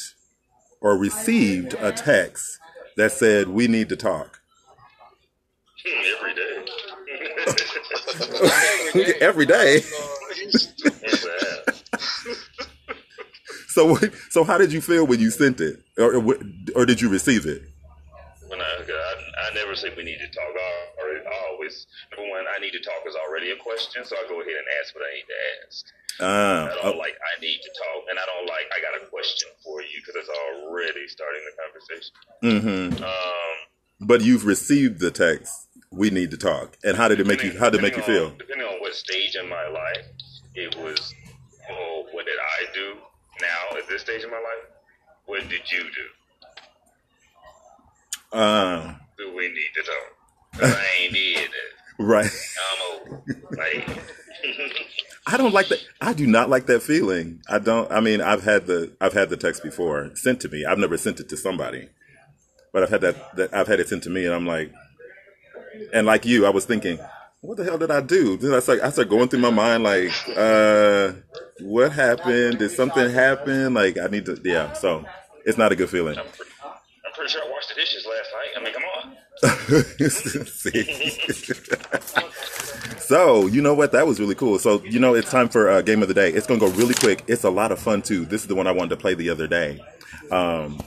or 0.80 0.96
received 0.96 1.74
a 1.74 1.92
text 1.92 2.58
that 2.96 3.12
said 3.12 3.48
we 3.48 3.68
need 3.68 3.88
to 3.88 3.96
talk 3.96 4.40
hmm, 5.84 5.90
every 8.94 9.04
day. 9.04 9.14
every 9.20 9.46
day? 9.46 9.82
So 13.68 13.96
so 14.30 14.42
how 14.42 14.58
did 14.58 14.72
you 14.72 14.80
feel 14.80 15.06
when 15.06 15.20
you 15.20 15.30
sent 15.30 15.60
it, 15.60 15.80
or 15.96 16.16
or, 16.16 16.36
or 16.74 16.86
did 16.86 17.00
you 17.00 17.08
receive 17.08 17.46
it? 17.46 17.62
I, 19.50 19.54
never 19.54 19.74
say 19.74 19.88
we 19.96 20.04
need 20.04 20.18
to 20.18 20.28
talk. 20.28 20.52
I, 20.52 21.00
already- 21.00 21.26
I 21.26 21.36
always 21.52 21.86
number 22.12 22.28
one, 22.30 22.44
I 22.54 22.58
need 22.60 22.72
to 22.72 22.80
talk 22.80 23.02
is 23.06 23.16
already 23.16 23.50
a 23.50 23.56
question, 23.56 24.04
so 24.04 24.16
I 24.16 24.28
go 24.28 24.40
ahead 24.40 24.52
and 24.52 24.66
ask 24.80 24.94
what 24.94 25.04
I 25.04 25.14
need 25.14 25.28
to 25.28 25.38
ask. 25.64 25.84
Ah, 26.20 26.26
I 26.26 26.70
oh, 26.72 26.82
don't 26.90 26.98
like 26.98 27.14
I 27.14 27.40
need 27.40 27.60
to 27.62 27.70
talk, 27.78 28.04
and 28.10 28.18
I 28.18 28.26
don't 28.26 28.46
like 28.46 28.66
I 28.74 28.80
got 28.82 29.02
a 29.02 29.06
question 29.06 29.48
for 29.64 29.80
you 29.82 30.00
because 30.04 30.16
it's 30.16 30.28
already 30.28 31.06
starting 31.08 31.42
the 31.46 31.54
conversation. 31.62 32.12
mm-hmm. 32.42 33.04
Um, 33.04 33.56
But 34.00 34.22
you've 34.22 34.44
received 34.44 35.00
the 35.00 35.10
text. 35.10 35.52
We 35.90 36.10
need 36.10 36.30
to 36.32 36.36
talk. 36.36 36.76
And 36.84 36.96
how 36.96 37.08
did 37.08 37.20
it 37.20 37.26
make 37.26 37.42
you? 37.42 37.56
How 37.58 37.70
did 37.70 37.78
it 37.80 37.82
make 37.82 37.96
you 37.96 38.02
feel? 38.02 38.26
on- 38.26 38.38
Depending 38.38 38.66
on 38.66 38.80
what 38.80 38.94
stage 38.94 39.36
in 39.36 39.48
my 39.48 39.68
life, 39.68 40.04
it 40.54 40.76
was, 40.76 41.14
oh, 41.70 42.06
what 42.12 42.26
did 42.26 42.38
I 42.38 42.74
do 42.74 42.94
now 43.40 43.78
at 43.78 43.88
this 43.88 44.02
stage 44.02 44.22
in 44.24 44.30
my 44.30 44.36
life? 44.36 44.64
What 45.26 45.48
did 45.48 45.70
you 45.70 45.84
do? 45.84 46.06
Uh, 48.32 48.94
Do 49.18 49.34
we 49.34 49.48
need 49.48 49.70
to 49.74 49.82
talk? 49.82 50.60
'Cause 50.60 50.74
I 50.74 50.86
ain't 51.02 51.12
did 51.12 51.38
it. 51.38 51.50
right. 51.98 52.30
I'm 52.30 53.10
old. 53.12 53.24
Like, 53.56 53.88
I 55.26 55.36
don't 55.36 55.52
like 55.52 55.68
that. 55.68 55.80
I 56.00 56.12
do 56.12 56.26
not 56.26 56.48
like 56.48 56.66
that 56.66 56.82
feeling. 56.82 57.42
I 57.48 57.58
don't. 57.58 57.90
I 57.92 58.00
mean, 58.00 58.20
I've 58.20 58.44
had 58.44 58.66
the 58.66 58.92
I've 59.00 59.12
had 59.12 59.28
the 59.30 59.36
text 59.36 59.62
before 59.62 60.10
sent 60.14 60.40
to 60.42 60.48
me. 60.48 60.64
I've 60.64 60.78
never 60.78 60.96
sent 60.96 61.20
it 61.20 61.28
to 61.30 61.36
somebody, 61.36 61.88
but 62.72 62.82
I've 62.84 62.90
had 62.90 63.00
that, 63.02 63.36
that 63.36 63.54
I've 63.54 63.66
had 63.66 63.80
it 63.80 63.88
sent 63.88 64.04
to 64.04 64.10
me, 64.10 64.24
and 64.24 64.34
I'm 64.34 64.46
like, 64.46 64.72
and 65.92 66.06
like 66.06 66.24
you, 66.24 66.46
I 66.46 66.50
was 66.50 66.64
thinking, 66.64 66.98
what 67.40 67.56
the 67.58 67.64
hell 67.64 67.78
did 67.78 67.90
I 67.90 68.00
do? 68.00 68.36
Then 68.36 68.54
I 68.54 68.60
start 68.60 68.80
I 68.80 68.90
start 68.90 69.08
going 69.10 69.28
through 69.28 69.40
my 69.40 69.50
mind 69.50 69.82
like, 69.82 70.12
uh, 70.36 71.12
what 71.60 71.92
happened? 71.92 72.58
Did 72.60 72.70
something 72.70 73.10
happen? 73.10 73.74
Like 73.74 73.98
I 73.98 74.06
need 74.06 74.24
to. 74.26 74.40
Yeah. 74.44 74.72
So 74.74 75.04
it's 75.44 75.58
not 75.58 75.72
a 75.72 75.76
good 75.76 75.90
feeling. 75.90 76.16
I'm, 76.16 76.24
pretty, 76.24 76.50
I'm 76.62 77.12
pretty 77.14 77.30
sure 77.32 77.42
I 77.44 77.50
washed 77.50 77.68
the 77.68 77.74
dishes 77.74 78.06
last 78.06 78.28
night. 78.32 78.60
I 78.60 78.64
mean, 78.64 78.72
come 78.72 78.82
on. 78.84 78.87
So 83.00 83.46
you 83.46 83.62
know 83.62 83.72
what? 83.72 83.92
That 83.92 84.06
was 84.06 84.20
really 84.20 84.34
cool. 84.34 84.58
So 84.58 84.82
you 84.84 84.98
know, 84.98 85.14
it's 85.14 85.30
time 85.30 85.48
for 85.48 85.70
uh, 85.70 85.80
game 85.80 86.02
of 86.02 86.08
the 86.08 86.14
day. 86.14 86.30
It's 86.30 86.46
gonna 86.46 86.60
go 86.60 86.68
really 86.68 86.94
quick. 86.94 87.24
It's 87.26 87.42
a 87.42 87.50
lot 87.50 87.72
of 87.72 87.78
fun 87.78 88.02
too. 88.02 88.26
This 88.26 88.42
is 88.42 88.48
the 88.48 88.54
one 88.54 88.66
I 88.66 88.72
wanted 88.72 88.90
to 88.90 88.96
play 88.98 89.14
the 89.14 89.30
other 89.30 89.46
day. 89.46 89.80
Um, 90.30 90.78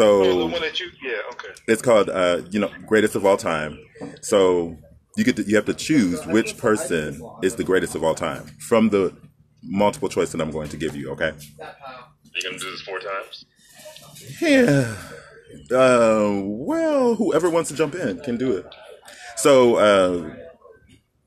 Oh, 0.00 0.18
the 0.18 0.24
so 0.30 0.46
one 0.46 0.60
that 0.60 0.78
you, 0.78 0.90
yeah, 1.02 1.16
okay. 1.32 1.48
it's 1.66 1.82
called 1.82 2.08
uh, 2.10 2.42
you 2.50 2.60
know 2.60 2.70
greatest 2.86 3.16
of 3.16 3.24
all 3.24 3.36
time. 3.36 3.78
So 4.20 4.76
you 5.16 5.24
get 5.24 5.36
to, 5.36 5.42
you 5.42 5.56
have 5.56 5.64
to 5.64 5.74
choose 5.74 6.24
which 6.26 6.56
person 6.58 7.20
is 7.42 7.56
the 7.56 7.64
greatest 7.64 7.94
of 7.94 8.04
all 8.04 8.14
time 8.14 8.44
from 8.58 8.90
the 8.90 9.16
multiple 9.62 10.08
choice 10.08 10.30
that 10.32 10.40
I'm 10.40 10.50
going 10.50 10.68
to 10.68 10.76
give 10.76 10.94
you. 10.94 11.10
Okay. 11.12 11.32
you're 11.58 12.50
gonna 12.50 12.58
do 12.58 12.70
this 12.70 12.82
four 12.82 13.00
times? 13.00 13.44
Yeah. 14.40 14.94
Uh, 15.70 16.40
well, 16.44 17.14
whoever 17.14 17.48
wants 17.50 17.70
to 17.70 17.76
jump 17.76 17.94
in 17.94 18.20
can 18.20 18.36
do 18.36 18.52
it. 18.56 18.66
So, 19.36 19.76
uh, 19.76 20.34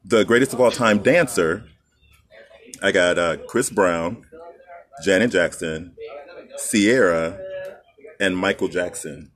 the 0.03 0.23
greatest 0.25 0.53
of 0.53 0.59
all 0.61 0.71
time 0.71 0.99
dancer, 1.01 1.63
I 2.81 2.91
got 2.91 3.17
uh, 3.19 3.37
Chris 3.47 3.69
Brown, 3.69 4.25
Janet 5.03 5.31
Jackson, 5.31 5.95
Ciara, 6.69 7.39
and 8.19 8.35
Michael 8.37 8.67
Jackson. 8.67 9.31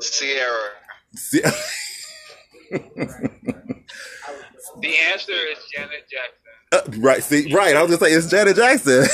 Ciara. 0.00 0.70
Sie- 1.14 1.42
The 4.80 4.96
answer 5.12 5.32
is 5.32 5.58
Janet 5.74 6.04
Jackson. 6.08 6.44
Uh, 6.70 7.00
right, 7.02 7.22
see, 7.24 7.52
right. 7.52 7.74
I 7.74 7.82
was 7.82 7.90
gonna 7.90 8.10
say 8.10 8.12
it's 8.16 8.28
Janet 8.28 8.54
Jackson. 8.56 9.06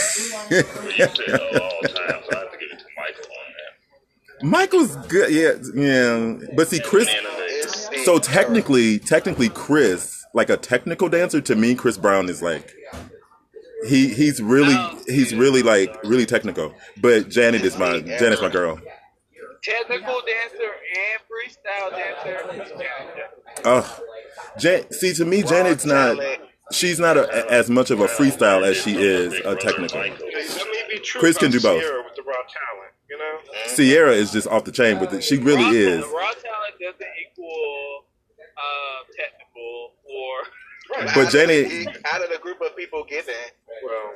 Michael's 4.45 4.95
good, 5.09 5.30
yeah, 5.32 5.55
yeah. 5.74 6.36
But 6.55 6.68
see, 6.68 6.80
Chris. 6.80 7.07
Man 7.07 7.24
of 7.26 7.36
the- 7.36 7.45
It's 7.47 8.05
So 8.05 8.18
technically, 8.18 8.99
technically, 8.99 9.49
Chris, 9.49 10.24
like 10.34 10.51
a 10.51 10.57
technical 10.57 11.09
dancer, 11.09 11.40
to 11.40 11.55
me, 11.55 11.74
Chris 11.74 11.97
Brown 11.97 12.28
is 12.28 12.42
like 12.42 12.74
he 13.88 14.09
he's 14.12 14.42
really 14.42 14.76
he's 15.07 15.34
really 15.34 15.62
like 15.62 15.97
really 16.05 16.26
technical. 16.26 16.74
But 17.01 17.28
Janet 17.30 17.62
is 17.64 17.78
my 17.78 18.01
Janet's 18.01 18.42
my 18.42 18.49
girl. 18.51 18.78
Technical 19.62 20.20
dancer 20.26 20.70
and 21.01 21.20
freestyle 21.30 21.90
dancer 21.90 22.62
is 22.62 22.68
Janet 22.70 23.30
Oh, 23.64 24.01
Jan- 24.59 24.90
see 24.92 25.14
to 25.14 25.24
me, 25.24 25.42
Janet's 25.42 25.86
not. 25.86 26.18
she's 26.72 26.99
not 27.01 27.16
a, 27.16 27.51
as 27.51 27.70
much 27.70 27.90
of 27.90 28.01
a 28.01 28.07
freestyle 28.07 28.62
as 28.62 28.76
she 28.76 28.97
is 28.97 29.32
a 29.34 29.57
technical. 29.57 30.01
That 30.01 30.11
may 30.11 30.95
be 30.95 31.01
true 31.01 31.20
Chris 31.20 31.38
can 31.38 31.49
about 31.49 31.53
do 31.53 31.61
both. 31.61 31.82
Ciara 33.18 33.36
with 33.36 33.46
the 33.46 33.52
raw 33.52 33.62
you 33.62 33.86
know? 33.88 33.94
Ciara 33.94 34.12
is 34.12 34.32
just 34.32 34.46
off 34.48 34.64
the 34.64 34.72
chain, 34.72 34.98
but 34.98 35.22
she 35.22 35.36
really 35.38 35.62
raw, 35.64 35.70
is. 35.70 36.00
Raw 36.06 36.32
talent 36.32 36.74
doesn't 36.80 37.12
equal 37.22 38.04
uh, 38.56 39.00
technical 39.16 39.92
or. 40.04 41.12
But 41.14 41.30
Janet- 41.30 41.88
out 42.12 42.22
of 42.22 42.30
the 42.30 42.38
group 42.38 42.60
of 42.60 42.76
people 42.76 43.04
giving, 43.08 43.34
Well, 43.84 44.12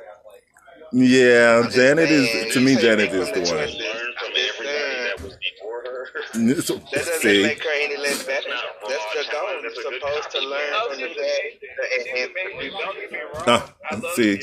Yeah, 0.93 1.63
just 1.63 1.75
Janet 1.75 2.07
saying, 2.09 2.47
is 2.47 2.53
to 2.53 2.59
me. 2.61 2.75
Janet 2.75 3.09
is 3.11 3.27
the 3.27 3.33
the 3.33 3.39
one. 3.41 3.47
twisted. 3.57 3.81
Learn 3.81 4.13
from 4.17 4.27
I'm 4.29 4.33
just 4.35 4.59
everybody 4.59 4.67
saying. 4.67 5.03
that 5.17 5.21
was 5.23 5.37
before 5.37 5.81
her. 5.83 6.07
That 6.33 6.91
doesn't 6.91 7.21
See, 7.21 7.43
make 7.43 7.63
her 7.63 7.69
any 7.73 7.97
less 7.97 8.23
better. 8.23 8.49
That's 8.49 9.03
the 9.13 9.31
goal. 9.31 9.49
You're 9.51 9.61
that's 9.63 9.77
a 9.79 9.81
good 9.83 9.93
supposed 10.01 10.31
to 10.31 10.39
learn 10.39 10.73
from 10.89 11.01
the 11.01 11.07
she's 11.07 11.17
best 11.17 11.41
and, 11.41 11.89
She's 11.89 12.07
and 12.07 12.31
amazing. 12.31 12.55
produce. 12.55 12.73
Don't 12.79 12.95
get 12.99 13.11
me 13.11 13.17
wrong. 13.33 13.43
Ah, 13.47 13.73
I 13.91 13.95
love 13.95 14.13
see. 14.13 14.39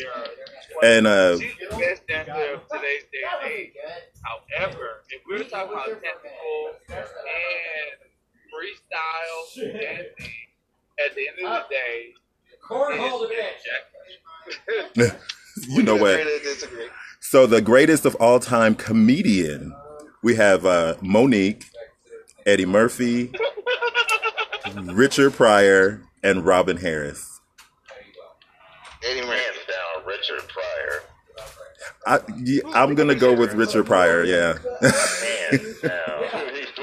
Ciara. 0.80 0.96
and 0.96 1.06
uh, 1.06 1.38
She's 1.38 1.52
the 1.70 1.76
best 1.76 2.06
dancer 2.06 2.54
of 2.54 2.60
today's 2.68 3.02
day 3.12 3.24
and 3.42 3.52
age. 3.52 3.72
However, 4.22 5.02
if 5.10 5.22
we're 5.28 5.44
talking 5.44 5.72
about 5.72 5.86
technical 5.86 6.74
and 6.88 7.98
freestyle 8.52 9.80
dancing, 9.80 10.32
at 10.98 11.14
the 11.14 11.28
end 11.28 11.46
of 11.46 11.64
the 11.68 11.74
day, 11.74 12.14
Cornhole 12.68 13.28
today. 13.28 13.50
Jack. 14.96 15.20
you 15.68 15.82
know 15.82 15.96
what? 15.96 16.20
Agree 16.20 16.38
to 16.38 16.44
disagree. 16.44 16.86
So 17.20 17.46
the 17.46 17.60
greatest 17.60 18.04
of 18.06 18.14
all 18.16 18.40
time 18.40 18.74
comedian, 18.74 19.74
we 20.22 20.36
have 20.36 20.64
uh, 20.66 20.94
Mo'Nique, 21.02 21.64
Eddie 22.46 22.66
Murphy, 22.66 23.32
Richard 24.82 25.32
Pryor, 25.34 26.02
and 26.22 26.44
Robin 26.46 26.76
Harris. 26.76 27.40
Eddie 29.04 29.26
Murphy. 29.26 29.42
Hands 30.28 30.36
down, 30.36 30.36
Richard 30.36 30.48
Pryor. 30.48 31.02
I, 32.06 32.20
yeah, 32.38 32.60
I'm 32.74 32.94
gonna 32.94 33.14
go 33.14 33.34
with 33.34 33.54
Richard 33.54 33.86
Pryor. 33.86 34.24
Yeah, 34.24 34.54
Hands 34.80 35.80
down. 35.82 35.92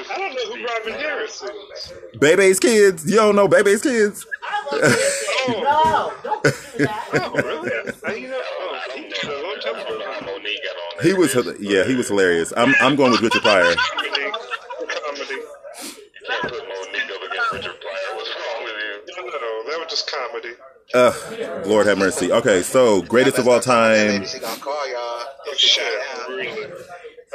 I 0.09 0.17
don't 0.17 0.35
know 0.35 0.55
who 0.55 0.65
Robin 0.65 0.93
Harris 0.93 1.41
is. 1.43 1.93
Bebe's 2.19 2.59
kids. 2.59 3.05
You 3.09 3.15
don't 3.17 3.35
know 3.35 3.47
Bebe's 3.47 3.81
kids? 3.81 4.25
Oh, 4.43 4.67
No, 5.47 5.63
oh, 5.63 6.19
don't 6.23 6.43
do 6.43 6.49
that. 6.85 7.09
oh 7.13 7.31
really? 7.41 7.71
I, 8.05 8.13
you 8.13 8.27
know, 8.29 8.39
oh, 8.41 8.79
I 8.89 8.93
he 8.93 9.01
don't 9.01 9.09
did 9.09 9.23
a 9.23 9.43
long 9.43 9.59
time 9.61 9.73
know 9.73 9.95
ago. 9.95 10.11
how 10.11 10.19
Mo'Nique 10.21 10.63
got 10.63 10.75
on 10.75 10.97
there. 10.97 11.07
He 11.07 11.13
was 11.13 11.35
yeah, 11.59 11.83
he 11.85 11.95
was 11.95 12.07
hilarious. 12.07 12.53
I'm 12.55 12.73
I'm 12.81 12.95
going 12.95 13.11
with 13.11 13.21
Richard 13.21 13.41
Pryor. 13.41 13.73
Ugh, 20.93 21.65
Lord 21.65 21.87
have 21.87 21.97
mercy. 21.97 22.31
Okay, 22.31 22.61
so 22.61 23.01
greatest 23.01 23.39
of 23.39 23.47
all 23.47 23.59
time. 23.59 24.23
She 24.25 24.37
gonna 24.39 24.61
call 24.61 24.87
y'all. 24.89 25.25
Oh, 25.47 25.53
shit. 25.57 25.83
Really? 26.29 26.65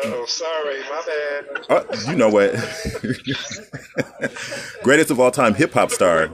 Uh-oh, 0.04 0.24
sorry, 0.26 0.78
my 0.82 1.02
bad. 1.06 1.46
Uh, 1.68 1.82
you 2.08 2.14
know 2.16 2.28
what? 2.28 2.52
greatest 4.84 5.10
of 5.10 5.18
all 5.18 5.32
time 5.32 5.54
hip 5.54 5.72
hop 5.72 5.90
star. 5.90 6.28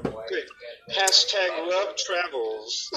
Hashtag 0.91 1.69
love 1.71 1.97
travels. 1.97 2.91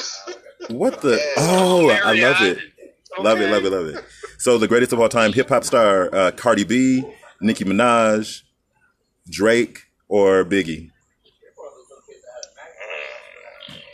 What 0.69 1.01
the? 1.01 1.17
Oh, 1.37 1.89
I 1.89 2.11
love 2.19 2.41
it. 2.41 2.57
Love 3.19 3.39
it, 3.39 3.49
love 3.49 3.63
it, 3.65 3.71
love 3.71 3.85
it. 3.87 4.03
So 4.37 4.57
the 4.57 4.67
greatest 4.67 4.91
of 4.91 4.99
all 4.99 5.07
time 5.07 5.31
hip 5.31 5.47
hop 5.47 5.63
star, 5.63 6.13
uh, 6.13 6.31
Cardi 6.31 6.65
B, 6.65 7.05
Nicki 7.39 7.63
Minaj, 7.63 8.41
Drake, 9.29 9.83
or 10.09 10.43
Biggie. 10.43 10.91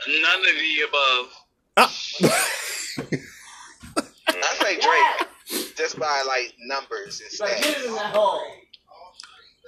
None 0.08 0.40
of 0.40 0.46
the 0.46 0.82
above. 0.88 1.34
I 4.28 4.56
say 4.62 4.76
Drake, 4.80 5.28
just 5.78 5.98
by 6.00 6.24
like 6.28 6.54
numbers 6.66 7.22
and 7.22 7.32
But 7.40 7.50
stats. 7.50 7.86
in 7.86 7.96
that 7.96 8.14
hole. 8.16 8.42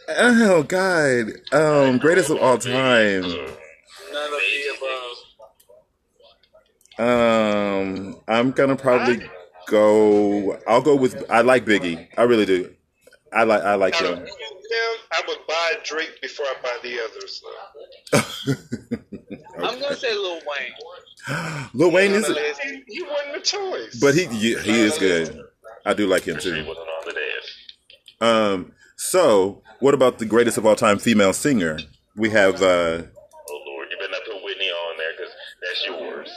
Oh 0.08 0.64
God, 0.64 1.32
um, 1.52 1.98
greatest 1.98 2.30
of 2.30 2.38
all 2.38 2.58
time. 2.58 3.22
None 3.22 3.32
of 3.32 3.50
the 4.14 4.78
above. 6.98 7.10
Um, 7.10 8.22
I'm 8.28 8.52
gonna 8.52 8.76
probably 8.76 9.22
go. 9.68 10.58
I'll 10.68 10.82
go 10.82 10.96
with. 10.96 11.24
I 11.30 11.42
like 11.42 11.66
Biggie. 11.66 12.08
I 12.18 12.24
really 12.24 12.46
do. 12.46 12.74
I 13.34 13.44
like. 13.44 13.64
I 13.64 13.76
like 13.76 13.96
him. 13.96 14.16
them, 14.16 14.26
I 15.12 15.22
would 15.28 15.40
buy 15.48 15.74
Drake 15.84 16.22
before 16.22 16.46
I 16.46 16.56
buy 16.62 16.78
the 16.84 17.00
others. 17.02 17.44
Though. 19.58 19.66
I'm 19.66 19.80
gonna 19.80 19.96
say 19.96 20.14
Lil 20.14 20.40
Wayne. 20.48 21.68
Lil 21.74 21.92
Wayne 21.92 22.12
is, 22.12 22.28
He, 22.28 22.84
he 22.88 23.04
wasn't 23.04 23.34
the 23.36 23.42
choice. 23.42 24.00
but 24.00 24.14
he 24.16 24.26
he 24.26 24.56
he 24.60 24.80
is 24.82 24.98
good. 24.98 25.42
I 25.86 25.94
do 25.94 26.08
like 26.08 26.24
him 26.24 26.38
too. 26.40 26.66
wasn't 26.66 26.88
on 26.88 27.06
the 27.06 27.14
list. 27.14 28.22
Um, 28.22 28.72
so 28.96 29.62
what 29.80 29.94
about 29.94 30.20
the 30.20 30.26
greatest 30.26 30.58
of 30.58 30.66
all 30.66 30.76
time 30.76 30.98
female 31.00 31.34
singer? 31.34 31.78
We 32.16 32.30
have 32.32 32.62
uh, 32.62 33.04
Oh 33.04 33.64
Lord, 33.68 33.88
you 33.92 33.98
better 34.00 34.12
not 34.12 34.22
put 34.26 34.44
Whitney 34.44 34.68
on 34.68 34.98
there 34.98 35.12
because 35.18 35.34
that's 35.62 35.86
yours. 35.86 36.30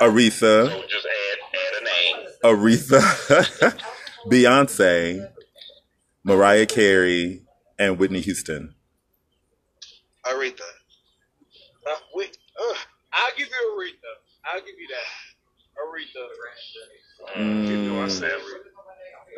Aretha, 0.00 0.66
So 0.68 0.82
just 0.88 1.06
add 1.06 1.38
add 1.54 1.82
a 1.82 1.84
name. 1.84 2.26
Aretha, 2.44 3.78
Beyonce, 4.26 5.30
Mariah 6.24 6.66
Carey, 6.66 7.42
and 7.78 7.98
Whitney 7.98 8.20
Houston. 8.20 8.74
Aretha. 10.26 10.60
We, 13.12 13.18
I'll 13.18 13.36
give 13.36 13.48
you 13.48 13.60
Aretha. 13.74 14.12
I'll 14.44 14.60
give 14.60 14.78
you 14.78 14.88
that. 14.88 15.30
Aretha. 15.80 17.38
Mm, 17.38 17.68
you 17.68 17.76
know, 17.92 18.02
I 18.02 18.08
said 18.08 18.30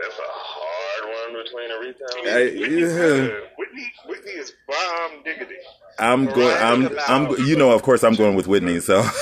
That's 0.00 0.18
a 0.18 0.22
hard 0.22 1.32
one 1.32 1.42
between 1.44 1.70
Aretha 1.70 2.06
and 2.18 2.28
I, 2.28 2.44
Whitney, 2.60 2.80
yeah. 2.80 3.40
Whitney, 3.58 3.92
Whitney 4.06 4.32
is 4.32 4.52
bomb 4.68 5.22
diggity. 5.24 5.56
I'm 5.98 6.26
going. 6.26 6.56
I'm. 6.56 6.98
I'm. 7.08 7.46
You 7.46 7.56
know, 7.56 7.72
of 7.72 7.82
course, 7.82 8.04
I'm 8.04 8.14
going 8.14 8.34
with 8.34 8.46
Whitney. 8.46 8.80
So. 8.80 9.00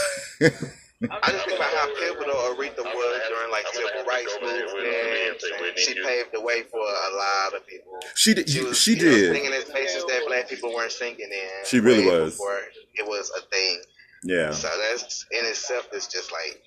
I 1.03 1.31
just 1.33 1.47
think 1.47 1.57
about 1.57 1.73
how 1.73 1.87
pivotal 1.99 2.35
Aretha 2.35 2.85
was 2.85 3.21
during 3.29 3.51
like 3.51 3.67
civil 3.73 4.05
rights 4.05 4.37
Whitney 4.43 5.81
She 5.81 5.95
paved 5.95 6.29
the 6.33 6.43
way 6.43 6.63
for 6.71 6.79
a 6.79 7.17
lot 7.17 7.55
of 7.57 7.67
people. 7.67 7.99
She 8.15 8.35
did. 8.35 8.51
She 8.51 8.63
was, 8.63 8.79
She 8.79 8.99
you 8.99 9.05
know, 9.07 9.33
singing 9.33 9.55
in 9.55 9.63
places 9.63 10.05
that 10.05 10.25
black 10.27 10.49
people 10.49 10.75
weren't 10.75 10.93
singing 10.93 11.21
in. 11.21 11.65
She 11.65 11.81
really 11.81 12.05
was. 12.05 12.35
Before 12.35 12.59
it 12.95 13.07
was 13.07 13.33
a 13.37 13.41
thing. 13.49 13.81
Yeah. 14.25 14.53
So 14.53 14.69
that's 14.91 15.27
in 15.31 15.47
itself 15.47 15.89
is 15.93 16.07
just 16.07 16.31
like 16.33 16.61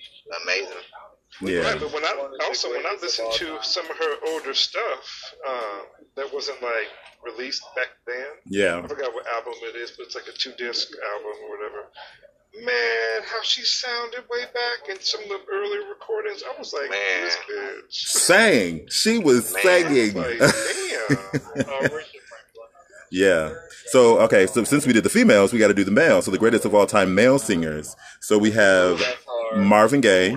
amazing. 0.43 0.67
Right, 1.41 1.51
Yeah. 1.53 1.75
but 1.79 1.91
when 1.93 2.03
I 2.05 2.13
also 2.45 2.69
when 2.71 2.85
I 2.85 2.95
listened 3.01 3.31
to 3.33 3.57
some 3.61 3.89
of 3.89 3.97
her 3.97 4.15
older 4.27 4.53
stuff 4.53 5.33
um, 5.47 5.81
that 6.15 6.33
wasn't 6.33 6.61
like 6.61 6.87
released 7.23 7.63
back 7.75 7.89
then, 8.07 8.25
Yeah. 8.47 8.81
I 8.83 8.87
forgot 8.87 9.13
what 9.13 9.25
album 9.27 9.53
it 9.63 9.75
is, 9.75 9.91
but 9.91 10.05
it's 10.07 10.15
like 10.15 10.27
a 10.27 10.31
two 10.37 10.53
disc 10.57 10.89
album 11.13 11.31
or 11.43 11.57
whatever. 11.57 11.87
Man, 12.55 13.23
how 13.25 13.41
she 13.41 13.63
sounded 13.63 14.25
way 14.29 14.43
back 14.53 14.87
in 14.87 15.01
some 15.01 15.23
of 15.23 15.27
the 15.29 15.39
early 15.51 15.79
recordings, 15.89 16.43
I 16.43 16.55
was 16.59 16.71
like, 16.71 16.87
Man. 16.91 17.23
this 17.23 17.37
bitch. 17.49 17.91
Sang. 17.91 18.87
She 18.91 19.17
was 19.17 19.51
Man, 19.53 19.63
singing. 19.63 20.13
Like, 20.13 20.37
damn. 20.37 21.89
Yeah. 23.13 23.53
So 23.87 24.19
okay. 24.21 24.47
So 24.47 24.63
since 24.63 24.87
we 24.87 24.93
did 24.93 25.03
the 25.03 25.09
females, 25.09 25.53
we 25.53 25.59
got 25.59 25.67
to 25.67 25.73
do 25.75 25.83
the 25.83 25.91
males. 25.91 26.25
So 26.25 26.31
the 26.31 26.39
greatest 26.39 26.65
of 26.65 26.73
all 26.73 26.87
time 26.87 27.13
male 27.13 27.37
singers. 27.37 27.95
So 28.21 28.39
we 28.39 28.49
have 28.51 28.99
Marvin 29.55 30.01
Gaye. 30.01 30.35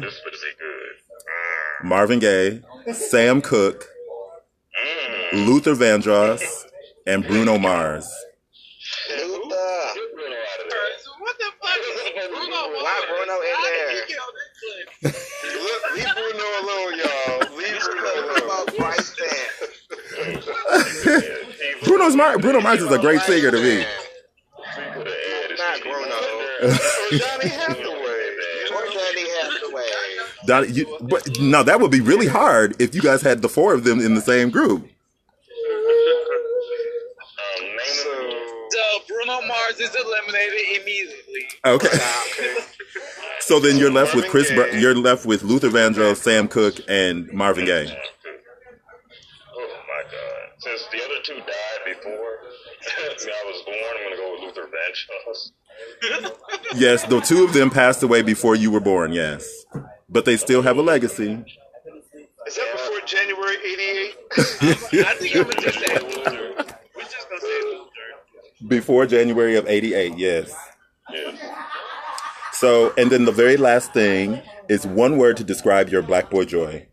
Marvin 1.82 2.18
Gaye, 2.18 2.62
Sam 2.92 3.40
Cooke. 3.40 3.88
Luther 5.32 5.74
Vandross, 5.74 6.42
and 7.06 7.26
Bruno 7.26 7.58
Mars. 7.58 8.08
Bruno's 21.86 22.16
Mar- 22.16 22.38
Bruno 22.38 22.60
Mars 22.60 22.82
is 22.82 22.90
a 22.90 22.98
great 22.98 23.20
singer 23.22 23.50
to 23.50 23.56
me. 23.62 23.84
Could 24.74 25.58
Not 25.58 25.80
Bruno. 25.82 26.16
Donny 27.18 27.48
Hathaway. 27.48 28.30
Or 28.72 28.84
Donny 28.86 29.26
Hathaway. 29.30 29.84
Don, 30.46 30.74
you, 30.74 30.98
but 31.02 31.38
no, 31.40 31.62
that 31.62 31.80
would 31.80 31.90
be 31.90 32.00
really 32.00 32.26
hard 32.26 32.80
if 32.80 32.94
you 32.94 33.02
guys 33.02 33.22
had 33.22 33.42
the 33.42 33.48
four 33.48 33.74
of 33.74 33.84
them 33.84 34.00
in 34.00 34.14
the 34.14 34.20
same 34.20 34.50
group. 34.50 34.82
Um, 34.82 34.90
So, 38.70 38.80
Bruno 39.08 39.40
Mars 39.46 39.80
is 39.80 39.94
eliminated 39.94 40.80
immediately. 40.82 41.46
Okay. 41.64 41.88
okay. 41.88 42.54
So 43.40 43.60
then 43.60 43.76
you're 43.76 43.92
left 43.92 44.14
with 44.14 44.26
Chris. 44.28 44.50
Br- 44.52 44.76
you're 44.76 44.94
left 44.94 45.24
with 45.24 45.42
Luther 45.44 45.68
Vandross, 45.70 46.16
Sam 46.16 46.48
Cooke, 46.48 46.80
and 46.88 47.32
Marvin 47.32 47.64
Gaye. 47.64 47.96
Yes, 56.74 57.04
the 57.04 57.20
two 57.20 57.44
of 57.44 57.52
them 57.52 57.70
passed 57.70 58.02
away 58.02 58.22
before 58.22 58.54
you 58.54 58.70
were 58.70 58.80
born. 58.80 59.12
Yes, 59.12 59.64
but 60.08 60.24
they 60.24 60.36
still 60.36 60.62
have 60.62 60.76
a 60.78 60.82
legacy. 60.82 61.32
Is 62.46 62.56
that 62.56 62.72
before 62.72 63.00
January 63.06 63.56
'88? 63.56 64.14
I 65.06 65.14
think 65.14 65.36
I'm 65.36 65.42
gonna 65.44 65.60
just 65.60 65.78
say 65.78 65.94
Luther. 65.98 66.64
We're 66.94 67.02
just 67.02 67.28
gonna 67.28 67.40
say 67.40 67.62
Luther. 67.64 68.68
Before 68.68 69.06
January 69.06 69.56
of 69.56 69.66
'88. 69.66 70.18
Yes. 70.18 70.54
Yeah. 71.12 71.36
So, 72.52 72.92
and 72.96 73.10
then 73.10 73.24
the 73.26 73.32
very 73.32 73.56
last 73.56 73.92
thing 73.92 74.40
is 74.68 74.86
one 74.86 75.18
word 75.18 75.36
to 75.38 75.44
describe 75.44 75.88
your 75.90 76.02
black 76.02 76.30
boy 76.30 76.44
joy. 76.44 76.86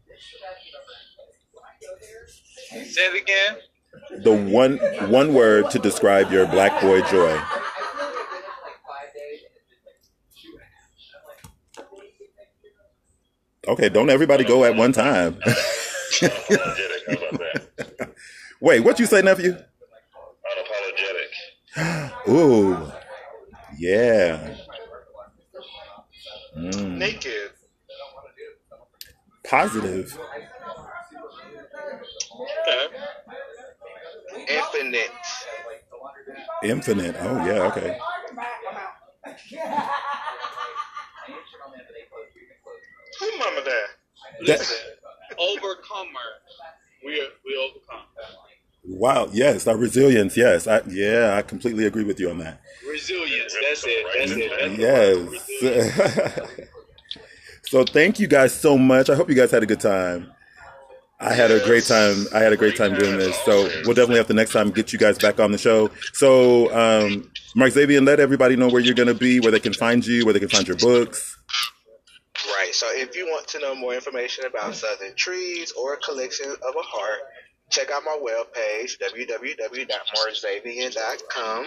Say 2.69 3.01
it 3.01 3.21
again. 3.21 4.23
The 4.23 4.33
one 4.33 4.77
one 5.09 5.33
word 5.33 5.69
to 5.71 5.79
describe 5.79 6.31
your 6.31 6.45
black 6.47 6.81
boy 6.81 7.01
joy. 7.03 7.39
Okay, 13.67 13.89
don't 13.89 14.09
everybody 14.09 14.43
go 14.43 14.65
at 14.65 14.75
one 14.75 14.91
time. 14.91 15.35
Unapologetic. 16.21 17.01
How 17.07 17.15
about 17.15 17.39
that? 17.39 18.15
Wait, 18.61 18.81
what 18.81 18.99
you 18.99 19.05
say, 19.05 19.21
nephew? 19.21 19.57
Unapologetic. 21.77 22.11
Ooh, 22.29 22.91
yeah, 23.77 24.55
Mm. 26.57 26.97
Naked. 26.97 27.51
positive. 29.43 30.17
Okay. 32.67 32.87
Infinite. 34.49 35.11
Infinite. 36.63 37.15
Oh 37.19 37.45
yeah, 37.45 37.63
okay. 37.71 37.97
Who 43.19 43.37
mama 43.39 43.61
that? 43.65 43.87
Listen, 44.45 44.77
overcomer. 45.37 46.19
We 47.05 47.27
we 47.45 47.57
overcome. 47.57 48.05
Wow. 48.85 49.29
Yes, 49.31 49.67
our 49.67 49.77
resilience. 49.77 50.35
Yes. 50.35 50.67
I, 50.67 50.81
yeah, 50.89 51.35
I 51.37 51.41
completely 51.41 51.85
agree 51.85 52.03
with 52.03 52.19
you 52.19 52.29
on 52.29 52.39
that. 52.39 52.59
Resilience. 52.89 53.55
That's 53.67 53.83
it. 53.87 54.05
That's 54.17 54.31
it. 54.31 54.51
That's 54.59 54.77
the 54.77 54.83
word, 54.83 55.31
resilience. 55.31 56.39
Yes. 56.39 56.49
so 57.63 57.83
thank 57.85 58.19
you 58.19 58.27
guys 58.27 58.53
so 58.53 58.77
much. 58.77 59.09
I 59.09 59.15
hope 59.15 59.29
you 59.29 59.35
guys 59.35 59.51
had 59.51 59.63
a 59.63 59.65
good 59.65 59.79
time. 59.79 60.31
I 61.19 61.33
had 61.33 61.51
a 61.51 61.63
great 61.63 61.85
time. 61.85 62.25
I 62.33 62.39
had 62.39 62.51
a 62.51 62.57
great 62.57 62.75
time 62.75 62.95
doing 62.95 63.17
this. 63.17 63.37
So 63.45 63.69
we'll 63.85 63.93
definitely 63.93 64.17
have 64.17 64.27
to 64.27 64.33
next 64.33 64.51
time 64.51 64.71
get 64.71 64.91
you 64.91 64.99
guys 64.99 65.17
back 65.17 65.39
on 65.39 65.53
the 65.53 65.57
show. 65.57 65.89
So 66.11 66.73
um, 66.75 67.31
Mark 67.55 67.71
Xavier, 67.71 68.01
let 68.01 68.19
everybody 68.19 68.57
know 68.57 68.67
where 68.67 68.81
you're 68.81 68.93
going 68.93 69.07
to 69.07 69.13
be, 69.13 69.39
where 69.39 69.51
they 69.51 69.61
can 69.61 69.73
find 69.73 70.05
you, 70.05 70.25
where 70.25 70.33
they 70.33 70.41
can 70.41 70.49
find 70.49 70.67
your 70.67 70.75
books. 70.77 71.32
Right. 72.73 72.79
So 72.79 72.87
if 72.91 73.15
you 73.15 73.27
want 73.27 73.47
to 73.49 73.59
know 73.59 73.75
more 73.75 73.93
information 73.93 74.45
about 74.45 74.73
Southern 74.75 75.13
Trees 75.15 75.71
or 75.73 75.93
a 75.93 75.97
collection 75.97 76.49
of 76.49 76.57
a 76.57 76.81
heart, 76.81 77.19
check 77.69 77.91
out 77.91 78.03
my 78.03 78.17
webpage, 78.21 78.97
www.markxavier.com. 78.99 81.65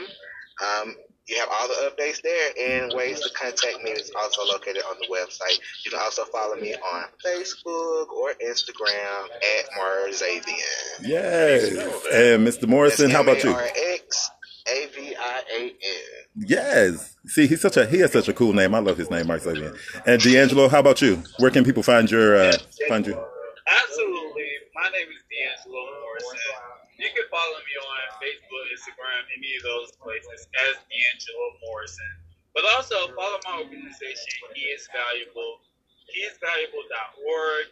Um, 0.59 0.97
you 1.29 1.39
have 1.39 1.49
all 1.51 1.69
the 1.69 1.91
updates 1.91 2.23
there 2.23 2.51
and 2.59 2.93
ways 2.95 3.21
to 3.21 3.29
contact 3.31 3.83
me 3.83 3.91
is 3.91 4.11
also 4.17 4.43
located 4.45 4.83
on 4.89 4.97
the 5.01 5.09
website. 5.13 5.59
You 5.85 5.91
can 5.91 5.99
also 6.01 6.25
follow 6.25 6.55
me 6.57 6.75
on 6.75 7.05
Facebook 7.25 8.09
or 8.11 8.33
Instagram 8.45 9.25
at 9.25 9.69
Marxavian. 9.77 11.03
Yes. 11.03 11.73
And 12.13 12.47
Mr. 12.47 12.69
Morrison, 12.69 13.11
how 13.11 13.23
about 13.23 13.43
you? 13.43 13.51
M-A-R-X 13.51 14.31
A-V-I-A-N. 14.67 15.71
Yes. 16.37 17.17
See, 17.27 17.47
he's 17.47 17.61
such 17.61 17.77
a 17.77 17.87
he 17.87 17.99
has 18.01 18.13
such 18.13 18.29
a 18.29 18.33
cool 18.35 18.53
name. 18.53 18.75
I 18.75 18.79
love 18.81 18.99
his 18.99 19.11
name, 19.11 19.27
Mark 19.29 19.43
Xavier. 19.43 19.75
And 20.07 20.21
D'Angelo, 20.21 20.69
how 20.69 20.81
about 20.81 21.01
you? 21.03 21.23
Where 21.39 21.51
can 21.51 21.65
people 21.65 21.83
find 21.83 22.11
your 22.11 22.37
uh, 22.37 22.57
find 22.89 23.07
you? 23.07 23.15
Absolutely. 23.67 24.51
My 24.75 24.91
name 24.91 25.09
is 25.11 25.23
D'Angelo 25.31 25.87
Morrison. 26.03 26.55
You 26.99 27.09
can 27.15 27.27
follow 27.31 27.59
me 27.63 27.75
on 27.79 28.01
Facebook, 28.19 28.65
Instagram, 28.75 29.23
any 29.39 29.51
of 29.59 29.63
those 29.63 29.91
places 30.03 30.49
as 30.71 30.75
D'Angelo 30.91 31.47
Morrison. 31.67 32.13
But 32.55 32.65
also 32.73 32.97
follow 33.13 33.39
my 33.45 33.69
organization, 33.69 34.35
He 34.57 34.65
is 34.73 34.89
Valuable. 34.89 35.61
He 36.09 36.25
is 36.25 36.41
Valuable.org. 36.41 37.69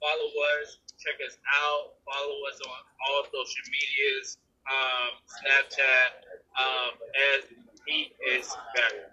Follow 0.00 0.30
us, 0.58 0.82
check 0.98 1.14
us 1.22 1.38
out, 1.62 1.94
follow 2.02 2.38
us 2.50 2.58
on 2.66 2.80
all 3.06 3.22
social 3.30 3.66
medias, 3.70 4.38
um, 4.70 5.10
Snapchat, 5.26 6.10
um, 6.58 6.90
as 7.34 7.44
He 7.86 8.12
is 8.36 8.48
Valuable. 8.76 9.08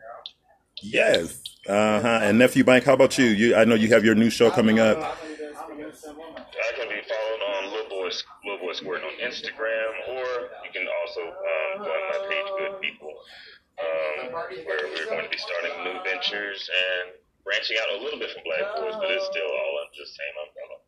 Yes. 0.81 1.41
Uh 1.67 2.01
huh. 2.01 2.19
And 2.23 2.37
nephew 2.39 2.63
Bank, 2.63 2.85
how 2.85 2.93
about 2.93 3.17
you? 3.17 3.25
You, 3.25 3.55
I 3.55 3.65
know 3.65 3.75
you 3.75 3.89
have 3.89 4.05
your 4.05 4.15
new 4.15 4.29
show 4.29 4.49
coming 4.49 4.79
up. 4.79 4.97
I 4.97 6.71
can 6.75 6.87
be 6.87 7.01
followed 7.03 7.43
on 7.51 7.71
Little 7.71 7.89
Boy, 7.89 8.09
Lil 8.45 8.57
Boy 8.59 8.73
Squirtin 8.73 9.03
on 9.03 9.17
Instagram, 9.19 9.91
or 10.09 10.25
you 10.63 10.71
can 10.71 10.87
also 11.03 11.21
um, 11.21 11.83
go 11.83 11.89
on 11.91 12.03
my 12.09 12.19
page, 12.29 12.49
Good 12.57 12.81
People, 12.81 13.13
um, 13.79 14.31
where 14.33 14.87
we're 14.87 15.09
going 15.11 15.23
to 15.23 15.29
be 15.29 15.37
starting 15.37 15.71
new 15.83 15.99
ventures 16.03 16.69
and 16.69 17.13
branching 17.43 17.77
out 17.81 17.99
a 17.99 18.03
little 18.03 18.19
bit 18.19 18.31
from 18.31 18.43
Black 18.45 18.63
Boys, 18.77 18.95
but 18.95 19.11
it's 19.11 19.25
still 19.27 19.49
all 19.51 19.73
under 19.83 19.97
the 19.99 20.07
same 20.07 20.35
umbrella. 20.47 20.78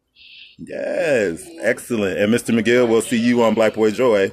Yes. 0.64 1.48
Excellent. 1.62 2.18
And 2.20 2.34
Mr. 2.34 2.58
McGill, 2.58 2.88
we'll 2.88 3.02
see 3.02 3.18
you 3.20 3.44
on 3.44 3.54
Black 3.54 3.74
Boy 3.74 3.92
Joy. 3.92 4.32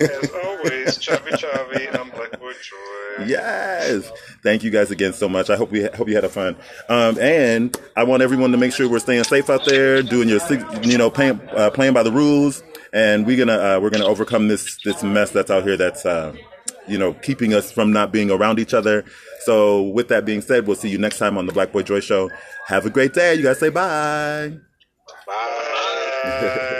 As 0.00 0.30
always, 0.44 0.98
Chavi 0.98 1.30
Chavi, 1.30 1.98
I'm 1.98 2.10
Black 2.10 2.38
Boy 2.38 2.52
Joy. 2.52 3.24
Yes. 3.26 4.10
Thank 4.42 4.62
you 4.62 4.70
guys 4.70 4.90
again 4.90 5.12
so 5.12 5.28
much. 5.28 5.50
I 5.50 5.56
hope 5.56 5.70
we 5.70 5.84
hope 5.84 6.08
you 6.08 6.14
had 6.14 6.24
a 6.24 6.28
fun. 6.28 6.56
Um, 6.88 7.18
and 7.18 7.76
I 7.96 8.04
want 8.04 8.22
everyone 8.22 8.52
to 8.52 8.58
make 8.58 8.72
sure 8.72 8.88
we're 8.88 8.98
staying 8.98 9.24
safe 9.24 9.48
out 9.48 9.64
there, 9.64 10.02
doing 10.02 10.28
your 10.28 10.40
you 10.82 10.98
know 10.98 11.10
playing 11.10 11.40
uh, 11.52 11.70
playing 11.70 11.94
by 11.94 12.02
the 12.02 12.12
rules, 12.12 12.62
and 12.92 13.26
we're 13.26 13.38
gonna 13.38 13.58
uh, 13.76 13.80
we're 13.80 13.90
gonna 13.90 14.06
overcome 14.06 14.48
this 14.48 14.78
this 14.84 15.02
mess 15.02 15.30
that's 15.30 15.50
out 15.50 15.64
here 15.64 15.76
that's 15.78 16.04
uh, 16.04 16.34
you 16.86 16.98
know 16.98 17.14
keeping 17.14 17.54
us 17.54 17.72
from 17.72 17.92
not 17.92 18.12
being 18.12 18.30
around 18.30 18.58
each 18.58 18.74
other. 18.74 19.04
So 19.44 19.82
with 19.82 20.08
that 20.08 20.26
being 20.26 20.42
said, 20.42 20.66
we'll 20.66 20.76
see 20.76 20.90
you 20.90 20.98
next 20.98 21.18
time 21.18 21.38
on 21.38 21.46
the 21.46 21.52
Black 21.52 21.72
Boy 21.72 21.82
Joy 21.82 22.00
Show. 22.00 22.30
Have 22.66 22.84
a 22.84 22.90
great 22.90 23.14
day. 23.14 23.34
You 23.34 23.42
guys 23.44 23.58
say 23.58 23.70
bye. 23.70 24.48
Bye. 24.50 24.65
Bye. 25.26 26.72